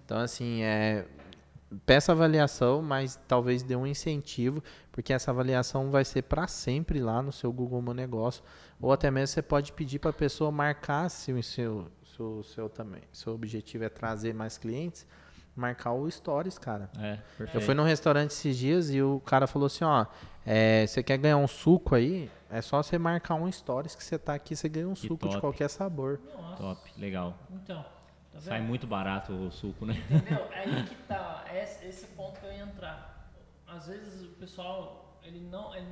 Então, 0.05 0.19
assim, 0.19 0.63
é, 0.63 1.07
peça 1.87 2.13
avaliação, 2.13 2.83
mas 2.83 3.19
talvez 3.27 3.63
dê 3.63 3.75
um 3.75 3.87
incentivo, 3.87 4.63
porque 4.95 5.13
essa 5.13 5.33
avaliação 5.33 5.91
vai 5.91 6.05
ser 6.05 6.23
para 6.23 6.47
sempre 6.47 7.01
lá 7.01 7.21
no 7.21 7.33
seu 7.33 7.53
Google 7.53 7.83
Meu 7.83 7.93
Negócio, 7.93 8.45
ou 8.81 8.93
até 8.93 9.11
mesmo 9.11 9.35
você 9.35 9.43
pode 9.43 9.73
pedir 9.73 9.99
para 9.99 10.11
a 10.11 10.15
pessoa 10.15 10.53
marcar 10.53 11.09
se 11.09 11.33
o 11.33 11.43
seu, 11.43 11.91
seu, 12.17 12.45
seu 12.45 12.69
também, 12.69 13.03
seu 13.13 13.35
objetivo 13.35 13.83
é 13.83 13.89
trazer 13.89 14.33
mais 14.33 14.57
clientes, 14.57 15.05
marcar 15.57 15.91
o 15.95 16.09
Stories, 16.09 16.59
cara. 16.59 16.89
É, 16.97 17.17
perfeito. 17.37 17.57
Eu 17.57 17.61
fui 17.61 17.75
num 17.75 17.83
restaurante 17.83 18.31
esses 18.31 18.57
dias 18.57 18.95
e 18.95 19.03
o 19.03 19.19
cara 19.19 19.49
falou 19.49 19.67
assim, 19.67 19.83
ó, 19.83 20.07
é, 20.47 20.87
você 20.87 21.03
quer 21.03 21.19
ganhar 21.19 21.39
um 21.39 21.49
suco 21.49 21.97
aí? 21.97 22.31
É 22.49 22.63
só 22.63 22.81
você 22.81 22.97
marcar 22.97 23.35
um 23.35 23.51
Stories 23.51 23.97
que 23.97 24.05
você 24.05 24.17
tá 24.17 24.33
aqui, 24.33 24.55
você 24.55 24.69
ganha 24.69 24.89
um 24.89 24.95
que 24.95 25.09
suco 25.09 25.17
top. 25.17 25.35
de 25.35 25.41
qualquer 25.41 25.69
sabor. 25.69 26.21
Nossa. 26.37 26.63
Top, 26.63 26.81
legal. 26.97 27.37
Então, 27.51 27.85
Tá 28.33 28.41
Sai 28.41 28.61
muito 28.61 28.85
barato 28.85 29.33
o 29.33 29.51
suco, 29.51 29.87
né? 29.87 29.95
Entendeu? 30.11 30.45
É 30.51 30.59
aí 30.61 30.83
que 30.83 30.95
tá. 31.07 31.45
É 31.49 31.63
esse 31.63 32.07
ponto 32.09 32.41
que 32.41 32.47
eu 32.47 32.53
ia 32.53 32.65
entrar. 32.65 33.14
Às 33.75 33.89
vezes 33.89 34.23
o 34.23 34.35
pessoal, 34.35 35.19
ele 35.23 35.41
não, 35.41 35.75
ele 35.75 35.87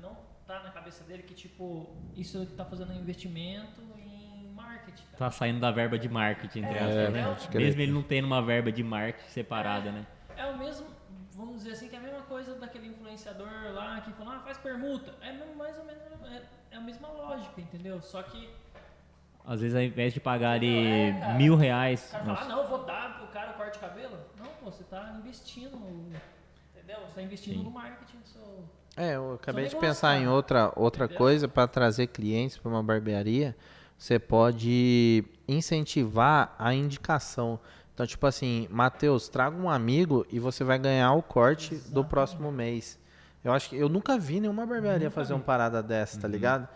não 0.00 0.16
tá 0.46 0.62
na 0.62 0.70
cabeça 0.70 1.02
dele 1.04 1.22
que, 1.22 1.34
tipo, 1.34 1.96
isso 2.16 2.38
ele 2.38 2.46
tá 2.46 2.64
fazendo 2.64 2.92
um 2.92 2.96
investimento 2.96 3.80
em 3.96 4.48
marketing. 4.54 5.04
Cara. 5.04 5.16
Tá 5.18 5.30
saindo 5.30 5.60
da 5.60 5.70
verba 5.70 5.98
de 5.98 6.08
marketing, 6.08 6.60
entre 6.60 6.78
é, 6.78 6.84
aspas, 6.84 7.48
né? 7.54 7.60
Mesmo 7.60 7.80
ele 7.80 7.92
não 7.92 8.02
tendo 8.02 8.26
uma 8.26 8.42
verba 8.42 8.70
de 8.70 8.82
marketing 8.82 9.28
separada, 9.28 9.88
é, 9.88 9.92
né? 9.92 10.06
É 10.36 10.46
o 10.46 10.58
mesmo, 10.58 10.86
vamos 11.32 11.56
dizer 11.56 11.72
assim, 11.72 11.88
que 11.88 11.96
é 11.96 11.98
a 11.98 12.02
mesma 12.02 12.22
coisa 12.22 12.54
daquele 12.56 12.88
influenciador 12.88 13.48
lá 13.72 14.00
que 14.00 14.12
falou, 14.12 14.34
ah, 14.34 14.40
faz 14.40 14.58
permuta. 14.58 15.14
É 15.20 15.32
mais 15.32 15.76
ou 15.78 15.84
menos, 15.84 16.02
é, 16.30 16.42
é 16.70 16.76
a 16.76 16.80
mesma 16.80 17.08
lógica, 17.08 17.60
entendeu? 17.60 18.00
Só 18.00 18.22
que 18.22 18.48
às 19.46 19.60
vezes, 19.60 19.76
ao 19.76 19.82
invés 19.82 20.14
de 20.14 20.20
pagar 20.20 20.52
ali 20.52 20.86
é, 20.86 21.34
mil 21.34 21.54
reais. 21.54 22.08
O 22.08 22.12
cara 22.12 22.24
fala, 22.24 22.40
ah, 22.40 22.48
não, 22.48 22.66
vou 22.66 22.84
dar 22.86 23.18
pro 23.18 23.26
cara 23.26 23.50
o 23.50 23.54
corte 23.54 23.74
de 23.74 23.78
cabelo. 23.78 24.16
Não, 24.38 24.46
pô, 24.46 24.70
você 24.70 24.82
tá 24.84 25.14
investindo 25.18 25.76
no. 25.76 26.10
Entendeu? 26.84 27.02
Você 27.06 27.14
tá 27.14 27.22
investindo 27.22 27.54
Sim. 27.54 27.64
no 27.64 27.70
marketing 27.70 28.18
do 28.18 28.28
seu. 28.28 28.64
É, 28.96 29.16
eu 29.16 29.34
acabei 29.34 29.66
de 29.66 29.76
pensar 29.76 30.08
cara. 30.08 30.20
em 30.20 30.28
outra, 30.28 30.72
outra 30.76 31.08
coisa 31.08 31.48
para 31.48 31.66
trazer 31.66 32.08
clientes 32.08 32.58
para 32.58 32.70
uma 32.70 32.82
barbearia. 32.82 33.56
Você 33.96 34.18
pode 34.18 35.24
incentivar 35.48 36.54
a 36.58 36.74
indicação. 36.74 37.58
Então, 37.94 38.06
tipo 38.06 38.26
assim, 38.26 38.68
Matheus, 38.70 39.28
traga 39.28 39.56
um 39.56 39.70
amigo 39.70 40.26
e 40.30 40.38
você 40.38 40.62
vai 40.62 40.78
ganhar 40.78 41.12
o 41.12 41.22
corte 41.22 41.74
Exatamente. 41.74 41.94
do 41.94 42.04
próximo 42.04 42.52
mês. 42.52 42.98
Eu 43.42 43.52
acho 43.52 43.70
que 43.70 43.76
eu 43.76 43.88
nunca 43.88 44.18
vi 44.18 44.40
nenhuma 44.40 44.66
barbearia 44.66 45.08
nunca 45.08 45.14
fazer 45.14 45.32
vi. 45.32 45.38
uma 45.40 45.44
parada 45.44 45.82
dessa, 45.82 46.20
tá 46.20 46.26
uhum. 46.26 46.32
ligado? 46.32 46.68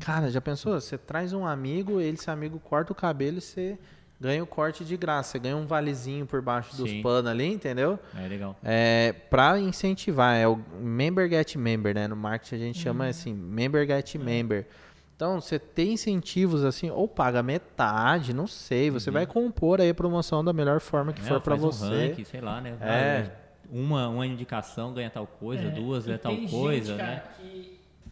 Cara, 0.00 0.30
já 0.30 0.40
pensou? 0.40 0.80
Você 0.80 0.98
traz 0.98 1.32
um 1.32 1.46
amigo, 1.46 2.00
ele, 2.00 2.16
esse 2.16 2.30
amigo, 2.30 2.58
corta 2.58 2.92
o 2.92 2.94
cabelo 2.94 3.38
e 3.38 3.40
você 3.40 3.78
ganha 4.24 4.42
o 4.42 4.46
corte 4.46 4.84
de 4.86 4.96
graça. 4.96 5.32
Você 5.32 5.38
ganha 5.38 5.56
um 5.56 5.66
valezinho 5.66 6.24
por 6.24 6.40
baixo 6.40 6.74
dos 6.76 6.90
panos 7.02 7.30
ali, 7.30 7.46
entendeu? 7.46 7.98
É 8.16 8.26
legal. 8.26 8.56
É, 8.64 9.12
pra 9.28 9.60
incentivar, 9.60 10.34
é 10.34 10.48
o 10.48 10.58
member 10.80 11.28
get 11.28 11.54
member, 11.56 11.94
né? 11.94 12.08
No 12.08 12.16
marketing 12.16 12.54
a 12.54 12.58
gente 12.58 12.76
uhum. 12.78 12.82
chama 12.82 13.06
assim, 13.06 13.34
member 13.34 13.86
get 13.86 14.14
uhum. 14.14 14.24
member. 14.24 14.66
Então, 15.14 15.40
você 15.40 15.58
tem 15.58 15.92
incentivos 15.92 16.64
assim, 16.64 16.90
ou 16.90 17.06
paga 17.06 17.42
metade, 17.42 18.32
não 18.32 18.46
sei. 18.46 18.90
Você 18.90 19.10
uhum. 19.10 19.14
vai 19.14 19.26
compor 19.26 19.80
aí 19.80 19.90
a 19.90 19.94
promoção 19.94 20.42
da 20.42 20.52
melhor 20.52 20.80
forma 20.80 21.12
que 21.12 21.20
é, 21.20 21.24
for 21.24 21.40
para 21.40 21.54
você. 21.54 21.84
Um 21.84 22.08
ranking, 22.08 22.24
sei 22.24 22.40
lá, 22.40 22.60
né? 22.60 22.76
É. 22.80 23.30
Uma, 23.70 24.08
uma 24.08 24.26
indicação 24.26 24.92
ganha 24.94 25.10
tal 25.10 25.26
coisa, 25.26 25.64
é. 25.64 25.70
duas 25.70 26.06
ganha 26.06 26.18
tal 26.18 26.36
coisa, 26.48 26.92
gente, 26.92 26.98
cara, 26.98 27.12
né? 27.12 27.22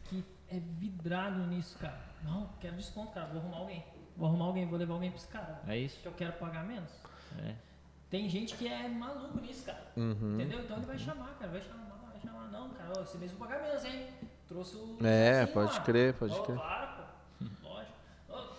Que 0.08 0.24
é 0.50 0.60
vidrado 0.78 1.46
nisso, 1.46 1.78
cara. 1.78 1.98
Não, 2.22 2.50
quero 2.60 2.76
desconto, 2.76 3.12
cara. 3.12 3.26
Vou 3.32 3.40
arrumar 3.40 3.58
alguém. 3.58 3.82
Vou 4.22 4.28
arrumar 4.28 4.44
alguém, 4.44 4.68
vou 4.68 4.78
levar 4.78 4.94
alguém 4.94 5.10
pra 5.10 5.18
esse 5.18 5.26
cara. 5.26 5.60
É 5.66 5.76
isso. 5.76 5.98
Que 5.98 6.06
eu 6.06 6.12
quero 6.12 6.34
pagar 6.34 6.64
menos. 6.64 6.92
É. 7.44 7.56
Tem 8.08 8.28
gente 8.28 8.54
que 8.54 8.68
é 8.68 8.86
maluco 8.88 9.40
nisso, 9.40 9.66
cara. 9.66 9.82
Uhum. 9.96 10.34
Entendeu? 10.34 10.60
Então 10.60 10.76
ele 10.76 10.86
vai 10.86 10.96
chamar, 10.96 11.34
cara. 11.40 11.50
Vai 11.50 11.60
chamar, 11.60 12.08
vai 12.08 12.20
chamar. 12.20 12.48
Não, 12.52 12.70
cara, 12.70 13.02
esse 13.02 13.18
mês 13.18 13.32
vou 13.32 13.48
pagar 13.48 13.60
menos, 13.60 13.84
hein? 13.84 14.06
Trouxe 14.46 14.76
o. 14.76 14.96
É, 15.04 15.44
pode 15.46 15.72
lá. 15.72 15.80
crer, 15.80 16.14
pode 16.14 16.38
oh, 16.38 16.42
crer. 16.44 16.56
Pô. 16.56 17.01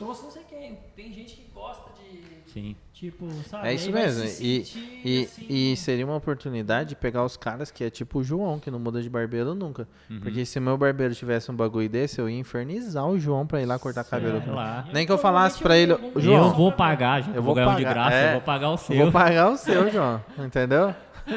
Trouxe 0.04 0.24
não 0.24 0.32
sei 0.32 0.44
quem. 0.50 0.78
Tem 0.96 1.14
gente 1.14 1.36
que 1.36 1.50
gosta 1.54 1.90
de. 1.94 2.52
Sim. 2.52 2.76
Tipo, 2.94 3.28
sabe? 3.50 3.68
É 3.68 3.74
isso 3.74 3.92
mesmo. 3.92 4.24
E, 4.40 4.66
e, 5.04 5.24
assim, 5.24 5.46
e 5.50 5.78
seria 5.78 6.06
uma 6.06 6.16
oportunidade 6.16 6.90
de 6.90 6.96
pegar 6.96 7.24
os 7.24 7.36
caras 7.36 7.72
que 7.72 7.84
é 7.84 7.90
tipo 7.90 8.20
o 8.20 8.24
João, 8.24 8.60
que 8.60 8.70
não 8.70 8.80
muda 8.80 9.02
de 9.02 9.10
barbeiro 9.10 9.56
nunca. 9.56 9.88
Uhum. 10.10 10.20
Porque 10.20 10.46
se 10.46 10.60
meu 10.60 10.78
barbeiro 10.78 11.16
tivesse 11.16 11.52
um 11.52 11.56
bagulho 11.56 11.90
desse, 11.90 12.20
eu 12.20 12.30
ia 12.30 12.38
infernizar 12.38 13.08
o 13.08 13.18
João 13.18 13.48
pra 13.48 13.62
ir 13.62 13.66
lá 13.66 13.80
cortar 13.80 14.04
cabelo. 14.04 14.42
Lá. 14.54 14.86
Nem 14.94 15.06
que 15.06 15.12
eu 15.12 15.18
falasse 15.18 15.62
pra 15.62 15.78
ele, 15.78 15.96
João. 16.18 16.48
Eu 16.48 16.54
vou 16.54 16.72
pagar, 16.72 17.22
gente. 17.22 17.36
Eu 17.36 17.44
vou 17.44 17.56
pagar 17.56 17.76
de 17.76 17.84
graça, 17.84 18.16
é, 18.16 18.28
eu 18.28 18.32
vou 18.34 18.42
pagar 18.42 18.70
o 18.70 18.78
seu. 18.78 18.96
Eu 18.96 19.04
vou 19.04 19.12
pagar 19.12 19.50
o 19.50 19.58
seu, 19.58 19.92
João. 19.92 20.24
Entendeu? 20.38 20.94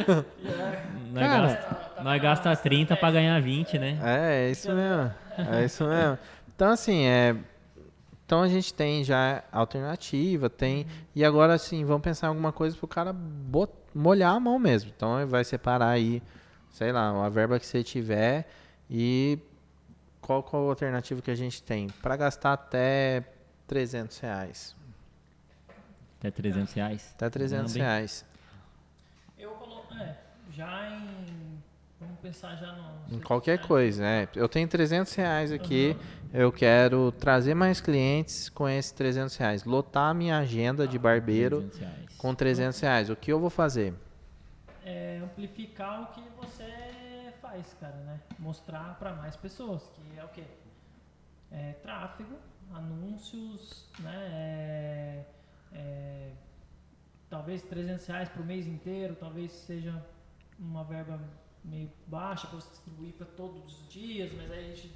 nós, 1.13 1.27
Cara, 1.27 1.47
gasta, 1.47 2.03
nós 2.03 2.23
gasta 2.23 2.57
30 2.57 2.97
pra 2.97 3.11
ganhar 3.11 3.41
20, 3.41 3.79
né? 3.79 3.99
É, 4.03 4.49
é 4.49 4.51
isso 4.51 4.71
mesmo. 4.73 5.15
É 5.39 5.65
isso 5.65 5.85
mesmo. 5.85 6.19
Então, 6.55 6.71
assim, 6.71 7.05
é 7.07 7.37
então 8.27 8.43
a 8.43 8.49
gente 8.49 8.75
tem 8.75 9.05
já 9.05 9.45
alternativa, 9.53 10.51
tem. 10.51 10.85
E 11.15 11.25
agora 11.25 11.55
assim, 11.55 11.85
vamos 11.85 12.03
pensar 12.03 12.27
em 12.27 12.31
alguma 12.31 12.53
coisa 12.53 12.77
para 12.77 12.85
o 12.85 12.89
cara 12.89 13.13
bot, 13.13 13.73
molhar 13.95 14.35
a 14.35 14.41
mão 14.41 14.59
mesmo. 14.59 14.93
Então 14.95 15.25
vai 15.29 15.45
separar 15.45 15.91
aí, 15.91 16.21
sei 16.73 16.91
lá, 16.91 17.25
a 17.25 17.29
verba 17.29 17.61
que 17.61 17.65
você 17.65 17.85
tiver 17.85 18.49
e 18.91 19.39
qual, 20.21 20.43
qual 20.43 20.67
a 20.67 20.71
alternativa 20.71 21.23
que 21.23 21.31
a 21.31 21.37
gente 21.37 21.63
tem? 21.63 21.87
Para 22.03 22.17
gastar 22.17 22.55
até 22.55 23.23
300 23.69 24.19
reais. 24.19 24.75
Até 26.19 26.31
300 26.33 26.75
reais? 26.75 27.13
Até 27.15 27.31
300 27.31 27.75
Não, 27.75 27.81
reais. 27.81 28.25
Eu 29.39 29.51
coloco, 29.53 29.95
é, 29.95 30.17
já 30.53 30.89
em 30.91 31.46
Vamos 31.99 32.19
pensar 32.21 32.57
já 32.57 32.73
no. 32.73 33.17
Em 33.17 33.21
qualquer 33.21 33.59
coisa, 33.59 34.03
né? 34.03 34.29
Eu 34.35 34.49
tenho 34.49 34.69
300 34.69 35.15
reais 35.15 35.51
aqui, 35.51 35.97
uhum. 35.99 36.31
eu 36.41 36.53
quero 36.53 37.11
trazer 37.13 37.55
mais 37.55 37.81
clientes 37.81 38.51
com 38.51 38.69
esses 38.69 38.93
300 38.93 39.35
reais. 39.37 39.65
Lotar 39.65 40.11
a 40.11 40.15
minha 40.15 40.37
agenda 40.39 40.87
de 40.87 40.99
barbeiro 40.99 41.63
300 41.63 42.17
com 42.19 42.35
300 42.35 42.81
reais. 42.81 43.11
O 43.11 43.17
que 43.17 43.33
eu 43.33 43.41
vou 43.41 43.49
fazer? 43.49 43.95
É 44.85 45.21
amplificar 45.25 46.03
o 46.03 46.07
que 46.09 46.23
você 46.37 47.33
faz, 47.41 47.75
cara, 47.81 47.97
né? 47.97 48.21
Mostrar 48.39 48.99
para 48.99 49.15
mais 49.15 49.35
pessoas, 49.35 49.83
que 49.95 50.19
é 50.19 50.25
o 50.25 50.29
quê? 50.29 50.45
É 51.51 51.73
tráfego, 51.83 52.37
anúncios, 52.75 53.89
né? 54.01 54.29
É, 54.33 55.25
é, 55.73 56.33
talvez 57.31 57.63
300 57.63 58.07
reais 58.07 58.29
por 58.29 58.45
mês 58.45 58.67
inteiro, 58.67 59.17
talvez 59.19 59.51
seja 59.51 60.05
uma 60.59 60.85
verba 60.85 61.19
meio 61.67 61.91
baixa 62.07 62.47
para 62.47 62.61
você 62.61 62.71
distribuir 62.71 63.13
para 63.15 63.27
todos 63.27 63.81
os 63.81 63.89
dias, 63.89 64.33
mas 64.33 64.51
aí 64.51 64.71
a 64.73 64.75
gente 64.75 64.93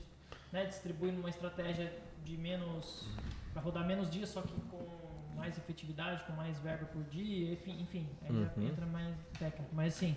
né, 0.52 0.66
distribui 0.66 1.12
numa 1.12 1.28
estratégia 1.28 1.92
de 2.24 2.36
menos 2.36 3.08
para 3.52 3.62
rodar 3.62 3.86
menos 3.86 4.08
dias, 4.10 4.28
só 4.28 4.42
que 4.42 4.54
com 4.70 5.00
mais 5.36 5.56
efetividade, 5.56 6.24
com 6.24 6.32
mais 6.32 6.58
verba 6.58 6.86
por 6.86 7.02
dia, 7.04 7.52
enfim, 7.52 7.80
enfim 7.80 8.08
aí 8.22 8.30
uhum. 8.30 8.44
já 8.44 8.62
entra 8.62 8.86
mais 8.86 9.16
técnico. 9.38 9.74
Mas 9.74 9.96
assim, 9.96 10.16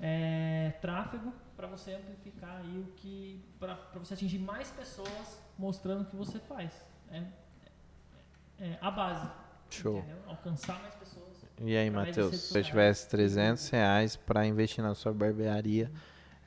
é, 0.00 0.72
tráfego 0.80 1.32
para 1.56 1.66
você 1.66 1.94
amplificar 1.94 2.56
aí 2.56 2.78
o 2.78 2.92
que 2.96 3.44
para 3.58 3.76
você 3.94 4.14
atingir 4.14 4.38
mais 4.38 4.70
pessoas 4.70 5.40
mostrando 5.58 6.02
o 6.02 6.04
que 6.06 6.16
você 6.16 6.38
faz. 6.38 6.72
É, 7.10 7.18
é, 7.18 8.66
é 8.66 8.78
a 8.80 8.90
base. 8.90 9.30
Show. 9.70 9.98
Entendeu? 9.98 10.22
Alcançar 10.26 10.80
mais 10.80 10.94
pessoas. 10.94 11.29
E 11.62 11.76
aí, 11.76 11.90
Matheus, 11.90 12.36
se 12.36 12.58
eu 12.58 12.64
tivesse 12.64 13.08
300 13.10 13.68
reais 13.68 14.16
para 14.16 14.46
investir 14.46 14.82
na 14.82 14.94
sua 14.94 15.12
barbearia, 15.12 15.90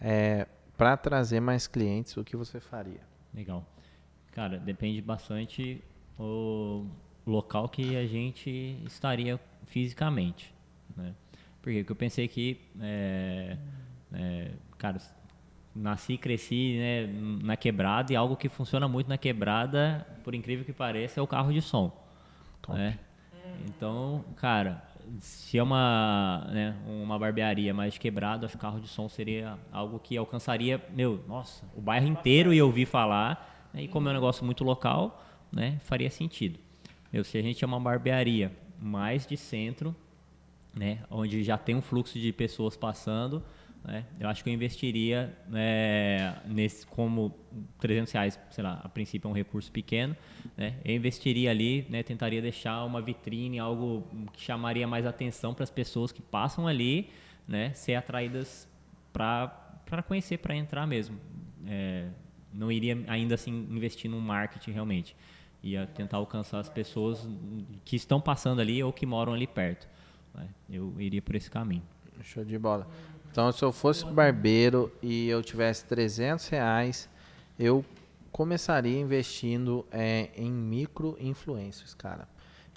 é, 0.01 0.47
para 0.75 0.97
trazer 0.97 1.39
mais 1.39 1.67
clientes, 1.67 2.17
o 2.17 2.23
que 2.23 2.35
você 2.35 2.59
faria? 2.59 3.01
Legal. 3.33 3.65
Cara, 4.31 4.57
depende 4.57 5.01
bastante 5.01 5.83
o 6.17 6.87
local 7.25 7.69
que 7.69 7.95
a 7.95 8.05
gente 8.07 8.81
estaria 8.85 9.39
fisicamente, 9.67 10.53
né? 10.97 11.13
Porque 11.61 11.85
eu 11.87 11.95
pensei 11.95 12.27
que, 12.27 12.59
é, 12.81 13.57
é, 14.11 14.51
cara, 14.77 14.97
nasci 15.73 16.13
e 16.13 16.17
cresci 16.17 16.77
né, 16.77 17.07
na 17.41 17.55
quebrada 17.55 18.11
e 18.11 18.15
algo 18.15 18.35
que 18.35 18.49
funciona 18.49 18.87
muito 18.87 19.07
na 19.07 19.17
quebrada, 19.17 20.05
por 20.23 20.35
incrível 20.35 20.65
que 20.65 20.73
pareça, 20.73 21.19
é 21.19 21.23
o 21.23 21.27
carro 21.27 21.53
de 21.53 21.61
som. 21.61 21.91
Né? 22.67 22.99
Então, 23.65 24.25
cara, 24.35 24.83
se 25.19 25.57
é 25.57 25.63
uma, 25.63 26.47
né, 26.51 26.75
uma 26.85 27.17
barbearia 27.17 27.73
mais 27.73 27.97
quebrada, 27.97 28.45
acho 28.45 28.55
que 28.55 28.61
carro 28.61 28.79
de 28.79 28.87
som 28.87 29.07
seria 29.07 29.57
algo 29.71 29.99
que 29.99 30.17
alcançaria, 30.17 30.81
meu, 30.93 31.23
nossa, 31.27 31.65
o 31.75 31.81
bairro 31.81 32.07
inteiro 32.07 32.53
ia 32.53 32.65
ouvir 32.65 32.85
falar, 32.85 33.69
né, 33.73 33.83
e 33.83 33.87
como 33.87 34.07
é 34.07 34.11
um 34.11 34.15
negócio 34.15 34.45
muito 34.45 34.63
local, 34.63 35.23
né, 35.51 35.79
faria 35.81 36.09
sentido. 36.09 36.59
Meu, 37.11 37.23
se 37.23 37.37
a 37.37 37.41
gente 37.41 37.63
é 37.63 37.67
uma 37.67 37.79
barbearia 37.79 38.51
mais 38.79 39.25
de 39.25 39.37
centro, 39.37 39.95
né, 40.73 40.99
onde 41.09 41.43
já 41.43 41.57
tem 41.57 41.75
um 41.75 41.81
fluxo 41.81 42.17
de 42.19 42.33
pessoas 42.33 42.75
passando, 42.75 43.43
né, 43.83 44.05
eu 44.19 44.29
acho 44.29 44.43
que 44.43 44.49
eu 44.49 44.53
investiria 44.53 45.35
né, 45.47 46.41
nesse 46.45 46.85
como 46.85 47.35
300 47.79 48.13
reais, 48.13 48.39
sei 48.49 48.63
lá, 48.63 48.79
a 48.83 48.87
princípio 48.87 49.27
é 49.27 49.31
um 49.31 49.33
recurso 49.33 49.71
pequeno, 49.71 50.15
né, 50.55 50.75
eu 50.85 50.95
investiria 50.95 51.51
ali, 51.51 51.85
né, 51.89 52.01
tentaria 52.01 52.41
deixar 52.41 52.83
uma 52.85 53.01
vitrine, 53.01 53.59
algo 53.59 54.07
que 54.31 54.41
chamaria 54.41 54.87
mais 54.87 55.05
atenção 55.05 55.53
para 55.53 55.63
as 55.63 55.69
pessoas 55.69 56.11
que 56.11 56.21
passam 56.21 56.67
ali, 56.67 57.09
né, 57.47 57.73
ser 57.73 57.95
atraídas 57.95 58.67
para 59.11 60.01
conhecer, 60.07 60.37
para 60.37 60.55
entrar 60.55 60.87
mesmo. 60.87 61.19
É, 61.67 62.07
não 62.53 62.71
iria 62.71 63.03
ainda 63.07 63.35
assim 63.35 63.51
investir 63.69 64.09
num 64.09 64.19
marketing 64.19 64.71
realmente. 64.71 65.15
Ia 65.61 65.87
tentar 65.87 66.17
alcançar 66.17 66.59
as 66.59 66.69
pessoas 66.69 67.27
que 67.85 67.95
estão 67.95 68.19
passando 68.19 68.59
ali 68.59 68.83
ou 68.83 68.91
que 68.91 69.05
moram 69.05 69.33
ali 69.33 69.47
perto. 69.47 69.87
Né? 70.33 70.47
Eu 70.69 70.93
iria 70.99 71.21
por 71.21 71.35
esse 71.35 71.49
caminho. 71.49 71.83
Show 72.21 72.43
de 72.43 72.57
bola. 72.59 72.87
Então, 73.33 73.51
se 73.51 73.65
eu 73.65 73.71
fosse 73.71 74.05
barbeiro 74.05 74.91
e 75.01 75.27
eu 75.27 75.41
tivesse 75.41 75.85
300 75.85 76.49
reais, 76.49 77.09
eu 77.57 77.83
começaria 78.31 78.99
investindo 78.99 79.83
é, 79.91 80.29
em 80.37 80.51
micro 80.51 81.17
influencers, 81.19 81.95
cara. 81.95 82.27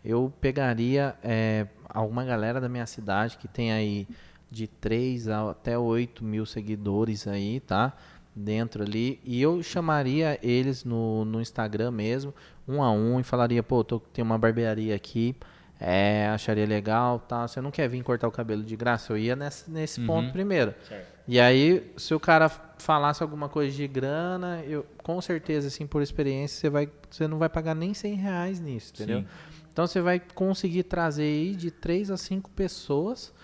Eu 0.03 0.33
pegaria 0.41 1.15
é, 1.23 1.67
alguma 1.91 2.25
galera 2.25 2.59
da 2.59 2.71
minha 2.71 2.87
cidade 2.87 3.37
que 3.37 3.47
tem 3.47 3.71
aí 3.71 4.09
de 4.51 4.67
3 4.67 5.29
até 5.29 5.79
8 5.79 6.25
mil 6.25 6.47
seguidores 6.47 7.29
aí, 7.29 7.61
tá? 7.61 7.93
Dentro 8.35 8.83
ali. 8.83 9.21
E 9.25 9.43
eu 9.43 9.63
chamaria 9.63 10.39
eles 10.43 10.85
no, 10.85 11.27
no 11.27 11.39
Instagram 11.39 11.91
mesmo, 11.91 12.33
um 12.67 12.83
a 12.83 12.91
um, 12.91 13.21
e 13.21 13.23
falaria, 13.23 13.63
pô, 13.63 13.85
tô, 13.85 14.01
tem 14.01 14.25
uma 14.25 14.39
barbearia 14.39 14.95
aqui 14.97 15.37
é, 15.79 16.29
acharia 16.29 16.66
legal, 16.66 17.18
tá? 17.18 17.47
Você 17.47 17.61
não 17.61 17.70
quer 17.70 17.89
vir 17.89 18.03
cortar 18.03 18.27
o 18.27 18.31
cabelo 18.31 18.62
de 18.62 18.77
graça? 18.77 19.12
Eu 19.12 19.18
ia 19.18 19.37
nesse, 19.37 19.70
nesse 19.70 20.01
uhum. 20.01 20.07
ponto 20.07 20.33
primeiro. 20.33 20.74
Certo. 20.89 21.16
E 21.29 21.41
aí, 21.41 21.93
se 21.97 22.14
o 22.14 22.20
cara 22.20 22.49
falasse 22.49 23.22
alguma 23.22 23.49
coisa 23.49 23.74
de 23.77 23.87
grana, 23.87 24.62
eu 24.64 24.87
com 25.03 25.20
certeza, 25.20 25.68
assim, 25.68 25.87
por 25.87 26.01
experiência, 26.01 26.61
você, 26.61 26.70
vai, 26.70 26.89
você 27.11 27.27
não 27.27 27.39
vai 27.39 27.49
pagar 27.49 27.74
nem 27.74 27.93
100 27.93 28.14
reais 28.14 28.61
nisso, 28.61 28.93
entendeu? 28.95 29.20
Sim. 29.20 29.27
Então 29.72 29.87
você 29.87 30.01
vai 30.01 30.18
conseguir 30.18 30.85
trazer 30.85 31.24
aí 31.24 31.55
de 31.55 31.70
3 31.70 32.11
a 32.11 32.16
5 32.16 32.51
pessoas 32.51 33.35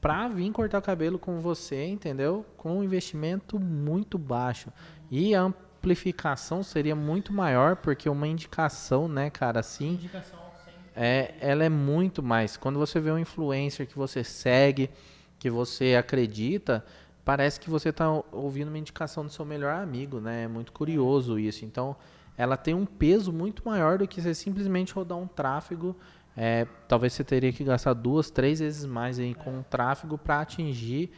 para 0.00 0.28
vir 0.28 0.50
cortar 0.52 0.78
o 0.78 0.82
cabelo 0.82 1.18
com 1.18 1.40
você, 1.40 1.86
entendeu? 1.86 2.46
Com 2.56 2.78
um 2.78 2.84
investimento 2.84 3.58
muito 3.58 4.16
baixo. 4.16 4.72
E 5.10 5.34
a 5.34 5.42
amplificação 5.42 6.62
seria 6.62 6.94
muito 6.94 7.32
maior, 7.32 7.76
porque 7.76 8.08
uma 8.08 8.28
indicação, 8.28 9.08
né, 9.08 9.30
cara, 9.30 9.60
assim. 9.60 9.94
Indicação 9.94 10.49
é, 10.94 11.34
ela 11.40 11.64
é 11.64 11.68
muito 11.68 12.22
mais. 12.22 12.56
Quando 12.56 12.78
você 12.78 13.00
vê 13.00 13.10
um 13.10 13.18
influencer 13.18 13.86
que 13.86 13.96
você 13.96 14.24
segue, 14.24 14.90
que 15.38 15.48
você 15.48 15.94
acredita, 15.98 16.84
parece 17.24 17.60
que 17.60 17.70
você 17.70 17.90
está 17.90 18.10
ouvindo 18.32 18.68
uma 18.68 18.78
indicação 18.78 19.24
do 19.24 19.30
seu 19.30 19.44
melhor 19.44 19.74
amigo, 19.74 20.20
né? 20.20 20.44
É 20.44 20.48
muito 20.48 20.72
curioso 20.72 21.38
isso. 21.38 21.64
Então, 21.64 21.96
ela 22.36 22.56
tem 22.56 22.74
um 22.74 22.86
peso 22.86 23.32
muito 23.32 23.62
maior 23.64 23.98
do 23.98 24.08
que 24.08 24.20
você 24.20 24.34
simplesmente 24.34 24.92
rodar 24.92 25.18
um 25.18 25.26
tráfego. 25.26 25.96
É, 26.36 26.66
talvez 26.88 27.12
você 27.12 27.24
teria 27.24 27.52
que 27.52 27.64
gastar 27.64 27.92
duas, 27.92 28.30
três 28.30 28.60
vezes 28.60 28.84
mais 28.84 29.18
aí 29.18 29.34
com 29.34 29.60
o 29.60 29.62
tráfego 29.64 30.16
para 30.16 30.40
atingir 30.40 31.10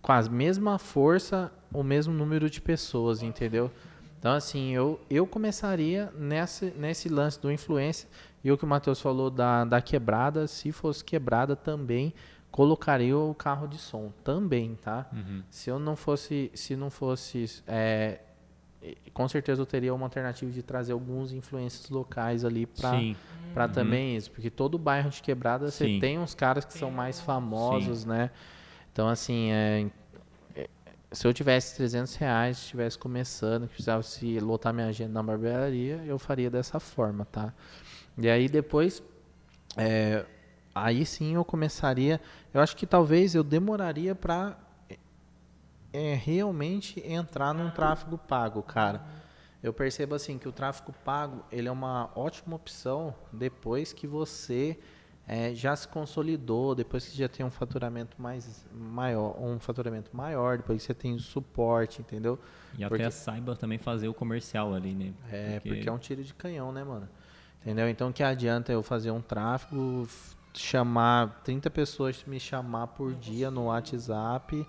com 0.00 0.12
a 0.12 0.22
mesma 0.22 0.78
força 0.78 1.52
o 1.72 1.82
mesmo 1.82 2.14
número 2.14 2.48
de 2.48 2.60
pessoas, 2.60 3.22
entendeu? 3.22 3.70
Então, 4.18 4.32
assim, 4.32 4.74
eu, 4.74 5.00
eu 5.08 5.26
começaria 5.26 6.12
nesse, 6.16 6.72
nesse 6.76 7.08
lance 7.08 7.40
do 7.40 7.52
influencer. 7.52 8.08
E 8.42 8.52
o 8.52 8.58
que 8.58 8.64
o 8.64 8.68
Matheus 8.68 9.00
falou 9.00 9.30
da, 9.30 9.64
da 9.64 9.80
quebrada, 9.80 10.46
se 10.46 10.70
fosse 10.70 11.04
quebrada 11.04 11.56
também, 11.56 12.14
colocaria 12.50 13.16
o 13.16 13.34
carro 13.34 13.66
de 13.66 13.78
som 13.78 14.12
também, 14.24 14.76
tá? 14.76 15.06
Uhum. 15.12 15.42
Se 15.50 15.70
eu 15.70 15.78
não 15.78 15.96
fosse, 15.96 16.50
se 16.54 16.76
não 16.76 16.90
fosse, 16.90 17.62
é, 17.66 18.20
com 19.12 19.28
certeza 19.28 19.60
eu 19.60 19.66
teria 19.66 19.92
uma 19.92 20.06
alternativa 20.06 20.50
de 20.50 20.62
trazer 20.62 20.92
alguns 20.92 21.32
influências 21.32 21.90
locais 21.90 22.44
ali 22.44 22.66
para 22.66 22.92
para 23.52 23.66
uhum. 23.66 23.72
também 23.72 24.16
isso, 24.16 24.30
porque 24.30 24.50
todo 24.50 24.78
bairro 24.78 25.08
de 25.10 25.22
quebrada 25.22 25.70
você 25.70 25.98
tem 25.98 26.18
uns 26.18 26.34
caras 26.34 26.64
que 26.64 26.74
são 26.74 26.90
mais 26.90 27.18
famosos, 27.18 28.00
Sim. 28.00 28.08
né? 28.08 28.30
Então 28.92 29.08
assim, 29.08 29.50
é, 29.50 29.86
se 31.10 31.26
eu 31.26 31.32
tivesse 31.32 31.76
300 31.76 32.14
reais, 32.16 32.58
estivesse 32.58 32.98
começando, 32.98 33.66
precisasse 33.66 34.38
lotar 34.40 34.74
minha 34.74 34.88
agenda 34.88 35.12
na 35.12 35.22
barbearia, 35.22 36.02
eu 36.06 36.18
faria 36.18 36.50
dessa 36.50 36.78
forma, 36.78 37.24
tá? 37.24 37.52
E 38.18 38.28
aí 38.28 38.48
depois, 38.48 39.02
é, 39.76 40.26
aí 40.74 41.06
sim 41.06 41.34
eu 41.34 41.44
começaria, 41.44 42.20
eu 42.52 42.60
acho 42.60 42.76
que 42.76 42.86
talvez 42.86 43.34
eu 43.34 43.44
demoraria 43.44 44.14
para 44.14 44.58
é, 45.92 46.14
realmente 46.14 47.00
entrar 47.06 47.54
num 47.54 47.70
tráfego 47.70 48.18
pago, 48.18 48.62
cara. 48.62 49.02
Eu 49.62 49.72
percebo 49.72 50.14
assim 50.14 50.38
que 50.38 50.48
o 50.48 50.52
tráfego 50.52 50.92
pago, 51.04 51.44
ele 51.50 51.68
é 51.68 51.72
uma 51.72 52.10
ótima 52.14 52.56
opção 52.56 53.14
depois 53.32 53.92
que 53.92 54.06
você 54.06 54.78
é, 55.26 55.54
já 55.54 55.76
se 55.76 55.86
consolidou, 55.86 56.74
depois 56.74 57.06
que 57.06 57.16
já 57.16 57.28
tem 57.28 57.44
um 57.44 57.50
faturamento 57.50 58.20
mais 58.20 58.64
maior, 58.72 59.36
um 59.40 59.58
faturamento 59.58 60.16
maior, 60.16 60.56
depois 60.56 60.80
que 60.80 60.86
você 60.86 60.94
tem 60.94 61.18
suporte, 61.18 62.00
entendeu? 62.00 62.38
E 62.78 62.86
porque, 62.86 63.02
até 63.02 63.10
saiba 63.10 63.54
também 63.54 63.78
fazer 63.78 64.08
o 64.08 64.14
comercial 64.14 64.74
ali, 64.74 64.94
né? 64.94 65.12
É, 65.30 65.54
porque... 65.54 65.68
porque 65.68 65.88
é 65.88 65.92
um 65.92 65.98
tiro 65.98 66.24
de 66.24 66.32
canhão, 66.34 66.72
né, 66.72 66.82
mano? 66.82 67.08
Entendeu? 67.68 67.90
Então 67.90 68.10
que 68.10 68.22
adianta 68.22 68.72
eu 68.72 68.82
fazer 68.82 69.10
um 69.10 69.20
tráfego, 69.20 70.08
chamar 70.54 71.42
30 71.44 71.68
pessoas 71.68 72.24
me 72.26 72.40
chamar 72.40 72.86
por 72.86 73.12
dia 73.12 73.50
no 73.50 73.66
WhatsApp 73.66 74.66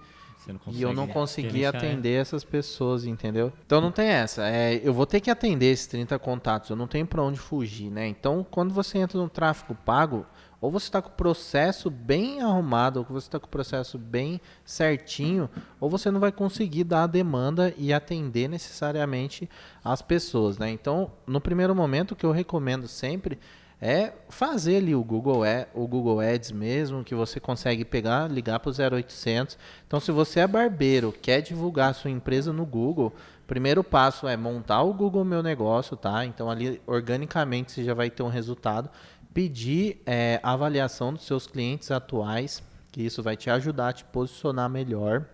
e 0.71 0.81
eu 0.81 0.93
não 0.93 1.07
consegui 1.07 1.65
atender 1.65 2.21
essas 2.21 2.43
pessoas, 2.43 3.05
entendeu? 3.05 3.51
Então 3.65 3.79
não 3.81 3.91
tem 3.91 4.07
essa. 4.07 4.47
É, 4.47 4.79
eu 4.83 4.93
vou 4.93 5.05
ter 5.05 5.19
que 5.19 5.29
atender 5.29 5.71
esses 5.71 5.87
30 5.87 6.17
contatos, 6.19 6.69
eu 6.69 6.75
não 6.75 6.87
tenho 6.87 7.05
para 7.05 7.21
onde 7.21 7.39
fugir, 7.39 7.89
né? 7.89 8.07
Então 8.07 8.45
quando 8.49 8.73
você 8.73 8.97
entra 8.97 9.17
no 9.17 9.29
tráfego 9.29 9.75
pago, 9.85 10.25
ou 10.61 10.69
você 10.69 10.87
está 10.87 11.01
com 11.01 11.09
o 11.09 11.13
processo 11.13 11.89
bem 11.89 12.41
arrumado, 12.41 12.99
ou 12.99 13.05
você 13.05 13.27
está 13.27 13.39
com 13.39 13.47
o 13.47 13.49
processo 13.49 13.97
bem 13.97 14.41
certinho, 14.65 15.49
ou 15.79 15.89
você 15.89 16.11
não 16.11 16.19
vai 16.19 16.31
conseguir 16.31 16.83
dar 16.83 17.03
a 17.03 17.07
demanda 17.07 17.73
e 17.77 17.93
atender 17.93 18.49
necessariamente 18.49 19.49
as 19.83 20.01
pessoas, 20.01 20.57
né? 20.57 20.69
Então, 20.69 21.11
no 21.25 21.39
primeiro 21.39 21.73
momento, 21.73 22.11
o 22.11 22.15
que 22.15 22.25
eu 22.25 22.31
recomendo 22.31 22.87
sempre 22.87 23.39
é 23.81 24.13
fazer 24.27 24.77
ali 24.77 24.93
o 24.93 25.03
Google, 25.03 25.43
o 25.73 25.87
Google 25.87 26.19
Ads 26.19 26.51
mesmo, 26.51 27.03
que 27.03 27.15
você 27.15 27.39
consegue 27.39 27.85
pegar, 27.85 28.29
ligar 28.29 28.59
para 28.59 28.69
o 28.69 28.97
0800. 28.97 29.57
Então, 29.87 29.99
se 29.99 30.11
você 30.11 30.41
é 30.41 30.47
barbeiro, 30.47 31.13
quer 31.13 31.41
divulgar 31.41 31.91
a 31.91 31.93
sua 31.93 32.11
empresa 32.11 32.51
no 32.51 32.65
Google, 32.65 33.13
primeiro 33.47 33.83
passo 33.83 34.27
é 34.27 34.35
montar 34.35 34.81
o 34.83 34.93
Google 34.93 35.23
Meu 35.23 35.41
Negócio, 35.41 35.95
tá? 35.95 36.25
Então, 36.25 36.49
ali, 36.49 36.81
organicamente, 36.85 37.71
você 37.71 37.83
já 37.83 37.93
vai 37.93 38.09
ter 38.09 38.21
um 38.21 38.27
resultado 38.27 38.89
pedir 39.33 40.01
é, 40.05 40.39
avaliação 40.43 41.13
dos 41.13 41.25
seus 41.25 41.47
clientes 41.47 41.91
atuais, 41.91 42.63
que 42.91 43.01
isso 43.01 43.23
vai 43.23 43.37
te 43.37 43.49
ajudar 43.49 43.89
a 43.89 43.93
te 43.93 44.03
posicionar 44.03 44.69
melhor. 44.69 45.25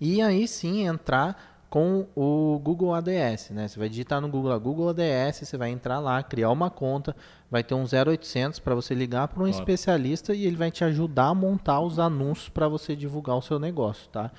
E 0.00 0.20
aí 0.20 0.48
sim 0.48 0.86
entrar 0.86 1.51
com 1.72 2.06
o 2.14 2.60
Google 2.62 2.94
ADS, 2.94 3.48
né? 3.48 3.66
Você 3.66 3.78
vai 3.78 3.88
digitar 3.88 4.20
no 4.20 4.28
Google 4.28 4.60
Google 4.60 4.90
ADS, 4.90 5.38
você 5.48 5.56
vai 5.56 5.70
entrar 5.70 6.00
lá, 6.00 6.22
criar 6.22 6.50
uma 6.50 6.68
conta, 6.68 7.16
vai 7.50 7.64
ter 7.64 7.72
um 7.72 7.84
0800 7.84 8.58
para 8.58 8.74
você 8.74 8.94
ligar 8.94 9.28
para 9.28 9.42
um 9.42 9.46
claro. 9.46 9.58
especialista 9.58 10.34
e 10.34 10.44
ele 10.44 10.56
vai 10.56 10.70
te 10.70 10.84
ajudar 10.84 11.28
a 11.28 11.34
montar 11.34 11.80
os 11.80 11.98
anúncios 11.98 12.50
para 12.50 12.68
você 12.68 12.94
divulgar 12.94 13.36
o 13.36 13.40
seu 13.40 13.58
negócio, 13.58 14.06
tá? 14.10 14.30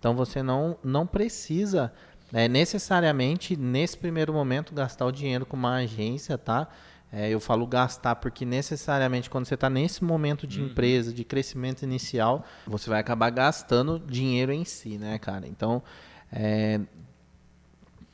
Então 0.00 0.16
você 0.16 0.42
não 0.42 0.76
não 0.82 1.06
precisa 1.06 1.92
é, 2.32 2.48
necessariamente 2.48 3.56
nesse 3.56 3.96
primeiro 3.96 4.32
momento 4.32 4.74
gastar 4.74 5.06
o 5.06 5.12
dinheiro 5.12 5.46
com 5.46 5.56
uma 5.56 5.76
agência, 5.76 6.36
tá? 6.36 6.66
É, 7.12 7.30
eu 7.30 7.38
falo 7.38 7.68
gastar 7.68 8.16
porque 8.16 8.44
necessariamente 8.44 9.30
quando 9.30 9.46
você 9.46 9.54
está 9.54 9.70
nesse 9.70 10.02
momento 10.02 10.44
de 10.44 10.60
uhum. 10.60 10.66
empresa, 10.66 11.12
de 11.12 11.22
crescimento 11.22 11.84
inicial, 11.84 12.44
você 12.66 12.90
vai 12.90 12.98
acabar 12.98 13.30
gastando 13.30 14.02
dinheiro 14.04 14.50
em 14.50 14.64
si, 14.64 14.98
né, 14.98 15.20
cara? 15.20 15.46
Então, 15.46 15.80
é, 16.32 16.80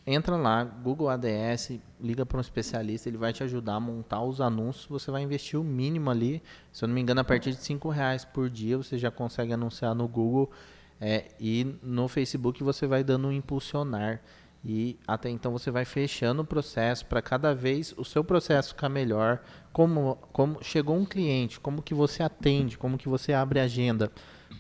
entra 0.07 0.37
lá, 0.37 0.65
Google 0.65 1.09
ADS, 1.09 1.79
liga 2.01 2.25
para 2.25 2.39
um 2.39 2.41
especialista, 2.41 3.09
ele 3.09 3.19
vai 3.19 3.33
te 3.33 3.43
ajudar 3.43 3.75
a 3.75 3.81
montar 3.81 4.23
os 4.23 4.41
anúncios. 4.41 4.87
Você 4.87 5.11
vai 5.11 5.23
investir 5.23 5.59
o 5.59 5.65
mínimo 5.65 6.11
ali, 6.11 6.43
se 6.73 6.85
eu 6.85 6.89
não 6.89 6.95
me 6.95 7.01
engano, 7.01 7.21
a 7.21 7.25
partir 7.25 7.51
de 7.51 7.57
cinco 7.57 7.89
reais 7.89 8.25
por 8.25 8.49
dia 8.49 8.77
você 8.77 8.97
já 8.97 9.11
consegue 9.11 9.53
anunciar 9.53 9.95
no 9.95 10.07
Google 10.07 10.51
É, 10.99 11.27
e 11.39 11.77
no 11.83 12.09
Facebook 12.09 12.63
você 12.65 12.87
vai 12.87 13.05
dando 13.05 13.29
um 13.29 13.33
impulsionar. 13.33 14.23
E 14.65 14.99
até 15.07 15.29
então 15.29 15.53
você 15.53 15.71
vai 15.71 15.85
fechando 15.85 16.43
o 16.43 16.45
processo 16.45 17.07
para 17.07 17.23
cada 17.23 17.55
vez 17.55 17.95
o 17.97 18.05
seu 18.05 18.25
processo 18.25 18.71
ficar 18.71 18.89
melhor. 18.89 19.41
Como, 19.73 20.17
como 20.33 20.59
chegou 20.63 20.97
um 20.97 21.05
cliente, 21.05 21.61
como 21.61 21.83
que 21.83 21.95
você 21.95 22.23
atende, 22.23 22.79
como 22.79 22.99
que 22.99 23.09
você 23.09 23.33
abre 23.33 23.61
agenda. 23.61 24.11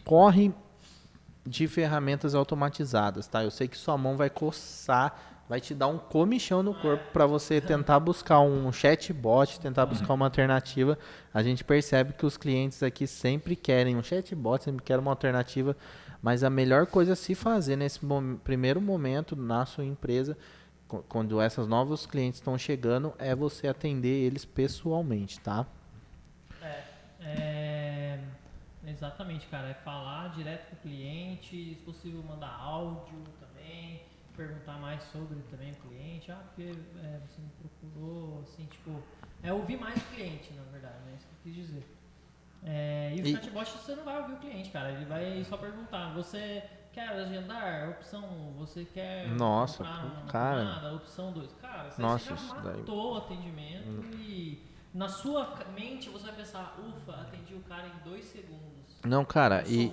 Corre 0.04 0.52
de 1.46 1.68
ferramentas 1.68 2.34
automatizadas, 2.34 3.28
tá? 3.28 3.44
Eu 3.44 3.50
sei 3.50 3.68
que 3.68 3.76
sua 3.76 3.96
mão 3.96 4.16
vai 4.16 4.28
coçar, 4.28 5.16
vai 5.48 5.60
te 5.60 5.74
dar 5.74 5.86
um 5.86 5.96
comichão 5.96 6.62
no 6.62 6.74
corpo 6.74 7.04
para 7.12 7.24
você 7.24 7.60
tentar 7.60 8.00
buscar 8.00 8.40
um 8.40 8.72
chatbot, 8.72 9.60
tentar 9.60 9.86
buscar 9.86 10.12
uma 10.12 10.26
alternativa. 10.26 10.98
A 11.32 11.42
gente 11.42 11.62
percebe 11.62 12.14
que 12.14 12.26
os 12.26 12.36
clientes 12.36 12.82
aqui 12.82 13.06
sempre 13.06 13.54
querem 13.54 13.96
um 13.96 14.02
chatbot, 14.02 14.64
sempre 14.64 14.82
querem 14.82 15.00
uma 15.00 15.12
alternativa, 15.12 15.76
mas 16.20 16.42
a 16.42 16.50
melhor 16.50 16.86
coisa 16.86 17.12
a 17.12 17.16
se 17.16 17.34
fazer 17.34 17.76
nesse 17.76 18.04
mom 18.04 18.36
primeiro 18.36 18.80
momento 18.80 19.36
na 19.36 19.64
sua 19.64 19.84
empresa, 19.84 20.36
quando 21.08 21.40
esses 21.40 21.66
novos 21.66 22.06
clientes 22.06 22.40
estão 22.40 22.58
chegando, 22.58 23.12
é 23.18 23.34
você 23.34 23.68
atender 23.68 24.24
eles 24.24 24.44
pessoalmente, 24.44 25.38
tá? 25.40 25.66
É, 27.20 28.18
é 28.84 28.85
Exatamente, 28.96 29.46
cara. 29.48 29.68
É 29.68 29.74
falar 29.74 30.28
direto 30.28 30.70
com 30.70 30.76
o 30.76 30.78
cliente, 30.78 31.74
se 31.74 31.74
possível 31.84 32.22
mandar 32.22 32.58
áudio 32.58 33.22
também, 33.38 34.02
perguntar 34.34 34.78
mais 34.78 35.02
sobre 35.04 35.38
também 35.50 35.72
o 35.72 35.76
cliente. 35.76 36.32
Ah, 36.32 36.42
porque 36.46 36.62
é, 36.62 37.20
você 37.26 37.40
me 37.40 37.50
procurou, 37.60 38.40
assim, 38.42 38.64
tipo. 38.66 39.02
É 39.42 39.52
ouvir 39.52 39.78
mais 39.78 39.98
o 39.98 40.06
cliente, 40.14 40.52
na 40.54 40.62
verdade, 40.72 40.98
né? 41.04 41.14
Isso 41.16 41.26
que 41.26 41.48
eu 41.48 41.52
quis 41.52 41.54
dizer. 41.54 41.96
É, 42.64 43.14
e 43.14 43.20
o 43.20 43.26
e... 43.26 43.32
chatbot 43.32 43.70
você 43.70 43.94
não 43.94 44.04
vai 44.04 44.18
ouvir 44.20 44.32
o 44.32 44.38
cliente, 44.38 44.70
cara. 44.70 44.90
Ele 44.90 45.04
vai 45.04 45.44
só 45.44 45.58
perguntar. 45.58 46.14
Você 46.14 46.64
quer 46.90 47.10
agendar? 47.10 47.90
Opção 47.90 48.54
você 48.56 48.86
quer 48.86 49.28
Nossa, 49.28 49.84
cara. 50.28 50.64
Nada, 50.64 50.94
opção 50.94 51.32
2. 51.32 51.52
Cara, 51.60 51.90
você 51.90 52.00
Nossa, 52.00 52.34
já 52.34 52.54
matou 52.54 52.72
daí... 52.72 52.84
o 52.88 53.16
atendimento 53.18 53.88
hum. 53.88 54.10
e 54.14 54.64
na 54.94 55.08
sua 55.08 55.54
mente 55.74 56.08
você 56.08 56.24
vai 56.24 56.36
pensar, 56.36 56.74
ufa, 56.80 57.20
atendi 57.20 57.54
o 57.54 57.60
cara 57.60 57.86
em 57.86 57.98
dois 58.02 58.24
segundos. 58.24 58.75
Não, 59.06 59.24
cara, 59.24 59.64
e, 59.66 59.92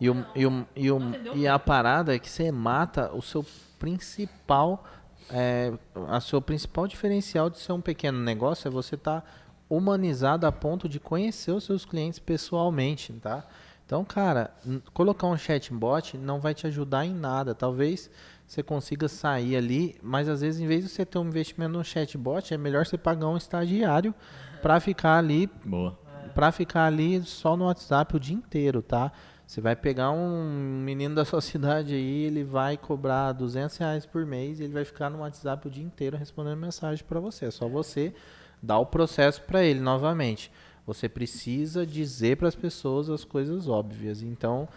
e, 0.00 0.08
o, 0.08 0.26
e, 0.34 0.46
o, 0.46 0.66
e, 0.76 0.90
o, 0.90 1.00
e 1.34 1.48
a 1.48 1.58
parada 1.58 2.14
é 2.14 2.18
que 2.18 2.30
você 2.30 2.50
mata 2.50 3.12
o 3.12 3.20
seu 3.20 3.44
principal. 3.78 4.84
É, 5.30 5.72
a 6.08 6.20
seu 6.20 6.40
principal 6.42 6.86
diferencial 6.86 7.48
de 7.48 7.58
ser 7.58 7.72
um 7.72 7.80
pequeno 7.80 8.18
negócio 8.18 8.68
é 8.68 8.70
você 8.70 8.94
estar 8.94 9.22
tá 9.22 9.26
humanizado 9.70 10.46
a 10.46 10.52
ponto 10.52 10.86
de 10.86 11.00
conhecer 11.00 11.50
os 11.50 11.64
seus 11.64 11.86
clientes 11.86 12.18
pessoalmente, 12.18 13.12
tá? 13.14 13.44
Então, 13.86 14.04
cara, 14.04 14.50
colocar 14.92 15.26
um 15.26 15.36
chatbot 15.36 16.16
não 16.16 16.40
vai 16.40 16.54
te 16.54 16.66
ajudar 16.66 17.04
em 17.04 17.14
nada. 17.14 17.54
Talvez 17.54 18.10
você 18.46 18.62
consiga 18.62 19.08
sair 19.08 19.56
ali, 19.56 19.96
mas 20.02 20.28
às 20.28 20.40
vezes, 20.40 20.60
em 20.60 20.66
vez 20.66 20.84
de 20.84 20.90
você 20.90 21.04
ter 21.04 21.18
um 21.18 21.26
investimento 21.26 21.72
no 21.72 21.84
chatbot, 21.84 22.52
é 22.52 22.58
melhor 22.58 22.86
você 22.86 22.96
pagar 22.96 23.28
um 23.28 23.36
estagiário 23.36 24.14
para 24.62 24.80
ficar 24.80 25.18
ali 25.18 25.50
Boa 25.64 26.03
para 26.34 26.52
ficar 26.52 26.86
ali 26.86 27.22
só 27.22 27.56
no 27.56 27.64
WhatsApp 27.64 28.16
o 28.16 28.20
dia 28.20 28.34
inteiro, 28.34 28.82
tá? 28.82 29.12
Você 29.46 29.60
vai 29.60 29.76
pegar 29.76 30.10
um 30.10 30.80
menino 30.82 31.14
da 31.14 31.24
sua 31.24 31.40
cidade 31.42 31.94
aí, 31.94 32.22
ele 32.22 32.44
vai 32.44 32.76
cobrar 32.76 33.32
200 33.32 33.76
reais 33.76 34.06
por 34.06 34.24
mês 34.24 34.58
e 34.58 34.64
ele 34.64 34.72
vai 34.72 34.84
ficar 34.84 35.10
no 35.10 35.18
WhatsApp 35.18 35.66
o 35.66 35.70
dia 35.70 35.84
inteiro 35.84 36.16
respondendo 36.16 36.56
mensagem 36.56 37.04
para 37.04 37.20
você. 37.20 37.46
É 37.46 37.50
só 37.50 37.68
você 37.68 38.14
dar 38.62 38.78
o 38.78 38.86
processo 38.86 39.42
para 39.42 39.62
ele 39.62 39.80
novamente. 39.80 40.50
Você 40.86 41.08
precisa 41.08 41.86
dizer 41.86 42.36
para 42.36 42.48
as 42.48 42.54
pessoas 42.54 43.08
as 43.08 43.24
coisas 43.24 43.68
óbvias. 43.68 44.22
Então, 44.22 44.68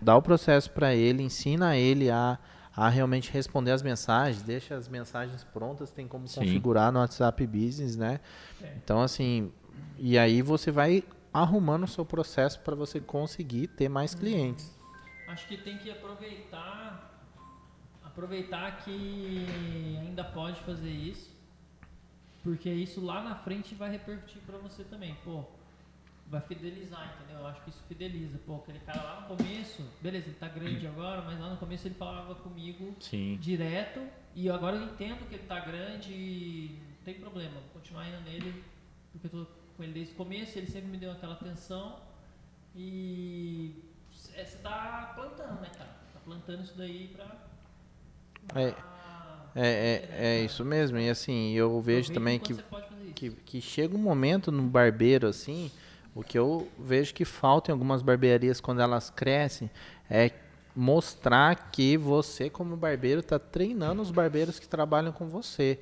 dá 0.00 0.16
o 0.16 0.22
processo 0.22 0.70
para 0.70 0.94
ele, 0.94 1.22
ensina 1.22 1.76
ele 1.76 2.10
a, 2.10 2.38
a 2.74 2.88
realmente 2.88 3.30
responder 3.32 3.72
as 3.72 3.82
mensagens, 3.82 4.42
deixa 4.42 4.76
as 4.76 4.88
mensagens 4.88 5.44
prontas, 5.44 5.90
tem 5.90 6.06
como 6.06 6.28
Sim. 6.28 6.40
configurar 6.40 6.92
no 6.92 7.00
WhatsApp 7.00 7.46
Business, 7.46 7.96
né? 7.96 8.20
É. 8.62 8.72
Então, 8.76 9.02
assim, 9.02 9.50
e 9.98 10.18
aí 10.18 10.42
você 10.42 10.70
vai 10.70 11.04
arrumando 11.32 11.84
o 11.84 11.88
seu 11.88 12.04
processo 12.04 12.60
para 12.60 12.74
você 12.74 13.00
conseguir 13.00 13.68
ter 13.68 13.88
mais 13.88 14.14
clientes. 14.14 14.76
Acho 15.28 15.46
que 15.46 15.56
tem 15.56 15.78
que 15.78 15.90
aproveitar 15.90 17.10
aproveitar 18.02 18.84
que 18.84 19.46
ainda 20.00 20.24
pode 20.24 20.60
fazer 20.62 20.90
isso, 20.90 21.30
porque 22.42 22.68
isso 22.68 23.00
lá 23.00 23.22
na 23.22 23.34
frente 23.36 23.74
vai 23.74 23.90
repercutir 23.90 24.42
para 24.42 24.58
você 24.58 24.82
também. 24.84 25.16
Pô, 25.24 25.44
vai 26.26 26.40
fidelizar, 26.40 27.14
entendeu? 27.14 27.40
Eu 27.40 27.46
acho 27.46 27.62
que 27.62 27.70
isso 27.70 27.82
fideliza. 27.88 28.38
Pô, 28.44 28.56
aquele 28.56 28.80
cara 28.80 29.02
lá 29.02 29.20
no 29.20 29.36
começo, 29.36 29.84
beleza, 30.02 30.26
ele 30.26 30.36
tá 30.36 30.48
grande 30.48 30.86
agora, 30.86 31.22
mas 31.22 31.38
lá 31.38 31.50
no 31.50 31.56
começo 31.56 31.86
ele 31.86 31.94
falava 31.94 32.34
comigo 32.36 32.94
Sim. 33.00 33.36
direto 33.40 34.00
e 34.34 34.48
agora 34.50 34.76
eu 34.76 34.84
entendo 34.84 35.28
que 35.28 35.34
ele 35.34 35.46
tá 35.46 35.60
grande 35.60 36.12
e 36.12 36.78
não 36.96 37.04
tem 37.04 37.14
problema, 37.14 37.54
vou 37.54 37.70
continuar 37.74 38.08
indo 38.08 38.20
nele 38.22 38.62
porque 39.12 39.26
eu 39.26 39.30
tô 39.30 39.46
com 39.80 39.84
ele 39.84 39.94
desde 39.94 40.12
o 40.12 40.16
começo, 40.16 40.58
ele 40.58 40.66
sempre 40.66 40.90
me 40.90 40.98
deu 40.98 41.10
aquela 41.10 41.32
atenção 41.32 41.96
e 42.76 43.74
é, 44.34 44.44
você 44.44 44.58
tá 44.58 45.12
plantando, 45.14 45.58
né, 45.62 45.70
cara? 45.74 45.88
Tá 46.12 46.20
plantando 46.22 46.62
isso 46.62 46.74
daí 46.76 47.08
pra. 47.08 47.34
É, 48.54 48.74
é, 49.54 49.64
é, 49.64 50.08
é 50.18 50.44
isso 50.44 50.66
mesmo, 50.66 50.98
e 50.98 51.08
assim, 51.08 51.52
eu 51.52 51.80
vejo 51.80 52.12
também 52.12 52.38
que, 52.38 52.54
que, 53.14 53.30
que 53.30 53.60
chega 53.62 53.96
um 53.96 54.00
momento 54.00 54.52
no 54.52 54.64
barbeiro 54.64 55.26
assim, 55.26 55.70
o 56.14 56.22
que 56.22 56.38
eu 56.38 56.70
vejo 56.78 57.14
que 57.14 57.24
falta 57.24 57.70
em 57.70 57.72
algumas 57.72 58.02
barbearias 58.02 58.60
quando 58.60 58.82
elas 58.82 59.08
crescem 59.08 59.70
é 60.10 60.30
mostrar 60.76 61.70
que 61.70 61.96
você, 61.96 62.50
como 62.50 62.76
barbeiro, 62.76 63.20
está 63.20 63.38
treinando 63.38 64.02
os 64.02 64.10
barbeiros 64.10 64.58
que 64.58 64.68
trabalham 64.68 65.10
com 65.10 65.28
você. 65.28 65.80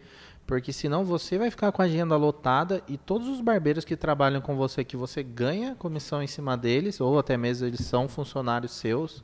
Porque 0.49 0.73
senão 0.73 1.05
você 1.05 1.37
vai 1.37 1.51
ficar 1.51 1.71
com 1.71 1.83
a 1.83 1.85
agenda 1.85 2.17
lotada 2.17 2.83
e 2.89 2.97
todos 2.97 3.29
os 3.29 3.39
barbeiros 3.39 3.85
que 3.85 3.95
trabalham 3.95 4.41
com 4.41 4.57
você, 4.57 4.83
que 4.83 4.97
você 4.97 5.23
ganha 5.23 5.75
comissão 5.75 6.23
em 6.23 6.27
cima 6.27 6.57
deles, 6.57 7.03
ou 7.03 7.19
até 7.19 7.37
mesmo 7.37 7.67
eles 7.67 7.81
são 7.81 8.09
funcionários 8.09 8.73
seus, 8.73 9.23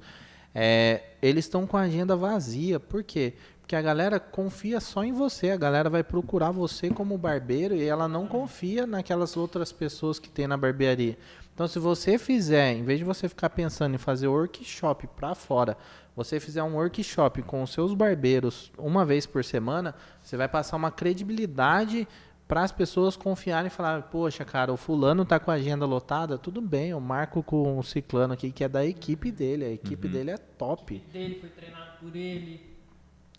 é, 0.54 1.02
eles 1.22 1.46
estão 1.46 1.66
com 1.66 1.78
a 1.78 1.80
agenda 1.80 2.14
vazia. 2.14 2.78
Por 2.78 3.02
quê? 3.02 3.32
Porque 3.58 3.74
a 3.74 3.80
galera 3.80 4.20
confia 4.20 4.78
só 4.80 5.02
em 5.02 5.14
você, 5.14 5.48
a 5.48 5.56
galera 5.56 5.88
vai 5.88 6.04
procurar 6.04 6.50
você 6.50 6.90
como 6.90 7.16
barbeiro 7.16 7.74
e 7.74 7.82
ela 7.82 8.06
não 8.06 8.26
confia 8.26 8.86
naquelas 8.86 9.34
outras 9.34 9.72
pessoas 9.72 10.18
que 10.18 10.28
tem 10.28 10.46
na 10.46 10.58
barbearia. 10.58 11.16
Então, 11.54 11.66
se 11.66 11.78
você 11.78 12.18
fizer, 12.18 12.72
em 12.72 12.84
vez 12.84 12.98
de 12.98 13.04
você 13.06 13.30
ficar 13.30 13.48
pensando 13.48 13.94
em 13.94 13.98
fazer 13.98 14.26
workshop 14.26 15.06
para 15.06 15.34
fora, 15.34 15.78
você 16.14 16.38
fizer 16.38 16.62
um 16.62 16.74
workshop 16.74 17.42
com 17.42 17.62
os 17.62 17.70
seus 17.70 17.94
barbeiros 17.94 18.72
uma 18.78 19.04
vez 19.04 19.26
por 19.26 19.44
semana, 19.44 19.94
você 20.22 20.36
vai 20.36 20.48
passar 20.48 20.76
uma 20.76 20.90
credibilidade 20.90 22.06
para 22.46 22.62
as 22.62 22.72
pessoas 22.72 23.16
confiarem 23.16 23.68
e 23.68 23.70
falar, 23.70 24.02
poxa, 24.02 24.44
cara, 24.44 24.72
o 24.72 24.76
fulano 24.76 25.24
tá 25.24 25.40
com 25.40 25.50
a 25.50 25.54
agenda 25.54 25.86
lotada, 25.86 26.36
tudo 26.36 26.60
bem, 26.60 26.90
eu 26.90 27.00
marco 27.00 27.42
com 27.42 27.78
o 27.78 27.82
ciclano 27.82 28.34
aqui 28.34 28.52
que 28.52 28.62
é 28.62 28.68
da 28.68 28.84
equipe 28.84 29.32
dele, 29.32 29.64
a 29.64 29.70
equipe 29.70 30.06
uhum. 30.06 30.12
dele 30.12 30.30
é 30.30 30.36
top. 30.36 31.02
A 31.08 31.12
dele 31.12 31.40
foi 31.40 31.48
treinado 31.48 31.98
por 31.98 32.14
ele. 32.14 32.76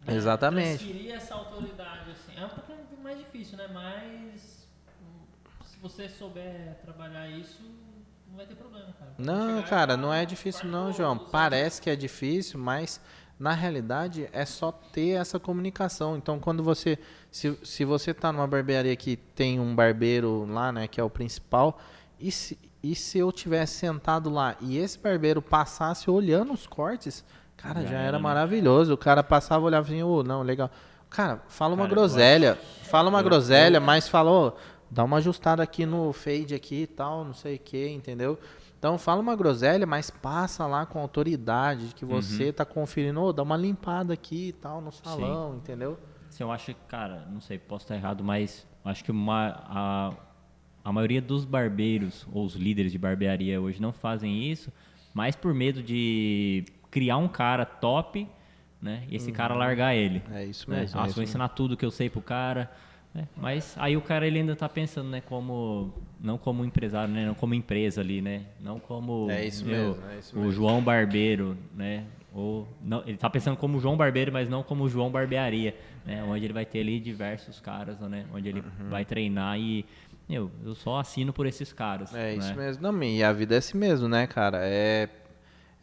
Né? 0.06 0.16
Exatamente. 0.16 0.84
Transferir 0.84 1.14
essa 1.14 1.36
autoridade 1.36 2.12
assim, 2.12 2.40
é 2.40 2.46
um 2.46 2.50
pouquinho 2.50 2.80
mais 3.04 3.20
difícil, 3.20 3.58
né? 3.58 3.68
Mas 3.72 4.68
se 5.66 5.78
você 5.80 6.10
souber 6.10 6.80
trabalhar 6.82 7.30
isso, 7.30 7.64
não 8.36 8.38
vai 8.38 8.46
ter 8.46 8.56
problema, 8.56 8.88
cara. 9.00 9.12
Não, 9.18 9.64
cara, 9.64 9.98
não 9.98 10.14
é 10.14 10.26
difícil 10.26 10.68
não, 10.68 10.92
João. 10.92 11.18
Parece 11.18 11.82
que 11.82 11.90
é 11.90 11.96
difícil, 11.96 12.60
mas 12.60 13.00
na 13.40 13.54
realidade 13.54 14.30
é 14.34 14.46
só 14.46 14.72
ter 14.72 15.12
essa 15.12 15.40
comunicação. 15.40 16.18
Então, 16.18 16.38
quando 16.38 16.62
você 16.62 17.00
se, 17.32 17.58
se 17.64 17.86
você 17.86 18.12
está 18.12 18.34
numa 18.34 18.46
barbearia 18.46 18.96
que 18.96 19.16
tem 19.16 19.60
um 19.60 19.74
barbeiro 19.74 20.46
lá, 20.50 20.72
né, 20.72 20.88
que 20.88 21.00
é 21.00 21.04
o 21.04 21.10
principal, 21.10 21.80
e 22.20 22.30
se, 22.30 22.60
e 22.84 22.94
se 22.94 23.18
eu 23.18 23.32
tivesse 23.32 23.76
sentado 23.76 24.30
lá 24.30 24.56
e 24.60 24.78
esse 24.78 25.00
barbeiro 25.00 25.42
passasse 25.42 26.10
olhando 26.10 26.52
os 26.52 26.68
cortes, 26.68 27.24
cara, 27.56 27.84
já, 27.84 27.88
já 27.88 28.00
era, 28.00 28.18
né? 28.18 28.24
maravilhoso. 28.24 28.94
O 28.94 28.98
cara 28.98 29.24
passava, 29.24 29.66
olhava 29.66 29.88
assim, 29.88 30.04
oh, 30.04 30.24
não, 30.24 30.42
legal. 30.42 30.70
Cara, 31.10 31.42
fala 31.48 31.74
uma 31.74 31.84
cara, 31.84 31.96
groselha, 31.96 32.60
fala 32.84 33.10
uma 33.10 33.24
groselha, 33.24 33.80
mas 33.80 34.10
falou, 34.10 34.58
dá 34.90 35.04
uma 35.04 35.18
ajustada 35.18 35.62
aqui 35.64 35.86
no 35.86 36.14
fade 36.14 36.54
aqui 36.56 36.84
e 36.84 36.88
tal, 36.88 37.26
não 37.26 37.34
sei 37.34 37.56
o 37.56 37.60
que, 37.60 37.90
entendeu? 37.90 38.40
Então 38.78 38.98
fala 38.98 39.22
uma 39.22 39.36
groselha, 39.36 39.86
mas 39.86 40.10
passa 40.10 40.68
lá 40.68 40.86
com 40.86 41.00
autoridade 41.00 41.94
que 41.96 42.06
você 42.06 42.46
está 42.46 42.64
uhum. 42.64 42.74
conferindo, 42.74 43.22
oh, 43.22 43.34
dá 43.34 43.42
uma 43.42 43.58
limpada 43.58 44.14
aqui 44.14 44.50
e 44.50 44.54
tal 44.54 44.82
no 44.82 44.92
salão, 44.92 45.52
Sim. 45.52 45.58
entendeu? 45.58 45.98
Sim, 46.30 46.44
eu 46.44 46.52
acho 46.52 46.66
que, 46.66 46.76
cara, 46.88 47.26
não 47.32 47.42
sei, 47.42 47.58
posso 47.58 47.86
estar 47.86 47.96
errado, 47.96 48.24
mas 48.24 48.68
acho 48.84 49.04
que 49.04 49.12
uma, 49.12 49.64
a, 49.68 50.14
a 50.84 50.92
maioria 50.92 51.22
dos 51.22 51.46
barbeiros 51.46 52.28
ou 52.32 52.46
os 52.46 52.56
líderes 52.56 52.92
de 52.92 52.98
barbearia 52.98 53.60
hoje 53.60 53.82
não 53.82 53.92
fazem 53.92 54.52
isso, 54.52 54.72
mais 55.14 55.36
por 55.36 55.54
medo 55.54 55.82
de 55.82 56.66
criar 56.92 57.18
um 57.18 57.28
cara 57.28 57.66
top, 57.66 58.30
né? 58.82 59.04
E 59.10 59.16
esse 59.16 59.30
uhum. 59.30 59.36
cara 59.36 59.56
largar 59.56 59.96
ele. 59.96 60.22
É 60.32 60.46
isso 60.46 60.70
né? 60.70 60.82
mesmo. 60.82 60.98
Né? 60.98 61.06
Ah, 61.06 61.10
é 61.10 61.12
vou 61.12 61.24
ensinar 61.24 61.48
tudo 61.50 61.76
que 61.76 61.86
eu 61.86 61.90
sei 61.90 62.10
pro 62.10 62.22
cara, 62.22 62.72
É, 63.16 63.24
mas 63.38 63.76
aí 63.80 63.96
o 63.96 64.02
cara 64.02 64.28
ele 64.28 64.40
ainda 64.40 64.56
tá 64.56 64.68
pensando, 64.68 65.10
né, 65.10 65.22
como 65.22 65.94
não 66.20 66.38
como 66.38 66.66
empresário, 66.66 67.14
né, 67.14 67.26
não 67.28 67.34
como 67.34 67.54
empresa 67.54 68.02
ali, 68.02 68.22
né, 68.22 68.42
não 68.60 68.78
como 68.80 69.30
É 69.32 69.46
isso 69.46 69.66
meu, 69.66 69.90
mesmo, 69.92 70.04
é 70.10 70.20
isso 70.20 70.36
o 70.36 70.40
mesmo. 70.40 70.52
João 70.52 70.84
Barbeiro, 70.84 71.58
né, 71.74 72.04
ou 72.34 72.68
não, 72.84 73.02
ele 73.08 73.16
tá 73.18 73.30
pensando 73.30 73.56
como 73.56 73.80
João 73.80 73.96
Barbeiro, 73.96 74.34
mas 74.34 74.50
não 74.50 74.62
como 74.64 74.90
João 74.90 75.10
Barbearia, 75.10 75.74
né, 76.06 76.22
onde 76.24 76.44
ele 76.46 76.54
vai 76.54 76.66
ter 76.66 76.80
ali 76.82 77.00
diversos 77.00 77.62
caras, 77.62 77.98
né, 78.02 78.26
onde 78.34 78.50
ele 78.50 78.60
Uhum. 78.60 78.90
vai 78.90 79.06
treinar 79.06 79.58
e 79.58 79.86
meu, 80.28 80.52
eu 80.64 80.74
só 80.76 81.00
assino 81.00 81.32
por 81.32 81.46
esses 81.46 81.72
caras. 81.72 82.14
É 82.14 82.34
isso 82.36 82.50
né? 82.56 82.66
mesmo. 82.66 82.92
Não, 82.92 83.04
e 83.04 83.24
a 83.24 83.32
vida 83.32 83.56
é 83.56 83.60
assim 83.60 83.78
mesmo, 83.78 84.10
né, 84.10 84.26
cara? 84.26 84.58
É, 84.64 85.08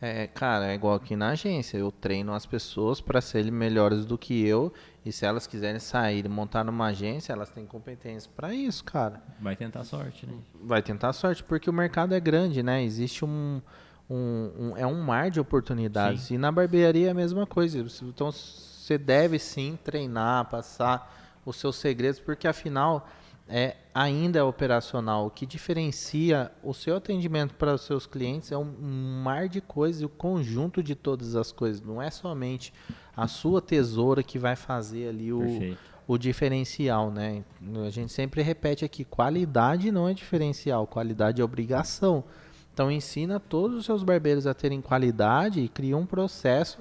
é, 0.02 0.26
cara, 0.26 0.72
é 0.72 0.74
igual 0.74 0.94
aqui 0.94 1.14
na 1.16 1.28
agência. 1.30 1.78
Eu 1.78 1.90
treino 1.92 2.34
as 2.34 2.44
pessoas 2.44 3.00
para 3.00 3.20
serem 3.20 3.50
melhores 3.52 4.04
do 4.04 4.18
que 4.18 4.44
eu. 4.46 4.72
E 5.04 5.12
se 5.12 5.24
elas 5.24 5.46
quiserem 5.46 5.78
sair 5.80 6.26
e 6.26 6.28
montar 6.28 6.64
numa 6.64 6.86
agência, 6.86 7.32
elas 7.32 7.50
têm 7.50 7.64
competência 7.64 8.30
para 8.36 8.52
isso, 8.52 8.84
cara. 8.84 9.22
Vai 9.40 9.54
tentar 9.56 9.84
sorte, 9.84 10.26
né? 10.26 10.34
Vai 10.62 10.82
tentar 10.82 11.12
sorte, 11.12 11.42
porque 11.44 11.70
o 11.70 11.72
mercado 11.72 12.14
é 12.14 12.20
grande, 12.20 12.62
né? 12.62 12.82
Existe 12.82 13.24
um. 13.24 13.62
um- 14.10 14.52
um- 14.58 14.76
é 14.76 14.86
um 14.86 15.00
mar 15.02 15.30
de 15.30 15.40
oportunidades. 15.40 16.30
E 16.30 16.36
na 16.38 16.52
barbearia 16.52 17.08
é 17.08 17.10
a 17.10 17.14
mesma 17.14 17.46
coisa. 17.46 17.78
Então 18.02 18.30
você 18.30 18.98
deve 18.98 19.38
sim 19.38 19.78
treinar, 19.82 20.44
passar 20.50 21.40
os 21.46 21.56
seus 21.56 21.76
segredos, 21.76 22.20
porque 22.20 22.46
afinal 22.46 23.08
é 23.48 23.76
ainda 23.94 24.44
operacional. 24.44 25.26
O 25.26 25.30
que 25.30 25.44
diferencia 25.44 26.50
o 26.62 26.72
seu 26.72 26.96
atendimento 26.96 27.54
para 27.54 27.74
os 27.74 27.82
seus 27.82 28.06
clientes 28.06 28.52
é 28.52 28.56
um, 28.56 28.74
um 28.80 29.22
mar 29.22 29.48
de 29.48 29.60
coisas 29.60 30.02
e 30.02 30.04
o 30.04 30.08
conjunto 30.08 30.82
de 30.82 30.94
todas 30.94 31.34
as 31.36 31.52
coisas. 31.52 31.80
Não 31.80 32.00
é 32.00 32.10
somente 32.10 32.72
a 33.16 33.26
sua 33.28 33.60
tesoura 33.60 34.22
que 34.22 34.38
vai 34.38 34.56
fazer 34.56 35.08
ali 35.08 35.32
o, 35.32 35.40
Perfeito. 35.40 35.78
o 36.06 36.18
diferencial, 36.18 37.10
né? 37.10 37.44
A 37.86 37.90
gente 37.90 38.12
sempre 38.12 38.42
repete 38.42 38.84
aqui, 38.84 39.04
qualidade 39.04 39.90
não 39.90 40.08
é 40.08 40.14
diferencial, 40.14 40.86
qualidade 40.86 41.40
é 41.40 41.44
obrigação. 41.44 42.24
Então 42.72 42.90
ensina 42.90 43.38
todos 43.38 43.76
os 43.76 43.84
seus 43.84 44.02
barbeiros 44.02 44.46
a 44.46 44.54
terem 44.54 44.80
qualidade 44.80 45.60
e 45.60 45.68
cria 45.68 45.96
um 45.96 46.06
processo 46.06 46.78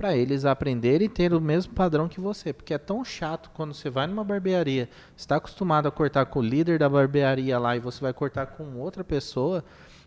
para 0.00 0.16
eles 0.16 0.46
aprenderem 0.46 1.04
e 1.04 1.10
ter 1.10 1.34
o 1.34 1.40
mesmo 1.42 1.74
padrão 1.74 2.08
que 2.08 2.18
você, 2.18 2.54
porque 2.54 2.72
é 2.72 2.78
tão 2.78 3.04
chato 3.04 3.50
quando 3.52 3.74
você 3.74 3.90
vai 3.90 4.06
numa 4.06 4.24
barbearia, 4.24 4.88
está 5.14 5.36
acostumado 5.36 5.86
a 5.86 5.90
cortar 5.90 6.24
com 6.24 6.38
o 6.38 6.42
líder 6.42 6.78
da 6.78 6.88
barbearia 6.88 7.58
lá 7.58 7.76
e 7.76 7.80
você 7.80 8.00
vai 8.00 8.14
cortar 8.14 8.46
com 8.46 8.78
outra 8.78 9.04
pessoa 9.04 9.62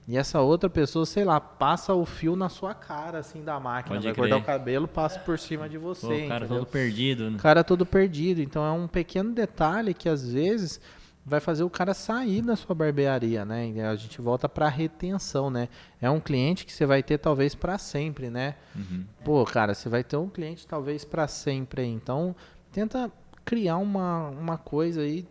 e 0.08 0.18
essa 0.18 0.42
outra 0.42 0.68
pessoa, 0.68 1.06
sei 1.06 1.24
lá, 1.24 1.40
passa 1.40 1.94
o 1.94 2.06
fio 2.08 2.36
na 2.36 2.50
sua 2.50 2.74
cara 2.74 3.20
assim 3.20 3.44
da 3.44 3.60
máquina, 3.60 3.96
Pode 3.96 4.08
vai 4.08 4.14
crer. 4.16 4.30
cortar 4.30 4.38
o 4.38 4.44
cabelo, 4.44 4.88
passa 4.88 5.20
por 5.20 5.38
cima 5.38 5.70
de 5.70 5.78
você, 5.78 6.08
Pô, 6.08 6.14
o 6.14 6.28
cara 6.28 6.46
entendeu? 6.46 6.58
todo 6.64 6.66
perdido, 6.66 7.30
né? 7.30 7.38
O 7.38 7.40
cara 7.40 7.64
todo 7.64 7.86
perdido. 7.86 8.42
Então 8.42 8.66
é 8.66 8.72
um 8.72 8.88
pequeno 8.88 9.32
detalhe 9.32 9.94
que 9.94 10.10
às 10.10 10.28
vezes 10.34 10.82
vai 11.26 11.40
fazer 11.40 11.64
o 11.64 11.70
cara 11.70 11.94
sair 11.94 12.42
da 12.42 12.56
sua 12.56 12.76
barbearia, 12.76 13.46
né? 13.46 13.72
A 13.90 13.96
gente 13.96 14.20
volta 14.22 14.50
para 14.50 14.68
retenção, 14.68 15.50
né? 15.50 15.70
É 16.02 16.10
um 16.10 16.20
cliente 16.20 16.66
que 16.66 16.74
você 16.74 16.86
vai 16.86 17.02
ter 17.02 17.18
talvez 17.18 17.56
para 17.56 17.78
sempre, 17.78 18.30
né? 18.30 18.56
Uhum. 18.76 19.06
Pô, 19.24 19.44
cara, 19.46 19.74
você 19.74 19.88
vai 19.90 20.04
ter 20.04 20.18
um 20.18 20.28
cliente 20.30 20.68
talvez 20.68 21.06
para 21.06 21.28
sempre. 21.28 21.82
aí. 21.84 21.90
Então 21.90 22.36
tenta 22.72 23.12
criar 23.46 23.78
uma, 23.78 24.30
uma 24.30 24.58
coisa 24.58 25.02
aí 25.02 25.26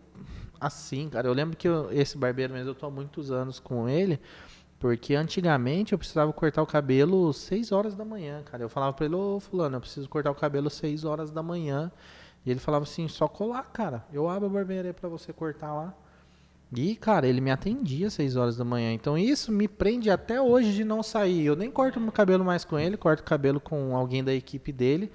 assim, 0.59 1.09
cara. 1.09 1.27
Eu 1.27 1.33
lembro 1.33 1.55
que 1.57 1.67
eu- 1.67 1.91
esse 1.91 2.17
barbeiro 2.17 2.53
mesmo 2.53 2.69
eu 2.69 2.75
tô 2.75 2.85
há 2.85 2.91
muitos 2.91 3.31
anos 3.31 3.59
com 3.59 3.87
ele. 3.87 4.19
Porque 4.79 5.15
antigamente 5.15 5.93
eu 5.93 5.97
precisava 5.97 6.33
cortar 6.33 6.61
o 6.61 6.65
cabelo 6.67 7.31
6 7.31 7.71
horas 7.71 7.95
da 7.95 8.03
manhã, 8.03 8.41
cara. 8.43 8.63
Eu 8.63 8.67
falava 8.69 8.91
pra 8.91 9.05
ele, 9.05 9.15
ô 9.15 9.39
fulano, 9.39 9.77
eu 9.77 9.79
preciso 9.79 10.09
cortar 10.09 10.29
o 10.29 10.35
cabelo 10.35 10.69
6 10.69 11.05
horas 11.05 11.31
da 11.31 11.41
manhã. 11.41 11.89
E 12.45 12.51
ele 12.51 12.59
falava 12.59 12.83
assim, 12.83 13.07
só 13.07 13.27
colar, 13.27 13.63
cara. 13.71 14.05
Eu 14.11 14.29
abro 14.29 14.47
a 14.47 14.51
barbearia 14.51 14.93
pra 14.93 15.07
você 15.07 15.31
cortar 15.31 15.73
lá. 15.73 15.93
E, 16.75 16.95
cara, 16.95 17.27
ele 17.27 17.39
me 17.39 17.51
atendia 17.51 18.07
às 18.07 18.13
6 18.13 18.35
horas 18.35 18.57
da 18.57 18.65
manhã. 18.65 18.91
Então 18.91 19.17
isso 19.17 19.51
me 19.51 19.67
prende 19.67 20.09
até 20.09 20.41
hoje 20.41 20.73
de 20.73 20.83
não 20.83 21.03
sair. 21.03 21.45
Eu 21.45 21.55
nem 21.55 21.69
corto 21.69 21.99
meu 21.99 22.11
cabelo 22.11 22.43
mais 22.43 22.65
com 22.65 22.79
ele, 22.79 22.97
corto 22.97 23.21
o 23.21 23.25
cabelo 23.25 23.59
com 23.59 23.95
alguém 23.95 24.23
da 24.23 24.33
equipe 24.33 24.71
dele. 24.71 25.11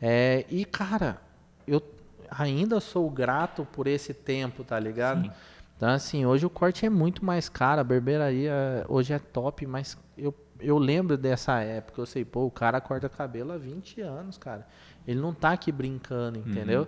É, 0.00 0.44
e, 0.48 0.64
cara, 0.64 1.20
eu 1.66 1.82
ainda 2.30 2.80
sou 2.80 3.10
grato 3.10 3.66
por 3.72 3.86
esse 3.86 4.14
tempo, 4.14 4.64
tá 4.64 4.78
ligado? 4.78 5.24
Sim. 5.24 5.30
Então, 5.76 5.88
assim, 5.88 6.24
hoje 6.24 6.46
o 6.46 6.50
corte 6.50 6.86
é 6.86 6.90
muito 6.90 7.24
mais 7.24 7.48
caro, 7.48 7.80
a 7.80 7.84
barbearia 7.84 8.84
hoje 8.88 9.12
é 9.12 9.18
top, 9.18 9.66
mas 9.66 9.98
eu, 10.16 10.32
eu 10.62 10.78
lembro 10.78 11.16
dessa 11.16 11.60
época, 11.60 12.00
eu 12.00 12.06
sei, 12.06 12.24
pô, 12.24 12.46
o 12.46 12.50
cara 12.50 12.80
corta 12.80 13.08
cabelo 13.08 13.52
há 13.52 13.58
20 13.58 14.00
anos, 14.00 14.38
cara. 14.38 14.66
Ele 15.06 15.20
não 15.20 15.34
tá 15.34 15.52
aqui 15.52 15.70
brincando, 15.72 16.38
entendeu? 16.38 16.86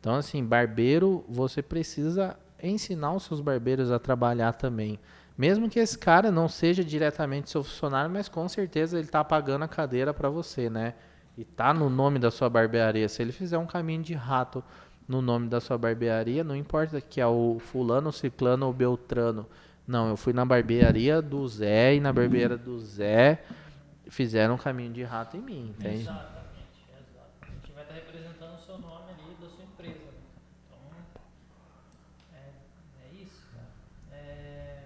Então, 0.00 0.14
assim, 0.14 0.44
barbeiro, 0.44 1.24
você 1.28 1.62
precisa 1.62 2.36
ensinar 2.62 3.12
os 3.12 3.24
seus 3.24 3.40
barbeiros 3.40 3.90
a 3.90 3.98
trabalhar 3.98 4.52
também. 4.52 4.98
Mesmo 5.36 5.68
que 5.68 5.78
esse 5.78 5.98
cara 5.98 6.30
não 6.30 6.48
seja 6.48 6.82
diretamente 6.82 7.50
seu 7.50 7.62
funcionário, 7.62 8.10
mas 8.10 8.28
com 8.28 8.48
certeza 8.48 8.98
ele 8.98 9.08
tá 9.08 9.22
pagando 9.22 9.64
a 9.64 9.68
cadeira 9.68 10.14
para 10.14 10.30
você, 10.30 10.70
né? 10.70 10.94
E 11.36 11.44
tá 11.44 11.74
no 11.74 11.90
nome 11.90 12.18
da 12.18 12.30
sua 12.30 12.48
barbearia. 12.48 13.08
Se 13.08 13.20
ele 13.20 13.32
fizer 13.32 13.58
um 13.58 13.66
caminho 13.66 14.02
de 14.02 14.14
rato 14.14 14.64
no 15.06 15.20
nome 15.20 15.48
da 15.48 15.60
sua 15.60 15.76
barbearia, 15.76 16.42
não 16.42 16.56
importa 16.56 17.00
que 17.00 17.20
é 17.20 17.26
o 17.26 17.58
fulano, 17.58 18.08
o 18.08 18.12
ciclano 18.12 18.66
ou 18.66 18.72
beltrano. 18.72 19.46
Não, 19.86 20.08
eu 20.08 20.16
fui 20.16 20.32
na 20.32 20.44
barbearia 20.44 21.22
do 21.22 21.46
Zé 21.46 21.94
e 21.94 22.00
na 22.00 22.12
barbearia 22.12 22.56
do 22.56 22.78
Zé 22.80 23.42
fizeram 24.08 24.54
um 24.54 24.58
caminho 24.58 24.92
de 24.92 25.02
rato 25.04 25.36
em 25.36 25.40
mim, 25.40 25.74
entende? 25.78 26.02
Exatamente, 26.02 26.34
exato. 26.90 27.30
A 27.42 27.46
gente 27.46 27.72
vai 27.72 27.82
estar 27.84 27.94
representando 27.94 28.54
o 28.56 28.60
seu 28.64 28.78
nome 28.78 29.04
ali 29.12 29.34
da 29.40 29.48
sua 29.48 29.64
empresa. 29.64 29.94
né? 29.94 30.18
Então, 30.66 30.78
é, 32.34 33.08
é 33.08 33.22
isso, 33.22 33.42
cara. 33.52 33.66
É, 34.12 34.84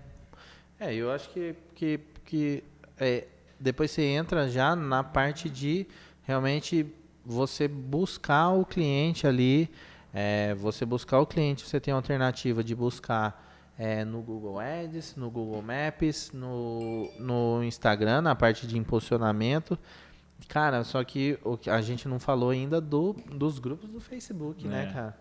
É, 0.80 0.94
eu 0.94 1.11
acho 1.11 1.30
que, 1.30 1.55
que, 1.74 2.01
que 2.26 2.64
é, 2.98 3.26
depois 3.59 3.90
você 3.90 4.03
entra 4.03 4.48
já 4.48 4.76
na 4.76 5.03
parte 5.03 5.48
de 5.48 5.86
realmente 6.24 6.86
você 7.24 7.66
buscar 7.68 8.51
o 8.51 8.64
cliente 8.64 9.26
ali, 9.26 9.70
é, 10.12 10.55
você 10.55 10.84
buscar 10.84 11.20
o 11.20 11.26
cliente, 11.26 11.66
você 11.66 11.78
tem 11.80 11.92
a 11.92 11.96
alternativa 11.96 12.62
de 12.64 12.74
buscar 12.74 13.46
é, 13.83 14.05
no 14.05 14.20
Google 14.20 14.61
Ads, 14.61 15.16
no 15.16 15.31
Google 15.31 15.62
Maps, 15.62 16.33
no, 16.35 17.11
no 17.18 17.64
Instagram, 17.64 18.20
na 18.20 18.35
parte 18.35 18.66
de 18.66 18.76
impulsionamento. 18.76 19.78
Cara, 20.49 20.85
só 20.85 21.03
que 21.03 21.39
o 21.43 21.59
a 21.70 21.81
gente 21.81 22.07
não 22.07 22.18
falou 22.18 22.51
ainda 22.51 22.78
do, 22.78 23.14
dos 23.33 23.59
grupos 23.59 23.89
do 23.89 23.99
Facebook, 23.99 24.68
né, 24.68 24.85
É. 24.91 24.93
cara? 24.93 25.18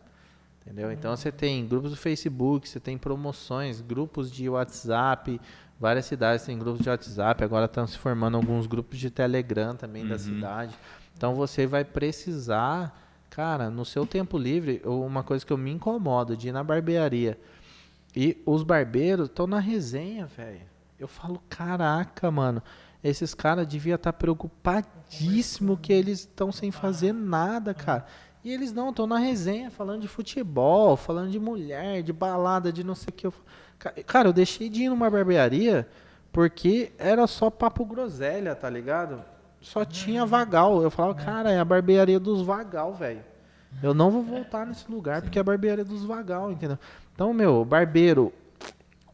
Entendeu? 0.62 0.92
Então 0.92 1.16
você 1.16 1.32
tem 1.32 1.66
grupos 1.66 1.92
do 1.92 1.98
Facebook, 1.98 2.68
você 2.68 2.82
tem 2.82 2.98
promoções, 2.98 3.80
grupos 3.80 4.30
de 4.30 4.50
WhatsApp, 4.50 5.40
várias 5.80 6.06
cidades 6.06 6.46
têm 6.46 6.60
grupos 6.60 6.82
de 6.82 6.90
WhatsApp, 6.90 7.42
agora 7.42 7.64
estão 7.64 7.88
se 7.88 7.98
formando 7.98 8.36
alguns 8.36 8.68
grupos 8.68 9.00
de 9.00 9.10
Telegram 9.10 9.74
também 9.74 10.06
da 10.06 10.20
cidade. 10.20 10.76
Então 11.16 11.34
você 11.34 11.66
vai 11.66 11.86
precisar, 11.86 12.94
cara, 13.30 13.70
no 13.70 13.86
seu 13.86 14.06
tempo 14.06 14.38
livre, 14.38 14.82
uma 14.84 15.24
coisa 15.24 15.46
que 15.46 15.54
eu 15.54 15.58
me 15.58 15.72
incomodo 15.72 16.36
de 16.36 16.50
ir 16.50 16.52
na 16.52 16.64
barbearia. 16.64 17.40
E 18.16 18.42
os 18.46 18.64
barbeiros 18.64 19.30
estão 19.30 19.46
na 19.46 19.60
resenha, 19.60 20.26
velho. 20.26 20.62
Eu 21.00 21.08
falo, 21.08 21.42
caraca, 21.48 22.30
mano, 22.30 22.62
esses 23.04 23.34
caras 23.34 23.66
deviam 23.66 23.96
estar 23.96 24.12
preocupadíssimo 24.14 25.78
que 25.78 25.94
eles 25.94 26.20
estão 26.20 26.52
sem 26.52 26.72
fazer 26.72 27.14
nada, 27.14 27.74
cara. 27.74 28.06
E 28.44 28.52
eles 28.52 28.72
não, 28.72 28.90
estão 28.90 29.06
na 29.06 29.18
resenha, 29.18 29.70
falando 29.70 30.02
de 30.02 30.08
futebol, 30.08 30.96
falando 30.98 31.30
de 31.30 31.40
mulher, 31.40 32.02
de 32.02 32.12
balada, 32.12 32.72
de 32.72 32.84
não 32.84 32.96
sei 32.96 33.10
o 33.10 33.14
que. 33.14 33.28
Eu... 33.28 33.34
Cara, 34.06 34.30
eu 34.30 34.34
deixei 34.34 34.70
de 34.70 34.84
ir 34.84 34.90
numa 34.90 35.10
barbearia 35.10 35.88
porque 36.32 36.92
era 36.98 37.26
só 37.28 37.50
papo 37.50 37.86
groselha, 37.86 38.56
tá 38.56 38.70
ligado? 38.70 39.24
Só 39.62 39.84
tinha 39.84 40.26
vagal. 40.26 40.82
Eu 40.82 40.92
falava, 40.92 41.16
cara, 41.16 41.52
é 41.52 41.60
a 41.60 41.66
barbearia 41.66 42.20
dos 42.20 42.42
vagal, 42.42 42.94
velho. 42.94 43.24
Eu 43.84 43.94
não 43.94 44.10
vou 44.10 44.24
voltar 44.24 44.66
nesse 44.66 44.90
lugar 44.90 45.22
porque 45.22 45.38
é 45.38 45.42
a 45.42 45.44
barbearia 45.44 45.86
dos 45.86 46.04
vagal, 46.04 46.52
entendeu? 46.52 46.78
Então, 47.20 47.34
meu, 47.34 47.66
barbeiro, 47.66 48.32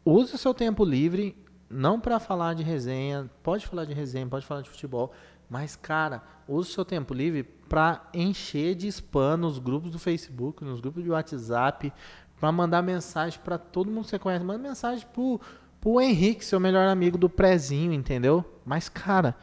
use 0.06 0.36
o 0.36 0.38
seu 0.38 0.54
tempo 0.54 0.86
livre, 0.86 1.36
não 1.68 2.00
para 2.00 2.20
falar 2.20 2.54
de 2.54 2.62
resenha, 2.62 3.28
pode 3.42 3.66
falar 3.66 3.84
de 3.84 3.96
resenha, 3.96 4.28
pode 4.28 4.46
falar 4.46 4.62
de 4.62 4.70
futebol, 4.70 5.12
mas, 5.50 5.76
cara, 5.76 6.22
use 6.48 6.70
o 6.70 6.72
seu 6.72 6.86
tempo 6.86 7.16
livre 7.16 7.42
para 7.42 8.08
encher 8.14 8.76
de 8.76 8.88
spam 8.90 9.38
nos 9.38 9.58
grupos 9.58 9.90
do 9.90 9.98
Facebook, 9.98 10.64
nos 10.64 10.80
grupos 10.80 11.04
de 11.04 11.10
WhatsApp, 11.10 11.92
para 12.40 12.52
mandar 12.52 12.84
mensagem 12.84 13.40
para 13.44 13.58
todo 13.58 13.90
mundo 13.90 14.04
que 14.04 14.12
você 14.12 14.20
conhece. 14.20 14.46
Manda 14.46 14.60
mensagem 14.60 15.04
pro, 15.12 15.42
pro 15.82 16.00
Henrique, 16.00 16.46
seu 16.46 16.60
melhor 16.60 16.88
amigo 16.88 17.18
do 17.18 17.28
prezinho, 17.28 17.92
entendeu? 17.92 18.46
Mas, 18.64 18.88
cara, 18.88 19.36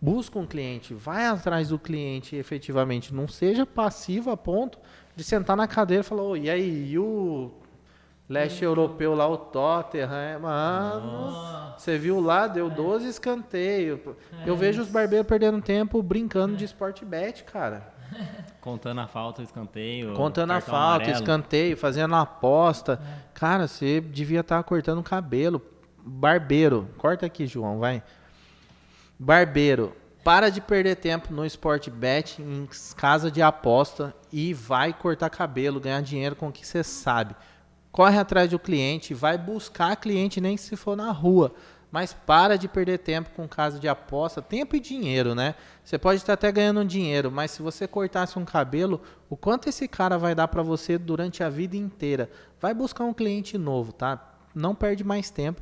busca 0.00 0.38
um 0.38 0.46
cliente, 0.46 0.94
vai 0.94 1.26
atrás 1.26 1.68
do 1.68 1.78
cliente 1.78 2.36
efetivamente, 2.36 3.12
não 3.12 3.28
seja 3.28 3.66
passivo 3.66 4.30
a 4.30 4.36
ponto 4.38 4.78
de 5.14 5.22
sentar 5.22 5.58
na 5.58 5.68
cadeira 5.68 6.00
e 6.00 6.04
falar, 6.04 6.22
"Ô, 6.22 6.34
e 6.34 6.48
aí, 6.48 6.90
e 6.90 6.98
o 6.98 7.52
leste 8.32 8.64
europeu 8.64 9.14
lá, 9.14 9.28
o 9.28 9.36
Tottenham, 9.36 10.10
é, 10.10 10.38
mano, 10.38 11.06
Nossa. 11.06 11.78
você 11.78 11.98
viu 11.98 12.18
lá, 12.18 12.46
deu 12.46 12.70
12 12.70 13.06
escanteios. 13.06 14.00
Eu 14.46 14.56
vejo 14.56 14.80
os 14.80 14.88
barbeiros 14.88 15.26
perdendo 15.26 15.60
tempo 15.60 16.02
brincando 16.02 16.56
de 16.56 16.64
sport 16.64 17.04
bet, 17.04 17.44
cara. 17.44 17.92
Contando 18.60 19.00
a 19.02 19.06
falta, 19.06 19.42
escanteio. 19.42 20.14
Contando 20.14 20.52
a 20.52 20.60
falta, 20.60 21.04
amarelo. 21.04 21.12
escanteio, 21.12 21.76
fazendo 21.76 22.14
a 22.14 22.22
aposta. 22.22 22.98
Cara, 23.34 23.68
você 23.68 24.00
devia 24.00 24.40
estar 24.40 24.62
cortando 24.62 24.98
o 24.98 25.02
cabelo. 25.02 25.60
Barbeiro, 25.98 26.88
corta 26.96 27.26
aqui, 27.26 27.46
João, 27.46 27.78
vai. 27.78 28.02
Barbeiro, 29.18 29.94
para 30.24 30.48
de 30.50 30.60
perder 30.60 30.96
tempo 30.96 31.32
no 31.32 31.44
Sport 31.44 31.90
Bet, 31.90 32.40
em 32.40 32.68
casa 32.96 33.30
de 33.30 33.42
aposta 33.42 34.14
e 34.32 34.54
vai 34.54 34.92
cortar 34.92 35.28
cabelo, 35.28 35.80
ganhar 35.80 36.00
dinheiro 36.00 36.34
com 36.34 36.48
o 36.48 36.52
que 36.52 36.66
você 36.66 36.82
sabe. 36.82 37.34
Corre 37.92 38.18
atrás 38.18 38.50
do 38.50 38.58
cliente, 38.58 39.12
vai 39.12 39.36
buscar 39.36 39.94
cliente 39.96 40.40
nem 40.40 40.56
se 40.56 40.74
for 40.76 40.96
na 40.96 41.12
rua. 41.12 41.54
Mas 41.90 42.14
para 42.14 42.56
de 42.56 42.66
perder 42.66 43.00
tempo 43.00 43.28
com 43.36 43.46
casa 43.46 43.78
de 43.78 43.86
aposta, 43.86 44.40
tempo 44.40 44.74
e 44.74 44.80
dinheiro, 44.80 45.34
né? 45.34 45.54
Você 45.84 45.98
pode 45.98 46.16
estar 46.16 46.32
até 46.32 46.50
ganhando 46.50 46.82
dinheiro, 46.86 47.30
mas 47.30 47.50
se 47.50 47.60
você 47.60 47.86
cortasse 47.86 48.38
um 48.38 48.46
cabelo, 48.46 48.98
o 49.28 49.36
quanto 49.36 49.68
esse 49.68 49.86
cara 49.86 50.16
vai 50.16 50.34
dar 50.34 50.48
para 50.48 50.62
você 50.62 50.96
durante 50.96 51.44
a 51.44 51.50
vida 51.50 51.76
inteira? 51.76 52.30
Vai 52.58 52.72
buscar 52.72 53.04
um 53.04 53.12
cliente 53.12 53.58
novo, 53.58 53.92
tá? 53.92 54.36
Não 54.54 54.74
perde 54.74 55.04
mais 55.04 55.28
tempo 55.28 55.60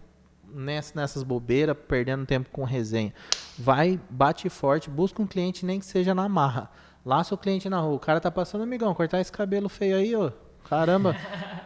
ness- 0.55 0.95
nessas 0.95 1.25
bobeiras, 1.25 1.77
perdendo 1.89 2.25
tempo 2.25 2.49
com 2.51 2.63
resenha. 2.63 3.13
Vai, 3.59 3.99
bate 4.09 4.49
forte, 4.49 4.89
busca 4.89 5.21
um 5.21 5.27
cliente 5.27 5.67
nem 5.67 5.81
que 5.81 5.87
seja 5.87 6.15
na 6.15 6.29
marra. 6.29 6.71
Laça 7.05 7.35
o 7.35 7.39
cliente 7.39 7.69
na 7.69 7.81
rua. 7.81 7.97
O 7.97 7.99
cara 7.99 8.21
tá 8.21 8.31
passando, 8.31 8.63
amigão, 8.63 8.95
cortar 8.95 9.21
esse 9.21 9.33
cabelo 9.33 9.69
feio 9.69 9.97
aí, 9.97 10.15
ó. 10.15 10.31
Caramba, 10.69 11.17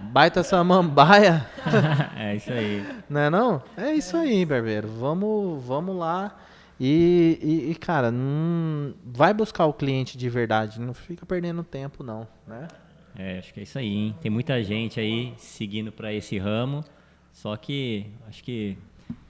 baita 0.01 0.42
samambaia. 0.42 1.47
é 2.16 2.36
isso 2.36 2.51
aí. 2.53 2.86
Não 3.09 3.20
é 3.20 3.30
não? 3.30 3.62
É 3.76 3.92
isso 3.92 4.16
aí, 4.16 4.45
barbeiro. 4.47 4.88
Vamos, 4.88 5.62
vamos 5.64 5.95
lá. 5.97 6.34
E, 6.80 7.38
e- 7.42 7.70
e, 7.70 7.74
cara, 7.74 8.11
não 8.11 8.95
vai 9.05 9.32
buscar 9.34 9.66
o 9.66 9.72
cliente 9.74 10.16
de 10.16 10.28
verdade. 10.28 10.80
Não 10.80 10.95
fica 10.95 11.24
perdendo 11.26 11.62
tempo, 11.62 12.03
não, 12.03 12.26
né? 12.47 12.66
É, 13.16 13.38
acho 13.38 13.53
que 13.55 13.61
é 13.61 13.62
isso 13.62 13.78
aí, 13.78 13.86
hein? 13.95 14.14
Tem 14.20 14.30
muita 14.30 14.61
gente 14.64 14.99
aí 14.99 15.34
seguindo 15.36 15.92
para 15.92 16.12
esse 16.12 16.36
ramo, 16.36 16.82
só 17.32 17.57
que 17.57 18.07
acho 18.28 18.42
que 18.42 18.76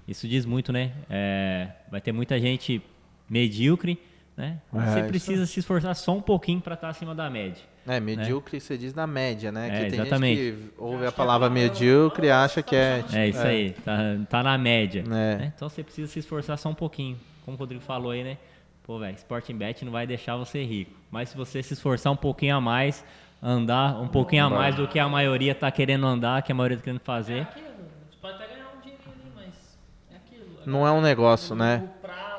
isso 0.08 0.26
diz 0.26 0.46
muito, 0.46 0.72
né? 0.72 0.92
É, 1.10 1.68
vai 1.90 2.00
ter 2.00 2.12
muita 2.12 2.38
gente 2.40 2.80
medíocre, 3.28 4.00
né? 4.36 4.60
É, 4.72 4.78
Você 4.80 4.98
isso 5.00 5.08
precisa 5.08 5.46
se 5.46 5.60
esforçar 5.60 5.94
só 5.96 6.16
um 6.16 6.22
pouquinho 6.22 6.60
para 6.62 6.74
estar 6.74 6.88
acima 6.88 7.14
da 7.14 7.28
média. 7.28 7.62
É, 7.87 8.01
medíocre 8.01 8.61
você 8.61 8.78
diz 8.78 8.95
na 8.95 9.07
média, 9.07 9.53
né? 9.53 9.68
É, 9.68 9.85
que 9.85 9.91
tem 9.91 10.01
exatamente. 10.01 10.43
gente 10.43 10.57
que 10.57 10.70
ouve 10.78 11.07
a 11.07 11.12
palavra 11.12 11.51
medíocre 11.51 12.28
e 12.28 12.30
acha 12.30 12.62
que 12.62 12.74
é. 12.74 13.05
É 13.12 13.28
isso 13.28 13.47
aí, 13.47 13.72
tá, 13.85 13.99
tá 14.28 14.43
na 14.43 14.57
média. 14.57 15.01
É. 15.07 15.09
né? 15.09 15.53
Então 15.55 15.68
você 15.68 15.82
precisa 15.82 16.11
se 16.11 16.18
esforçar 16.18 16.57
só 16.57 16.68
um 16.70 16.74
pouquinho. 16.74 17.18
Como 17.45 17.57
o 17.57 17.61
Rodrigo 17.61 17.82
falou 17.82 18.11
aí, 18.12 18.24
né? 18.24 18.39
Pô, 18.87 18.99
velho, 18.99 19.14
Sporting 19.16 19.57
Bet 19.57 19.85
não 19.85 19.93
vai 19.93 20.07
deixar 20.07 20.37
você 20.37 20.62
rico. 20.62 20.93
Mas 21.11 21.30
se 21.30 21.37
você 21.37 21.62
se 21.62 21.74
esforçar 21.74 22.12
um 22.12 22.16
pouquinho 22.16 22.57
a 22.57 22.61
mais, 22.61 23.05
andar 23.43 24.01
um 24.01 24.09
pouquinho 24.09 24.47
a 24.47 24.51
mais 24.51 24.74
do 24.74 24.89
que 24.89 24.99
a 24.99 25.09
maioria 25.09 25.55
tá 25.55 25.70
querendo 25.70 26.07
andar, 26.07 26.43
que 26.43 26.53
a 26.53 26.55
maioria 26.55 26.78
tá 26.78 26.85
querendo 26.85 27.01
É 27.01 27.05
fazer, 27.05 27.41
aquilo. 27.43 27.66
Você 28.11 28.16
pode 28.20 28.35
até 28.35 28.47
ganhar 28.47 28.66
um 28.76 28.80
dinheirinho 28.80 29.09
ali, 29.12 29.32
mas 29.35 29.78
é 30.11 30.16
aquilo. 30.16 30.47
Não 30.66 30.87
é 30.87 30.93
um 30.93 31.01
negócio, 31.01 31.55
né? 31.55 31.89
Prazo. 32.01 32.34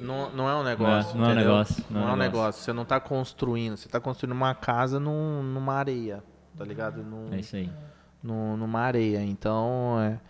Não, 0.00 0.30
não 0.30 0.48
é 0.48 0.54
um 0.56 0.62
negócio. 0.62 1.16
Não 1.18 1.24
é- 1.24 1.28
não 1.28 1.30
é 1.30 1.32
um 1.32 1.36
negócio, 1.36 1.84
Não, 1.90 2.08
é 2.08 2.12
um 2.12 2.16
negócio. 2.16 2.62
Você 2.62 2.72
não 2.72 2.84
tá 2.84 2.98
construindo. 3.00 3.76
Você 3.76 3.88
tá 3.88 4.00
construindo 4.00 4.32
uma 4.32 4.54
casa 4.54 4.98
num, 5.00 5.42
numa 5.42 5.74
areia. 5.74 6.22
Tá 6.56 6.64
ligado? 6.64 7.02
Num, 7.02 7.32
é 7.32 7.40
isso 7.40 7.56
aí. 7.56 7.70
num- 8.22 8.56
numa 8.56 8.80
areia. 8.80 9.22
Então, 9.22 9.98
é, 10.00 10.20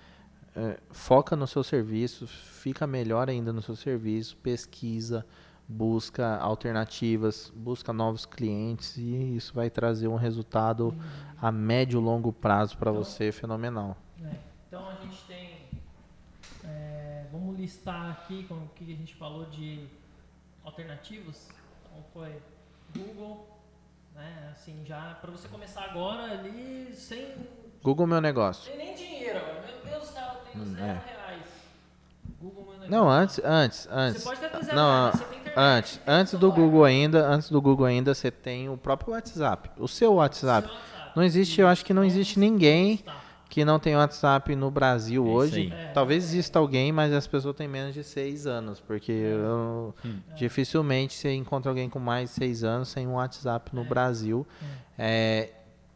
é, 0.55 0.79
foca 0.91 1.35
no 1.37 1.47
seu 1.47 1.62
serviço, 1.64 2.27
fica 2.27 2.87
melhor 2.87 3.29
ainda 3.29 3.53
no 3.53 3.61
seu 3.62 3.75
serviço, 3.75 4.37
pesquisa, 4.37 5.25
busca 5.68 6.37
alternativas, 6.39 7.53
busca 7.55 7.93
novos 7.93 8.27
clientes 8.27 8.97
e 8.97 9.37
isso 9.37 9.55
vai 9.55 9.71
trazer 9.71 10.09
um 10.09 10.16
resultado 10.16 10.95
a 11.41 11.51
médio 11.53 12.01
e 12.01 12.03
longo 12.03 12.33
prazo 12.33 12.77
para 12.77 12.91
você 12.93 13.31
fenomenal. 13.33 13.97
É, 14.23 14.31
Então 14.68 14.89
a 14.89 14.95
gente 15.03 15.16
é, 15.30 15.30
listar 17.61 18.11
aqui 18.11 18.45
com 18.49 18.55
o 18.55 18.69
que 18.75 18.85
a 18.93 18.97
gente 18.97 19.15
falou 19.15 19.45
de 19.47 19.87
alternativas. 20.65 21.49
Então 21.85 22.03
foi 22.13 22.37
Google, 22.97 23.47
né? 24.15 24.51
Assim, 24.53 24.83
já 24.87 25.17
para 25.21 25.31
você 25.31 25.49
começar 25.49 25.85
agora 25.85 26.23
ali 26.33 26.93
sem, 26.95 27.35
Google 27.83 28.07
Meu 28.07 28.21
Negócio. 28.21 28.65
sem 28.65 28.77
nem 28.77 28.95
dinheiro. 28.95 29.41
Meu 29.85 29.93
Deus 29.93 30.09
do 30.09 30.13
céu, 30.15 30.25
eu 30.35 30.53
tenho 30.53 30.65
Hum, 30.65 30.75
zero 30.75 30.85
é. 30.87 30.93
reais. 31.05 31.43
Google 32.41 32.63
meu 32.65 32.73
negócio. 32.73 32.91
Não, 32.91 33.09
antes, 33.11 33.41
antes, 33.45 33.89
antes. 33.91 34.23
Você 34.23 34.29
pode 34.29 34.45
até 34.45 34.63
zero 34.63 34.77
Não, 34.77 35.01
reais, 35.03 35.15
você 35.19 35.25
tem 35.25 35.39
internet, 35.39 35.57
antes, 35.79 35.97
tem 35.99 36.15
antes 36.15 36.35
do. 36.35 36.53
Google 36.53 36.85
ainda, 36.85 37.27
antes 37.27 37.51
do 37.51 37.61
Google 37.61 37.87
ainda, 37.87 38.15
você 38.15 38.31
tem 38.31 38.69
o 38.69 38.77
próprio 38.77 39.13
WhatsApp, 39.13 39.71
o 39.77 39.87
seu 39.87 40.15
WhatsApp. 40.15 40.67
Seu 40.69 40.77
WhatsApp. 40.77 41.13
Não 41.17 41.23
existe, 41.23 41.61
eu 41.61 41.69
acho 41.69 41.85
que 41.85 41.93
não 41.93 42.05
existe 42.05 42.39
ninguém 42.39 42.99
Tá. 42.99 43.17
Que 43.51 43.64
não 43.64 43.78
tem 43.78 43.94
WhatsApp 43.96 44.55
no 44.57 44.70
Brasil 44.70 45.26
É 45.26 45.28
hoje. 45.28 45.72
É. 45.76 45.88
Talvez 45.92 46.24
exista 46.24 46.59
alguém, 46.59 46.90
mas 46.92 47.12
as 47.12 47.26
pessoas 47.26 47.55
têm 47.57 47.68
menos 47.68 47.92
de 47.92 48.03
seis 48.03 48.46
anos, 48.46 48.80
porque 48.80 49.11
eu- 49.12 49.94
dificilmente 50.36 51.14
você 51.14 51.34
encontra 51.34 51.70
alguém 51.70 51.90
com 51.90 51.98
mais 51.98 52.30
de 52.30 52.36
seis 52.36 52.64
anos 52.64 52.88
sem 52.88 53.07
um 53.07 53.14
WhatsApp 53.14 53.74
no 53.74 53.84
Brasil. 53.84 54.46
É, 54.98 55.51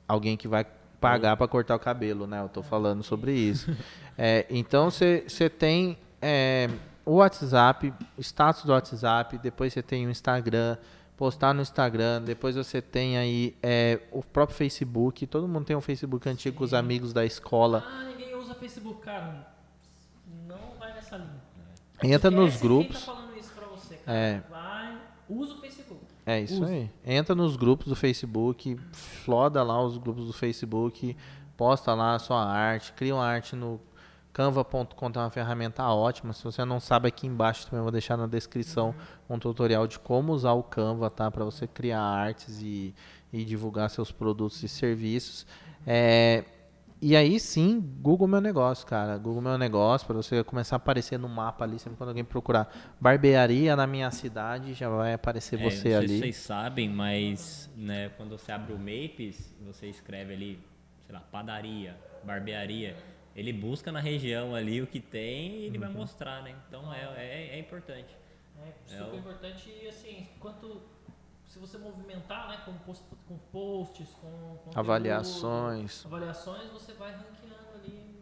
alguém 0.07 0.37
que 0.37 0.47
vai 0.49 0.67
pagar 1.01 1.37
para 1.37 1.47
cortar 1.49 1.77
o 1.77 1.79
cabelo, 1.79 2.27
né? 2.27 2.43
Eu 2.43 2.49
tô 2.49 2.63
falando 2.63 3.03
sobre 3.03 3.33
isso. 3.33 3.71
É, 4.17 4.47
então 4.49 4.93
você 4.93 5.25
você 5.27 5.51
tem 5.51 5.99
é, 6.23 6.71
o 7.05 7.15
WhatsApp, 7.17 7.93
o 8.17 8.21
status 8.21 8.63
do 8.63 8.71
WhatsApp, 8.71 9.37
depois 9.39 9.73
você 9.73 9.83
tem 9.83 10.07
o 10.07 10.11
Instagram, 10.11 10.77
postar 11.17 11.55
no 11.55 11.63
Instagram, 11.63 12.23
depois 12.23 12.57
você 12.57 12.83
tem 12.83 13.17
aí 13.19 13.57
é, 13.63 14.01
o 14.11 14.23
próprio 14.23 14.57
Facebook. 14.57 15.27
Todo 15.27 15.47
mundo 15.49 15.65
tem 15.65 15.77
um 15.77 15.81
Facebook 15.81 16.29
antigo 16.29 16.59
com 16.59 16.65
os 16.65 16.75
amigos 16.75 17.13
da 17.13 17.25
escola. 17.25 17.85
Ah, 17.87 18.05
ninguém 18.05 18.35
usa 18.37 18.55
Facebook, 18.55 19.01
cara. 19.01 19.47
Não 20.47 20.79
vai 20.79 20.93
nessa 20.95 21.17
linha. 21.17 21.31
Entra 22.03 22.29
Esquece 22.29 22.35
nos 22.35 22.57
Quem 22.57 22.61
grupos. 22.69 23.05
tá 23.05 23.13
falando 23.13 23.39
isso 23.39 23.53
pra 23.53 23.67
você, 23.69 23.95
cara? 23.97 24.19
É. 24.19 24.43
Vai, 24.51 24.99
usa 25.29 25.55
o 25.55 25.57
Facebook. 25.59 26.01
É 26.27 26.41
isso 26.41 26.63
Usa. 26.63 26.73
aí. 26.73 26.91
Entra 27.05 27.35
nos 27.35 27.55
grupos 27.55 27.87
do 27.87 27.95
Facebook, 27.95 28.81
floda 28.93 29.63
lá 29.63 29.83
os 29.83 29.99
grupos 29.99 30.27
do 30.27 30.33
Facebook, 30.33 31.15
posta 31.55 31.93
lá 31.95 32.15
a 32.15 32.19
sua 32.19 32.43
arte, 32.43 32.93
cria 32.95 33.15
uma 33.15 33.27
arte 33.27 33.55
no 33.55 33.79
canva.com, 34.35 35.07
é 35.15 35.19
uma 35.19 35.31
ferramenta 35.31 35.85
ótima. 35.85 36.33
Se 36.33 36.43
você 36.43 36.65
não 36.65 36.81
sabe, 36.81 37.07
aqui 37.07 37.25
embaixo 37.27 37.67
também 37.67 37.79
eu 37.79 37.85
vou 37.85 37.93
deixar 37.93 38.17
na 38.17 38.27
descrição 38.27 38.93
um 39.31 39.39
tutorial 39.39 39.87
de 39.87 39.99
como 39.99 40.33
usar 40.33 40.53
o 40.53 40.63
Canva, 40.63 41.09
tá? 41.09 41.31
Para 41.31 41.45
você 41.45 41.69
criar 41.69 42.03
artes 42.03 42.61
e, 42.61 42.93
e 43.33 43.45
divulgar 43.45 43.89
seus 43.89 44.11
produtos 44.11 44.61
e 44.65 44.69
serviços. 44.69 45.47
É, 45.87 46.45
e 47.01 47.15
aí 47.15 47.39
sim, 47.39 47.81
Google 48.01 48.27
Meu 48.27 48.41
Negócio, 48.41 48.85
cara. 48.85 49.17
Google 49.17 49.41
Meu 49.41 49.57
Negócio, 49.57 50.05
para 50.05 50.17
você 50.17 50.43
começar 50.43 50.77
a 50.77 50.79
aparecer 50.79 51.17
no 51.17 51.29
mapa 51.29 51.65
ali, 51.65 51.79
sempre 51.79 51.97
quando 51.97 52.09
alguém 52.09 52.25
procurar 52.25 52.69
barbearia 53.01 53.77
na 53.77 53.87
minha 53.87 54.11
cidade, 54.11 54.75
já 54.75 54.89
vai 54.89 55.13
aparecer 55.13 55.61
É, 55.61 55.63
não 55.63 55.71
você 55.71 55.77
sei 55.77 55.95
ali. 55.95 56.09
se 56.09 56.19
vocês 56.19 56.37
sabem, 56.37 56.89
mas 56.89 57.71
né, 57.77 58.09
quando 58.17 58.37
você 58.37 58.51
abre 58.51 58.73
o 58.73 58.79
Mapes, 58.79 59.55
você 59.65 59.87
escreve 59.87 60.35
ali, 60.35 60.59
sei 61.07 61.15
lá, 61.15 61.21
padaria, 61.21 61.97
barbearia. 62.25 62.97
Ele 63.35 63.53
busca 63.53 63.91
na 63.91 64.01
região 64.01 64.55
ali 64.55 64.81
o 64.81 64.87
que 64.87 65.01
tem 65.01 65.57
e 65.61 65.65
ele 65.67 65.79
vai 65.79 65.89
Uhum. 65.89 65.97
mostrar, 65.97 66.43
né? 66.43 66.55
Então 66.69 66.93
é, 66.93 67.03
é, 67.17 67.49
é 67.57 67.59
importante. 67.59 68.17
É 68.63 68.95
É 68.95 68.99
super 68.99 69.15
o- 69.15 69.19
importante 69.19 69.69
e 69.69 69.89
assim, 69.89 70.29
quanto 70.39 70.81
se 71.49 71.59
você 71.59 71.77
movimentar, 71.79 72.49
né, 72.49 72.59
com, 72.65 72.73
post, 72.79 73.05
com 73.29 73.37
posts, 73.53 74.09
com 74.21 74.29
conteúdo, 74.65 74.79
Avaliações. 74.79 76.05
avaliações, 76.07 76.71
você 76.71 76.93
vai 76.95 77.11
ranqueando 77.13 77.75
ali. 77.75 78.15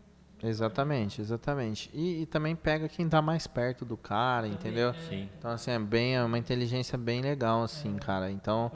Exatamente, 0.43 1.21
exatamente. 1.21 1.89
E, 1.95 2.23
e 2.23 2.27
também 2.27 2.57
pega 2.57 2.89
quem 2.89 3.09
tá 3.09 3.23
mais 3.23 3.47
perto 3.47 3.85
do 3.85 3.97
cara, 3.97 4.43
Também, 4.43 4.55
entendeu? 4.55 4.91
é, 4.91 4.95
Sim. 4.95 5.31
Então, 5.39 5.51
assim, 5.51 5.71
é 5.71 5.79
bem, 5.79 6.17
é 6.17 6.23
uma 6.25 6.37
inteligência 6.39 6.99
bem 6.99 7.21
legal, 7.21 7.63
assim, 7.63 7.97
cara. 7.97 8.31
Então. 8.31 8.73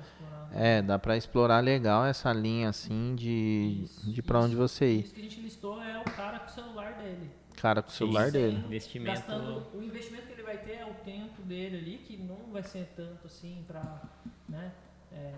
É, 0.52 0.82
dá 0.82 0.98
pra 0.98 1.16
explorar 1.16 1.60
legal 1.60 2.04
essa 2.04 2.32
linha, 2.32 2.68
assim, 2.68 3.14
de, 3.14 3.82
Isso, 3.84 4.10
de 4.12 4.22
pra 4.22 4.38
onde 4.40 4.52
isso. 4.54 4.56
você 4.68 4.86
ir. 4.86 5.00
Isso 5.04 5.14
que 5.14 5.20
a 5.20 5.24
gente 5.24 5.40
listou 5.40 5.82
é 5.82 5.98
o 6.00 6.04
cara 6.04 6.38
com 6.40 6.46
o 6.46 6.50
celular 6.50 6.92
dele. 6.94 7.30
Cara, 7.56 7.82
com 7.82 7.88
o 7.88 7.92
celular 7.92 8.26
Sim. 8.26 8.32
dele. 8.32 8.56
Investimento- 8.66 9.10
Gastando, 9.20 9.66
o 9.74 9.82
investimento 9.82 10.26
que 10.26 10.32
ele 10.32 10.42
vai 10.42 10.58
ter 10.58 10.74
é 10.74 10.84
o 10.84 10.94
tempo 11.04 11.42
dele 11.42 11.76
ali, 11.78 11.98
que 11.98 12.16
não 12.16 12.52
vai 12.52 12.62
ser 12.62 12.86
tanto 12.94 13.26
assim 13.26 13.64
pra, 13.66 14.02
né, 14.48 14.72
é, 15.12 15.32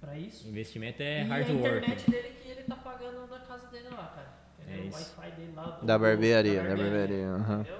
pra 0.00 0.16
isso. 0.18 0.46
Investimento 0.48 1.02
é 1.02 1.22
e 1.22 1.26
hard 1.28 1.50
a 1.50 1.52
work. 1.54 1.76
internet 1.78 2.10
dele 2.10 2.28
que 2.42 2.48
ele 2.48 2.62
tá 2.64 2.76
pagando 2.76 3.26
na 3.26 3.38
casa 3.40 3.66
dele 3.68 3.88
lá, 3.90 4.12
cara. 4.14 4.32
Entendeu? 4.60 4.82
É 4.82 4.84
o 4.84 4.88
isso. 4.88 5.14
Wi-Fi 5.18 5.36
dele 5.36 5.52
lá. 5.56 5.62
do- 5.64 5.86
Da 5.86 5.96
do- 5.96 6.00
barbearia, 6.00 6.62
da 6.62 6.68
barbearia. 6.76 7.26
aham. 7.28 7.60
Entendeu? 7.60 7.78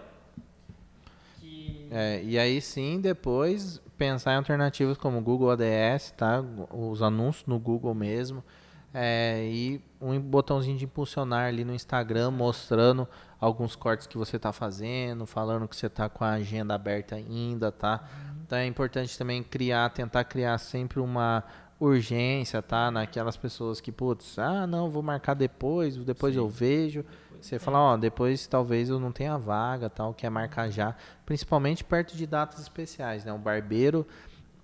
É, 1.94 2.22
e 2.24 2.38
aí 2.38 2.58
sim, 2.58 2.98
depois 2.98 3.78
pensar 3.98 4.32
em 4.32 4.36
alternativas 4.36 4.96
como 4.96 5.20
Google 5.20 5.50
ADS, 5.50 6.12
tá? 6.16 6.42
Os 6.70 7.02
anúncios 7.02 7.46
no 7.46 7.58
Google 7.58 7.94
mesmo. 7.94 8.42
É, 8.94 9.44
e 9.44 9.78
um 10.00 10.18
botãozinho 10.18 10.78
de 10.78 10.86
impulsionar 10.86 11.48
ali 11.48 11.64
no 11.64 11.74
Instagram, 11.74 12.30
mostrando 12.30 13.06
alguns 13.38 13.76
cortes 13.76 14.06
que 14.06 14.16
você 14.16 14.36
está 14.36 14.52
fazendo, 14.52 15.26
falando 15.26 15.68
que 15.68 15.76
você 15.76 15.86
está 15.86 16.08
com 16.08 16.24
a 16.24 16.30
agenda 16.30 16.74
aberta 16.74 17.14
ainda, 17.14 17.70
tá? 17.70 18.02
Então 18.46 18.56
é 18.56 18.66
importante 18.66 19.16
também 19.18 19.42
criar, 19.42 19.90
tentar 19.90 20.24
criar 20.24 20.56
sempre 20.56 20.98
uma 20.98 21.44
urgência, 21.78 22.62
tá? 22.62 22.90
Naquelas 22.90 23.36
pessoas 23.36 23.82
que, 23.82 23.92
putz, 23.92 24.38
ah, 24.38 24.66
não, 24.66 24.90
vou 24.90 25.02
marcar 25.02 25.34
depois, 25.34 25.96
depois 25.96 26.34
eu 26.34 26.48
vejo. 26.48 27.04
Você 27.42 27.58
fala, 27.58 27.78
ó, 27.80 27.96
depois 27.96 28.46
talvez 28.46 28.88
eu 28.88 29.00
não 29.00 29.10
tenha 29.10 29.36
vaga, 29.36 29.90
tal, 29.90 30.14
quer 30.14 30.30
marcar 30.30 30.70
já. 30.70 30.94
Principalmente 31.26 31.82
perto 31.82 32.16
de 32.16 32.24
datas 32.24 32.60
especiais, 32.60 33.24
né? 33.24 33.32
O 33.32 33.38
barbeiro, 33.38 34.06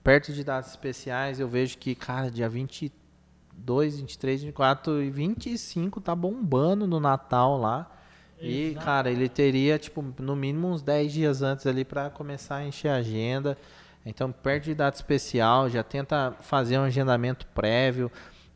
perto 0.05 0.33
de 0.33 0.45
datas 0.45 0.71
especiais, 0.71 1.41
eu 1.41 1.49
vejo 1.49 1.77
que, 1.77 1.97
cara, 1.97 2.31
dia 2.31 2.49
22, 2.49 3.99
23, 3.99 4.43
24 4.43 5.03
e 5.03 5.11
25 5.11 6.01
tá 6.01 6.15
bombando 6.15 6.87
no 6.87 7.01
Natal 7.01 7.59
lá. 7.59 7.91
E, 8.41 8.71
Exato. 8.71 8.87
cara, 8.87 9.11
ele 9.11 9.29
teria, 9.29 9.77
tipo, 9.77 10.01
no 10.21 10.37
mínimo 10.37 10.69
uns 10.69 10.81
10 10.81 11.13
dias 11.13 11.43
antes 11.43 11.67
ali 11.67 11.85
para 11.85 12.09
começar 12.11 12.57
a 12.57 12.65
encher 12.65 12.91
a 12.91 12.97
agenda. 12.97 13.59
Então, 14.07 14.31
perto 14.31 14.67
de 14.67 14.75
data 14.77 14.97
especial, 14.97 15.69
já 15.69 15.83
tenta 15.83 16.33
fazer 16.43 16.79
um 16.79 16.85
agendamento 16.85 17.45
prévio. 17.49 18.09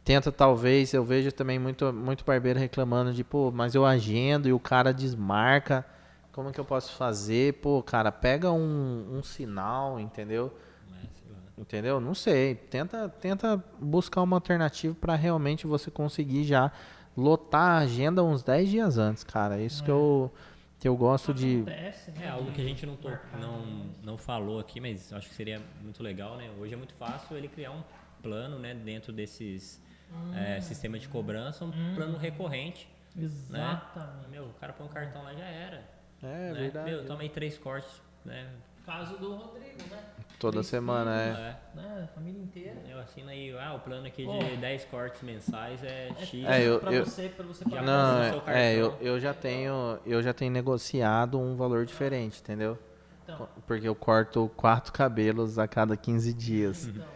Tenta, 0.04 0.32
talvez, 0.32 0.92
eu 0.92 1.04
vejo 1.04 1.30
também 1.30 1.58
muito, 1.58 1.92
muito 1.92 2.24
barbeiro 2.24 2.58
reclamando 2.58 3.12
de, 3.12 3.22
pô, 3.22 3.52
mas 3.52 3.74
eu 3.74 3.86
agendo 3.86 4.48
e 4.48 4.52
o 4.52 4.58
cara 4.58 4.92
desmarca. 4.92 5.86
Como 6.32 6.50
que 6.50 6.58
eu 6.58 6.64
posso 6.64 6.92
fazer? 6.94 7.54
Pô, 7.54 7.82
cara, 7.82 8.10
pega 8.10 8.50
um, 8.50 9.18
um 9.18 9.22
sinal, 9.22 10.00
entendeu? 10.00 10.52
É. 10.90 11.60
Entendeu? 11.60 12.00
Não 12.00 12.14
sei. 12.14 12.54
Tenta, 12.54 13.08
tenta 13.08 13.62
buscar 13.78 14.22
uma 14.22 14.36
alternativa 14.36 14.96
para 15.00 15.14
realmente 15.14 15.66
você 15.66 15.90
conseguir 15.90 16.44
já 16.44 16.72
lotar 17.16 17.60
a 17.60 17.78
agenda 17.78 18.24
uns 18.24 18.42
10 18.42 18.70
dias 18.70 18.98
antes, 18.98 19.22
cara. 19.22 19.60
Isso 19.60 19.84
que 19.84 19.90
eu 19.90 20.32
que 20.80 20.88
eu 20.88 20.96
gosto 20.96 21.32
de 21.32 21.58
Acontece, 21.60 22.10
né, 22.10 22.26
É 22.26 22.28
algo 22.30 22.50
de 22.50 22.56
que 22.56 22.60
a 22.60 22.64
gente 22.64 22.84
não, 22.84 22.98
marcar, 23.00 23.38
não, 23.38 23.86
não 24.02 24.18
falou 24.18 24.58
aqui, 24.58 24.80
mas 24.80 25.12
acho 25.12 25.28
que 25.28 25.34
seria 25.36 25.62
muito 25.80 26.02
legal, 26.02 26.36
né? 26.36 26.50
Hoje 26.58 26.74
é 26.74 26.76
muito 26.76 26.92
fácil 26.94 27.36
ele 27.36 27.46
criar 27.46 27.70
um 27.70 27.84
plano, 28.20 28.58
né? 28.58 28.74
Dentro 28.74 29.12
desses 29.12 29.80
é, 30.34 30.60
sistema 30.60 30.98
de 30.98 31.08
cobrança, 31.08 31.64
um 31.64 31.94
plano 31.94 32.16
recorrente, 32.18 32.88
né? 33.14 33.24
Exatamente. 33.24 34.28
Meu, 34.30 34.44
o 34.44 34.52
cara 34.54 34.72
põe 34.72 34.86
um 34.86 34.90
cartão 34.90 35.22
lá 35.22 35.34
já 35.34 35.44
era. 35.44 35.82
É 36.22 36.26
né? 36.26 36.52
verdade. 36.54 36.90
Meu, 36.90 37.04
tomei 37.06 37.28
três 37.28 37.58
cortes, 37.58 38.00
né? 38.24 38.48
Caso 38.86 39.16
do 39.16 39.36
Rodrigo, 39.36 39.78
né? 39.90 39.98
Toda 40.40 40.54
Três 40.54 40.66
semana, 40.66 41.22
filhos, 41.22 41.38
é. 41.38 41.42
É. 41.42 41.56
Né? 41.76 42.00
A 42.02 42.06
família 42.14 42.42
inteira. 42.42 42.80
Eu 42.88 42.98
assino 42.98 43.28
aí, 43.28 43.56
ah, 43.56 43.74
o 43.74 43.80
plano 43.80 44.06
aqui 44.06 44.24
Pô. 44.24 44.38
de 44.38 44.56
10 44.56 44.84
cortes 44.86 45.22
mensais 45.22 45.84
é 45.84 46.08
X. 46.18 46.44
É, 46.44 46.62
eu- 46.66 46.80
pra 46.80 46.92
eu- 46.92 47.04
você, 47.04 47.28
pra 47.28 47.46
você 47.46 47.64
pagar. 47.64 47.82
Não, 47.84 48.18
o 48.18 48.22
é, 48.22 48.30
seu 48.30 48.42
é, 48.48 48.74
eu, 48.74 48.90
cartão. 48.90 49.06
eu 49.06 49.20
já 49.20 49.32
tenho, 49.34 49.98
eu 50.04 50.20
já 50.20 50.32
tenho 50.34 50.50
negociado 50.50 51.38
um 51.38 51.54
valor 51.54 51.86
diferente, 51.86 52.40
entendeu? 52.40 52.76
Então, 53.22 53.48
Porque 53.68 53.86
eu 53.86 53.94
corto 53.94 54.50
quatro 54.56 54.92
cabelos 54.92 55.60
a 55.60 55.68
cada 55.68 55.96
15 55.96 56.34
dias. 56.34 56.86
então, 56.86 57.06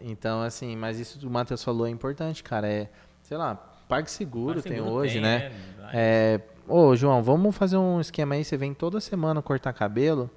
Então, 0.00 0.42
assim, 0.42 0.76
mas 0.76 0.98
isso 0.98 1.18
que 1.18 1.26
o 1.26 1.30
Matheus 1.30 1.62
falou 1.62 1.86
é 1.86 1.90
importante, 1.90 2.42
cara. 2.42 2.68
É, 2.68 2.88
sei 3.22 3.36
lá, 3.36 3.54
PagSeguro 3.88 4.62
tem 4.62 4.80
hoje, 4.80 5.14
tem, 5.14 5.22
né? 5.22 5.52
Vai. 5.80 5.90
É, 5.94 6.40
ô, 6.66 6.94
João, 6.94 7.22
vamos 7.22 7.56
fazer 7.56 7.76
um 7.76 8.00
esquema 8.00 8.34
aí. 8.34 8.44
Você 8.44 8.56
vem 8.56 8.74
toda 8.74 9.00
semana 9.00 9.42
cortar 9.42 9.72
cabelo. 9.72 10.30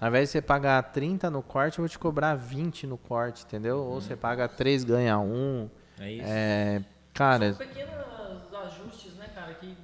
Ao 0.00 0.08
invés 0.08 0.28
de 0.28 0.32
você 0.32 0.42
pagar 0.42 0.82
30 0.82 1.30
no 1.30 1.42
corte, 1.42 1.78
eu 1.78 1.82
vou 1.82 1.88
te 1.88 1.98
cobrar 1.98 2.34
20 2.34 2.86
no 2.86 2.98
corte, 2.98 3.44
entendeu? 3.44 3.78
Ou 3.78 4.00
você 4.00 4.14
paga 4.14 4.46
3, 4.46 4.84
ganha 4.84 5.18
1. 5.18 5.70
É 5.98 6.12
isso. 6.12 6.24
É, 6.28 6.82
cara, 7.14 7.54
São 7.54 7.66
pequenos 7.66 7.94
ajustes, 8.66 9.14
né, 9.14 9.28
cara, 9.34 9.54
que 9.54 9.74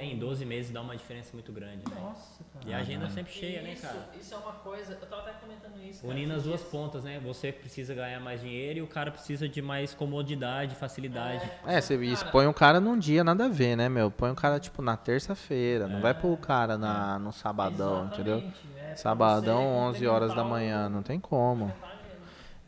elevam. 0.00 0.10
É, 0.10 0.14
em 0.14 0.18
12 0.18 0.44
meses 0.44 0.70
dá 0.72 0.80
uma 0.80 0.96
diferença 0.96 1.30
muito 1.34 1.52
grande. 1.52 1.82
né? 1.88 2.00
Nossa, 2.00 2.42
cara. 2.52 2.64
E 2.68 2.72
a 2.74 2.78
agenda 2.78 3.08
sempre 3.10 3.32
cheia, 3.32 3.62
né, 3.62 3.72
isso, 3.72 3.82
cara? 3.82 4.08
Isso 4.18 4.34
é 4.34 4.36
uma 4.36 4.52
coisa. 4.52 4.92
Eu 5.00 5.06
tava 5.06 5.22
até 5.22 5.32
comentando 5.32 5.82
isso. 5.82 6.00
cara, 6.02 6.12
Unindo 6.14 6.34
as 6.34 6.42
duas 6.44 6.60
dias. 6.60 6.70
pontas, 6.70 7.04
né? 7.04 7.20
Você 7.24 7.52
precisa 7.52 7.94
ganhar 7.94 8.20
mais 8.20 8.40
dinheiro 8.40 8.78
e 8.78 8.82
o 8.82 8.86
cara 8.86 9.10
precisa 9.10 9.48
de 9.48 9.60
mais 9.62 9.94
comodidade, 9.94 10.74
facilidade. 10.74 11.44
é, 11.66 11.80
você 11.80 11.94
Cara, 11.94 12.06
expõe 12.06 12.46
o 12.46 12.54
cara 12.54 12.80
num 12.80 12.98
dia, 12.98 13.22
nada 13.22 13.44
a 13.46 13.48
ver, 13.48 13.76
né, 13.76 13.88
meu? 13.88 14.10
Põe 14.10 14.30
o 14.30 14.34
cara, 14.34 14.58
tipo, 14.58 14.80
na 14.82 14.96
terça-feira. 14.96 15.86
Não 15.86 15.98
É. 15.98 16.00
vai 16.00 16.14
pôr 16.14 16.32
o 16.32 16.36
cara 16.36 16.76
na, 16.78 17.18
no 17.18 17.32
sabadão, 17.32 18.06
entendeu? 18.06 18.38
Exatamente, 18.38 18.68
é, 18.78 18.84
pra 18.86 18.96
Sabadão, 18.96 19.62
você 19.92 19.98
11 19.98 20.06
horas 20.06 20.34
da 20.34 20.42
manhã. 20.44 20.88
Não 20.88 21.02
tem 21.02 21.20
como. 21.20 21.72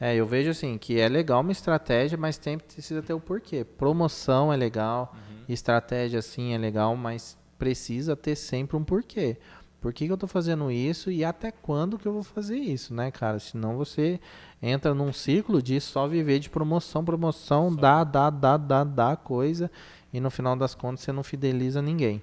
É, 0.01 0.17
eu 0.17 0.27
vejo 0.27 0.51
assim 0.51 0.77
que 0.77 0.99
é 1.01 1.09
legal 1.09 1.41
uma 1.43 1.53
estratégia, 1.53 2.19
mas 2.19 2.35
sempre 2.35 2.67
precisa 2.67 3.01
ter 3.03 3.13
o 3.15 3.21
porquê. 3.21 3.65
Promoção 3.65 4.53
é 4.53 4.57
legal, 4.57 5.15
estratégia 5.53 6.19
assim 6.19 6.53
é 6.53 6.59
legal, 6.59 6.97
mas 6.97 7.39
precisa 7.59 8.17
ter 8.17 8.37
sempre 8.37 8.77
um 8.77 8.85
porquê. 8.85 9.39
Por 9.81 9.93
que, 9.93 10.07
que 10.07 10.13
eu 10.13 10.17
tô 10.17 10.29
fazendo 10.29 10.71
isso 10.71 11.11
e 11.11 11.25
até 11.25 11.51
quando 11.51 11.99
que 11.99 12.07
eu 12.07 12.13
vou 12.13 12.23
fazer 12.23 12.57
isso, 12.57 12.95
né, 12.95 13.11
cara? 13.11 13.41
Senão 13.41 13.77
você 13.77 14.21
entra 14.63 14.95
num 14.95 15.13
ciclo 15.13 15.61
de 15.61 15.81
só 15.81 16.07
viver 16.07 16.39
de 16.39 16.49
promoção, 16.49 17.05
promoção, 17.05 17.75
dá, 17.75 18.05
dá, 18.05 18.31
dá, 18.31 18.57
dá, 18.57 18.85
dá 18.85 19.17
coisa 19.17 19.69
e 20.13 20.21
no 20.21 20.31
final 20.31 20.55
das 20.55 20.73
contas 20.73 21.01
você 21.01 21.11
não 21.11 21.25
fideliza 21.25 21.83
ninguém. 21.83 22.23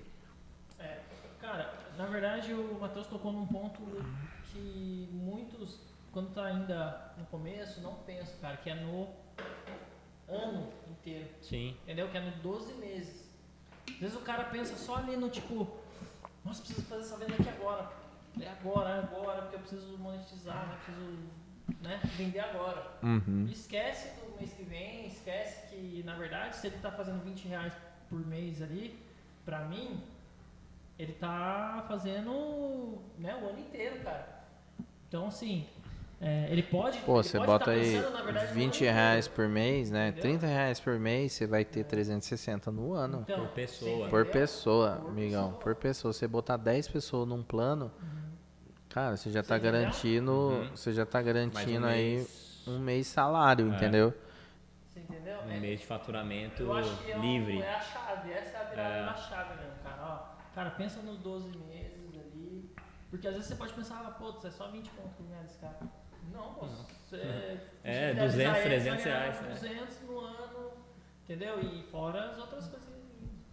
É, 0.80 0.99
cara, 1.41 1.73
na 1.97 2.05
verdade 2.05 2.53
o 2.53 2.80
Matheus 2.80 3.07
tocou 3.07 3.34
num 3.34 3.45
ponto 3.45 3.82
que 4.53 5.09
muitos, 5.11 5.82
quando 6.13 6.34
tá 6.34 6.45
ainda 6.45 7.13
no 7.17 7.25
começo, 7.25 7.82
não 7.82 7.95
pensam, 8.05 8.36
cara, 8.39 8.55
que 8.55 8.69
é 8.69 8.75
no 8.75 9.07
ano 10.30 10.71
inteiro. 10.89 11.27
Sim. 11.41 11.75
Entendeu? 11.84 12.09
Que 12.09 12.17
é 12.17 12.21
no 12.21 12.32
12 12.38 12.73
meses. 12.75 13.30
Às 13.89 13.99
vezes 13.99 14.15
o 14.15 14.21
cara 14.21 14.45
pensa 14.45 14.75
só 14.77 14.97
ali 14.97 15.17
no 15.17 15.30
tipo, 15.30 15.67
nossa, 16.45 16.61
preciso 16.61 16.86
fazer 16.88 17.01
essa 17.01 17.17
venda 17.17 17.34
aqui 17.34 17.49
agora. 17.49 17.91
É 18.39 18.49
agora, 18.49 18.89
é 18.89 18.99
agora, 18.99 19.41
porque 19.41 19.55
eu 19.55 19.59
preciso 19.59 19.97
monetizar, 19.97 20.67
né? 20.67 20.80
Preciso 20.86 21.17
né? 21.82 21.99
vender 22.15 22.39
agora. 22.39 22.97
Uhum. 23.03 23.47
Esquece 23.51 24.19
do 24.19 24.38
mês 24.38 24.53
que 24.53 24.63
vem, 24.63 25.07
esquece 25.07 25.67
que, 25.67 26.03
na 26.03 26.15
verdade, 26.15 26.55
se 26.55 26.67
ele 26.67 26.77
tá 26.77 26.91
fazendo 26.91 27.23
20 27.23 27.47
reais 27.47 27.73
por 28.09 28.25
mês 28.25 28.61
ali, 28.61 28.97
pra 29.45 29.65
mim, 29.65 30.01
ele 30.97 31.13
tá 31.13 31.84
fazendo 31.88 33.01
né, 33.17 33.36
o 33.36 33.49
ano 33.49 33.59
inteiro, 33.59 34.03
cara. 34.03 34.39
Então, 35.07 35.27
assim, 35.27 35.67
é, 36.22 36.47
ele 36.51 36.63
pode. 36.63 36.97
Pô, 36.99 37.15
ele 37.20 37.24
você 37.24 37.38
pode 37.38 37.47
bota 37.51 37.65
tá 37.65 37.72
aí 37.72 37.93
pensando, 37.93 38.24
verdade, 38.26 38.47
no 38.47 38.53
20 38.53 38.86
ano 38.86 38.93
reais 38.95 39.28
por 39.28 39.47
mês, 39.47 39.89
né? 39.91 40.07
Entendeu? 40.09 40.22
30 40.24 40.47
reais 40.47 40.80
por 40.80 40.99
mês, 40.99 41.32
você 41.34 41.47
vai 41.47 41.63
ter 41.65 41.84
360 41.86 42.72
no 42.72 42.93
ano. 42.93 43.22
Então, 43.22 43.39
Por 43.45 43.49
pessoa. 43.53 44.09
Por 44.09 44.26
pessoa, 44.26 44.91
Por 44.97 45.09
amigão. 45.09 45.43
pessoa. 45.45 45.59
Por 45.63 45.76
pessoa. 45.76 46.13
Você 46.13 46.28
botar 46.28 46.57
10 46.57 46.88
pessoas 46.89 47.28
num 47.28 47.41
plano, 47.43 47.91
cara, 48.89 49.15
você 49.15 49.30
já 49.30 49.41
tá 49.43 49.57
entendeu? 49.57 49.80
garantindo. 49.82 50.32
Uhum. 50.32 50.70
Você 50.76 50.93
já 50.93 51.05
tá 51.05 51.20
Mais 51.20 51.26
um 51.26 51.34
garantindo 51.34 51.86
aí 51.88 52.15
mês, 52.15 52.63
um 52.67 52.80
mês 52.80 53.07
salário, 53.07 53.72
É. 53.72 53.76
entendeu? 53.76 54.13
Você 54.88 54.99
entendeu? 54.99 55.38
um 55.45 55.51
É- 55.51 55.59
mês 55.59 55.80
de 55.80 55.86
faturamento 55.86 56.63
Eu 56.63 56.74
acho 56.74 56.97
que 56.97 57.11
é, 57.11 57.17
livre. 57.17 57.61
é 57.61 57.76
a 57.76 57.80
chave, 57.80 58.32
essa 58.34 58.57
é 58.57 58.61
a 58.61 58.63
virada 58.70 58.93
É. 58.95 59.05
da 59.05 59.13
chave 59.15 59.55
mesmo, 59.55 59.74
cara. 59.84 60.01
Ó, 60.03 60.53
cara, 60.53 60.72
pensa 60.72 61.01
nos 61.01 61.17
12 61.20 61.47
meses 61.59 62.09
ali. 62.13 62.70
Porque 63.09 63.28
às 63.28 63.34
vezes 63.36 63.47
você 63.47 63.55
pode 63.55 63.74
pensar, 63.74 64.03
ah, 64.05 64.11
pô, 64.11 64.36
é 64.45 64.51
só 64.51 64.67
20 64.70 64.89
pontos 64.89 65.13
que 65.15 65.24
ganhar 65.24 65.41
desse 65.43 65.57
cara. 65.59 65.80
Não, 66.32 66.53
você. 66.53 67.59
É, 67.84 68.09
se 68.09 68.19
200, 68.19 68.34
fidelizar 68.34 68.57
ele, 68.57 68.63
300 68.63 69.01
você 69.03 69.09
vai 69.09 69.19
ganhar 69.19 69.19
reais, 69.19 69.41
né? 69.41 69.49
200 69.53 70.01
no 70.01 70.19
ano, 70.19 70.71
entendeu? 71.23 71.59
E 71.61 71.84
fora 71.84 72.30
as 72.30 72.38
outras 72.38 72.67
coisas 72.67 72.89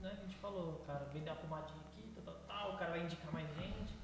né, 0.01 0.11
que 0.11 0.20
a 0.20 0.27
gente 0.27 0.37
falou, 0.37 0.83
cara, 0.87 1.07
vender 1.12 1.31
a 1.31 1.35
pomadinha 1.35 1.81
aqui, 1.93 2.12
tal, 2.14 2.35
tal, 2.35 2.43
tal, 2.47 2.74
o 2.74 2.79
cara 2.79 2.91
vai 2.93 3.03
indicar 3.03 3.33
mais 3.33 3.49
gente, 3.57 3.95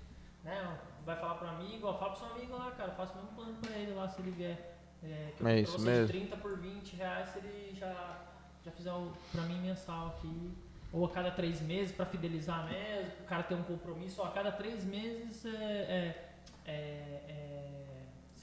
né? 0.44 0.78
Vai 1.04 1.16
falar 1.16 1.34
pro 1.34 1.48
amigo, 1.48 1.86
ó, 1.86 1.94
fala 1.94 2.12
pro 2.12 2.20
seu 2.20 2.36
amigo 2.36 2.56
lá, 2.56 2.70
cara, 2.72 2.92
faça 2.92 3.12
o 3.12 3.16
mesmo 3.16 3.32
plano 3.34 3.56
pra 3.60 3.76
ele 3.76 3.92
lá, 3.92 4.08
se 4.08 4.20
ele 4.20 4.30
vier. 4.30 4.76
É, 5.02 5.32
que 5.36 5.42
eu 5.42 5.48
É 5.48 5.60
isso 5.60 5.80
mesmo. 5.80 6.06
de 6.06 6.12
30 6.12 6.36
por 6.36 6.58
20 6.58 6.96
reais, 6.96 7.28
se 7.30 7.38
ele 7.38 7.74
já, 7.74 8.20
já 8.64 8.70
fizer 8.70 8.92
o, 8.92 9.12
pra 9.32 9.42
mim 9.42 9.60
mensal 9.60 10.08
aqui. 10.16 10.52
Ou 10.92 11.06
a 11.06 11.08
cada 11.10 11.30
três 11.30 11.60
meses, 11.60 11.94
pra 11.94 12.04
fidelizar 12.04 12.66
mesmo, 12.68 13.12
o 13.22 13.24
cara 13.24 13.42
ter 13.42 13.54
um 13.54 13.62
compromisso, 13.62 14.20
ó, 14.20 14.26
a 14.26 14.30
cada 14.30 14.52
três 14.52 14.84
meses 14.84 15.44
é, 15.46 15.48
é, 15.48 16.34
é, 16.66 16.72
é, 16.72 17.81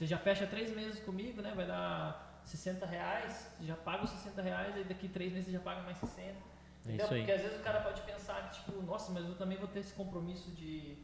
você 0.00 0.06
já 0.06 0.16
fecha 0.16 0.46
três 0.46 0.74
meses 0.74 0.98
comigo, 1.00 1.42
né? 1.42 1.52
Vai 1.54 1.66
dar 1.66 2.40
60 2.46 2.86
reais, 2.86 3.46
você 3.58 3.66
já 3.66 3.76
paga 3.76 4.04
os 4.04 4.10
60 4.10 4.40
reais, 4.40 4.74
aí 4.74 4.82
daqui 4.84 5.06
três 5.08 5.30
meses 5.30 5.44
você 5.48 5.52
já 5.52 5.60
paga 5.60 5.82
mais 5.82 5.98
60. 5.98 6.22
É 6.22 6.32
Entendeu? 6.86 7.04
isso 7.04 7.14
aí. 7.14 7.20
Porque 7.20 7.32
às 7.32 7.42
vezes 7.42 7.58
o 7.58 7.62
cara 7.62 7.80
pode 7.80 8.00
pensar 8.00 8.48
que, 8.48 8.54
tipo, 8.54 8.80
nossa, 8.82 9.12
mas 9.12 9.28
eu 9.28 9.34
também 9.34 9.58
vou 9.58 9.68
ter 9.68 9.80
esse 9.80 9.92
compromisso 9.92 10.50
de. 10.52 10.96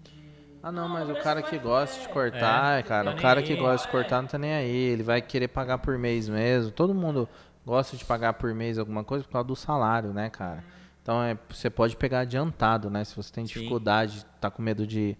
de... 0.00 0.30
Ah, 0.62 0.70
não, 0.70 0.90
mas 0.90 1.08
na 1.08 1.14
o 1.14 1.22
cara 1.22 1.40
que 1.40 1.58
gosta 1.58 1.98
de 2.02 2.06
é, 2.06 2.12
cortar, 2.12 2.80
É. 2.80 2.82
cara, 2.82 3.12
o 3.12 3.16
cara 3.16 3.42
que 3.42 3.56
gosta 3.56 3.86
de 3.86 3.88
É. 3.88 3.92
cortar 3.98 4.20
não 4.20 4.28
tá 4.28 4.36
nem 4.36 4.52
aí. 4.52 4.76
Ele 4.76 5.02
vai 5.02 5.22
querer 5.22 5.48
pagar 5.48 5.78
por 5.78 5.96
mês 5.96 6.28
mesmo. 6.28 6.70
Todo 6.70 6.94
mundo 6.94 7.26
gosta 7.64 7.96
de 7.96 8.04
pagar 8.04 8.34
por 8.34 8.52
mês 8.54 8.78
alguma 8.78 9.02
coisa 9.02 9.24
por 9.24 9.32
causa 9.32 9.48
do 9.48 9.56
salário, 9.56 10.12
né, 10.12 10.28
cara? 10.28 10.62
Então 11.02 11.22
é, 11.22 11.34
você 11.48 11.70
pode 11.70 11.96
pegar 11.96 12.20
adiantado, 12.20 12.90
né? 12.90 13.04
Se 13.04 13.16
você 13.16 13.32
tem 13.32 13.46
Sim. 13.46 13.54
dificuldade, 13.54 14.26
tá 14.38 14.50
com 14.50 14.60
medo 14.60 14.86
de 14.86 15.16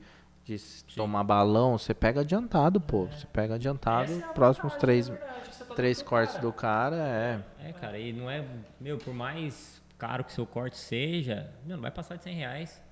de 0.49 0.55
s- 0.55 0.83
tomar 0.97 1.23
balão, 1.25 1.77
você 1.77 1.93
pega 1.93 2.23
adiantado, 2.23 2.81
pô. 2.81 3.05
Você 3.07 3.27
pega 3.27 3.57
adiantado, 3.57 4.11
é 4.11 4.25
a 4.25 4.29
próximos 4.29 4.75
três, 4.77 5.09
você 5.09 5.65
tá 5.65 5.75
três 5.75 6.01
cortes 6.01 6.37
cara. 6.37 6.47
do 6.47 6.53
cara, 6.53 6.97
é. 6.97 7.41
É, 7.69 7.73
cara, 7.75 7.99
e 7.99 8.13
não 8.15 8.31
é. 8.31 8.43
Meu, 8.81 8.97
por 8.97 9.13
mais 9.13 9.83
caro 9.99 10.25
que 10.25 10.33
seu 10.33 10.47
corte 10.47 10.79
seja, 10.79 11.51
meu, 11.67 11.77
não 11.77 11.83
vai 11.83 11.91
passar 11.91 12.17
de 12.17 12.23
100 12.23 12.35
reais. 12.35 12.83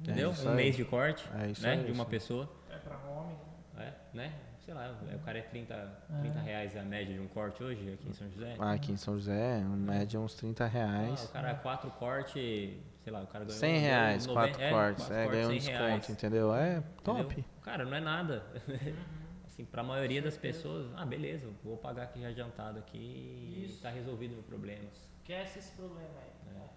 Entendeu? 0.00 0.30
isso 0.30 0.46
um 0.46 0.50
aí. 0.50 0.56
mês 0.56 0.74
de 0.76 0.84
corte, 0.84 1.28
É 1.38 1.50
isso 1.50 1.62
né? 1.62 1.72
aí, 1.74 1.84
de 1.84 1.92
uma 1.92 2.06
pessoa. 2.06 2.50
É 2.70 2.76
pra 2.78 2.96
homem. 3.08 3.36
É, 3.78 3.92
né? 4.12 4.32
Sei 4.58 4.74
lá, 4.74 4.92
o 5.14 5.18
cara 5.20 5.38
é 5.38 5.42
30, 5.42 5.74
30 6.20 6.40
reais 6.40 6.76
a 6.76 6.82
média 6.82 7.14
de 7.14 7.20
um 7.20 7.28
corte 7.28 7.62
hoje 7.62 7.92
aqui 7.94 8.08
em 8.08 8.12
São 8.12 8.28
José. 8.30 8.56
Ah, 8.58 8.72
Aqui 8.72 8.92
em 8.92 8.96
São 8.96 9.14
José, 9.14 9.58
em 9.58 9.64
média 9.64 10.18
uns 10.18 10.34
30 10.34 10.64
Ah, 10.64 10.68
reais. 10.68 11.24
o 11.24 11.28
cara 11.28 11.54
quatro 11.54 11.90
cortes, 11.92 12.70
sei 13.10 13.18
lá, 13.18 13.22
o 13.24 13.26
cara 13.26 13.44
ganhou 13.44 13.58
100 13.58 13.78
reais, 13.78 14.26
noven- 14.26 14.42
quatro 14.52 14.62
é, 14.62 14.70
cortes. 14.70 15.04
quatro 15.06 15.16
É, 15.22 15.28
ganhou 15.28 15.46
um 15.46 15.48
100 15.50 15.58
desconto, 15.58 15.78
reais, 15.82 16.10
entendeu? 16.10 16.54
É 16.54 16.76
entendeu? 16.78 16.92
top. 17.02 17.44
Cara, 17.62 17.84
não 17.84 17.94
é 17.96 18.00
nada. 18.00 18.44
assim, 19.46 19.64
pra 19.64 19.82
maioria 19.82 20.22
das 20.22 20.36
pessoas, 20.36 20.86
ah, 20.96 21.04
beleza, 21.04 21.48
vou 21.64 21.76
pagar 21.76 22.04
aqui 22.04 22.20
já 22.20 22.28
adiantado 22.28 22.78
aqui 22.78 22.96
e 22.98 23.64
Isso. 23.66 23.82
tá 23.82 23.90
resolvido 23.90 24.32
o 24.32 24.34
meu 24.34 24.42
problema. 24.44 24.84
Esquece 25.20 25.58
esse 25.58 25.72
problema 25.72 26.08
aí. 26.22 26.30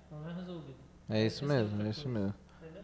Problema 0.09 0.33
resolvido. 0.39 0.77
É 1.09 1.25
isso 1.25 1.43
Essa 1.45 1.53
é 1.53 1.57
mesmo, 1.57 1.71
outra 1.73 1.87
é 1.87 1.91
isso 1.91 2.03
coisa. 2.03 2.19
mesmo. 2.19 2.35
Entendeu? 2.61 2.83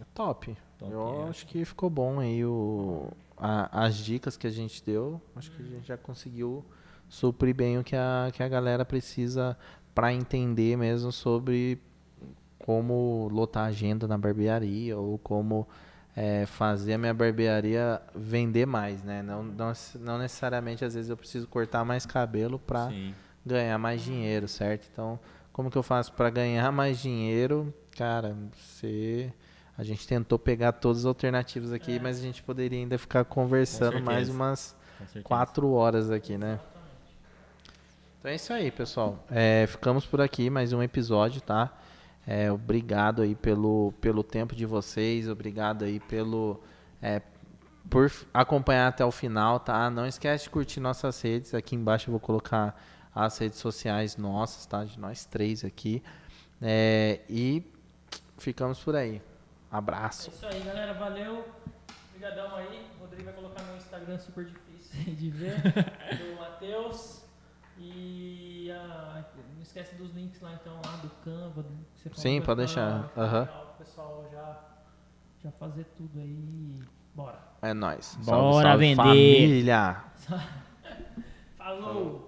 É 0.00 0.04
top. 0.14 0.56
Top, 0.78 0.92
Eu 0.92 1.22
é. 1.26 1.28
acho 1.30 1.46
que 1.46 1.64
ficou 1.64 1.90
bom 1.90 2.20
aí 2.20 2.44
o, 2.44 3.10
a- 3.36 3.84
as 3.84 3.96
dicas 3.96 4.36
que 4.36 4.46
a 4.46 4.50
gente 4.50 4.82
deu. 4.84 5.20
Acho 5.34 5.50
que 5.50 5.62
a 5.62 5.66
gente 5.66 5.86
já 5.86 5.96
conseguiu 5.96 6.64
suprir 7.08 7.54
bem 7.54 7.78
o 7.78 7.84
que 7.84 7.96
a, 7.96 8.30
que 8.32 8.42
a 8.42 8.48
galera 8.48 8.84
precisa 8.84 9.56
para 9.94 10.12
entender 10.12 10.76
mesmo 10.76 11.10
sobre 11.10 11.80
como 12.68 13.30
lotar 13.32 13.64
a 13.64 13.68
agenda 13.68 14.06
na 14.06 14.18
barbearia 14.18 14.94
ou 14.94 15.16
como 15.16 15.66
é, 16.14 16.44
fazer 16.44 16.92
a 16.92 16.98
minha 16.98 17.14
barbearia 17.14 17.98
vender 18.14 18.66
mais, 18.66 19.02
né? 19.02 19.22
Não, 19.22 19.42
não, 19.42 19.72
não 19.98 20.18
necessariamente 20.18 20.84
às 20.84 20.92
vezes 20.92 21.08
eu 21.08 21.16
preciso 21.16 21.48
cortar 21.48 21.82
mais 21.82 22.04
cabelo 22.04 22.58
para 22.58 22.92
ganhar 23.46 23.78
mais 23.78 24.02
dinheiro, 24.02 24.46
certo? 24.46 24.86
Então, 24.92 25.18
como 25.50 25.70
que 25.70 25.78
eu 25.78 25.82
faço 25.82 26.12
para 26.12 26.28
ganhar 26.28 26.70
mais 26.70 26.98
dinheiro? 26.98 27.72
Cara, 27.96 28.36
você 28.54 29.32
a 29.78 29.82
gente 29.82 30.06
tentou 30.06 30.38
pegar 30.38 30.72
todas 30.72 30.98
as 30.98 31.04
alternativas 31.06 31.72
aqui, 31.72 31.98
mas 31.98 32.18
a 32.18 32.22
gente 32.22 32.42
poderia 32.42 32.80
ainda 32.80 32.98
ficar 32.98 33.24
conversando 33.24 33.98
mais 34.02 34.28
umas 34.28 34.76
quatro 35.24 35.72
horas 35.72 36.10
aqui, 36.10 36.36
né? 36.36 36.60
Então 38.18 38.30
é 38.30 38.34
isso 38.34 38.52
aí, 38.52 38.70
pessoal. 38.70 39.24
É, 39.30 39.66
ficamos 39.66 40.04
por 40.04 40.20
aqui, 40.20 40.50
mais 40.50 40.74
um 40.74 40.82
episódio, 40.82 41.40
tá? 41.40 41.72
É, 42.30 42.52
obrigado 42.52 43.22
aí 43.22 43.34
pelo, 43.34 43.94
pelo 44.02 44.22
tempo 44.22 44.54
de 44.54 44.66
vocês, 44.66 45.26
obrigado 45.30 45.86
aí 45.86 45.98
pelo 45.98 46.60
é, 47.00 47.22
por 47.88 48.12
acompanhar 48.34 48.88
até 48.88 49.02
o 49.02 49.10
final, 49.10 49.58
tá? 49.58 49.88
Não 49.88 50.06
esquece 50.06 50.44
de 50.44 50.50
curtir 50.50 50.78
nossas 50.78 51.18
redes. 51.22 51.54
Aqui 51.54 51.74
embaixo 51.74 52.10
eu 52.10 52.12
vou 52.12 52.20
colocar 52.20 52.78
as 53.14 53.38
redes 53.38 53.58
sociais 53.58 54.18
nossas, 54.18 54.66
tá? 54.66 54.84
De 54.84 55.00
nós 55.00 55.24
três 55.24 55.64
aqui. 55.64 56.02
É, 56.60 57.20
e 57.30 57.64
ficamos 58.36 58.78
por 58.78 58.94
aí. 58.94 59.16
É 59.16 59.20
Abraço. 59.70 60.28
isso 60.28 60.44
aí, 60.44 60.60
galera. 60.60 60.92
Valeu. 60.92 61.46
Obrigadão 62.10 62.54
aí. 62.56 62.86
O 62.98 63.04
Rodrigo 63.04 63.24
vai 63.24 63.32
colocar 63.32 63.62
no 63.62 63.78
Instagram 63.78 64.18
super 64.18 64.44
difícil 64.44 65.14
de 65.16 65.30
ver. 65.30 65.56
do 66.12 66.38
Matheus. 66.38 67.24
E 67.78 68.70
não 68.70 69.47
esquece 69.68 69.94
dos 69.96 70.12
links 70.14 70.40
lá 70.40 70.54
então, 70.54 70.74
lá 70.84 70.96
do 70.96 71.08
Canva. 71.24 71.62
do- 71.62 71.68
que 71.94 72.00
você 72.00 72.08
falou 72.10 72.22
Sim, 72.22 72.40
pode 72.42 72.58
deixar. 72.58 73.10
legal 73.16 73.74
O 73.74 73.78
pessoal 73.78 74.28
já, 74.32 74.60
já 75.42 75.50
fazer 75.52 75.84
tudo 75.96 76.18
aí. 76.20 76.80
Bora. 77.14 77.38
É 77.62 77.72
nóis. 77.74 78.16
Bora 78.24 78.76
vender. 78.76 78.96
família! 78.96 80.04
Falou! 81.56 82.27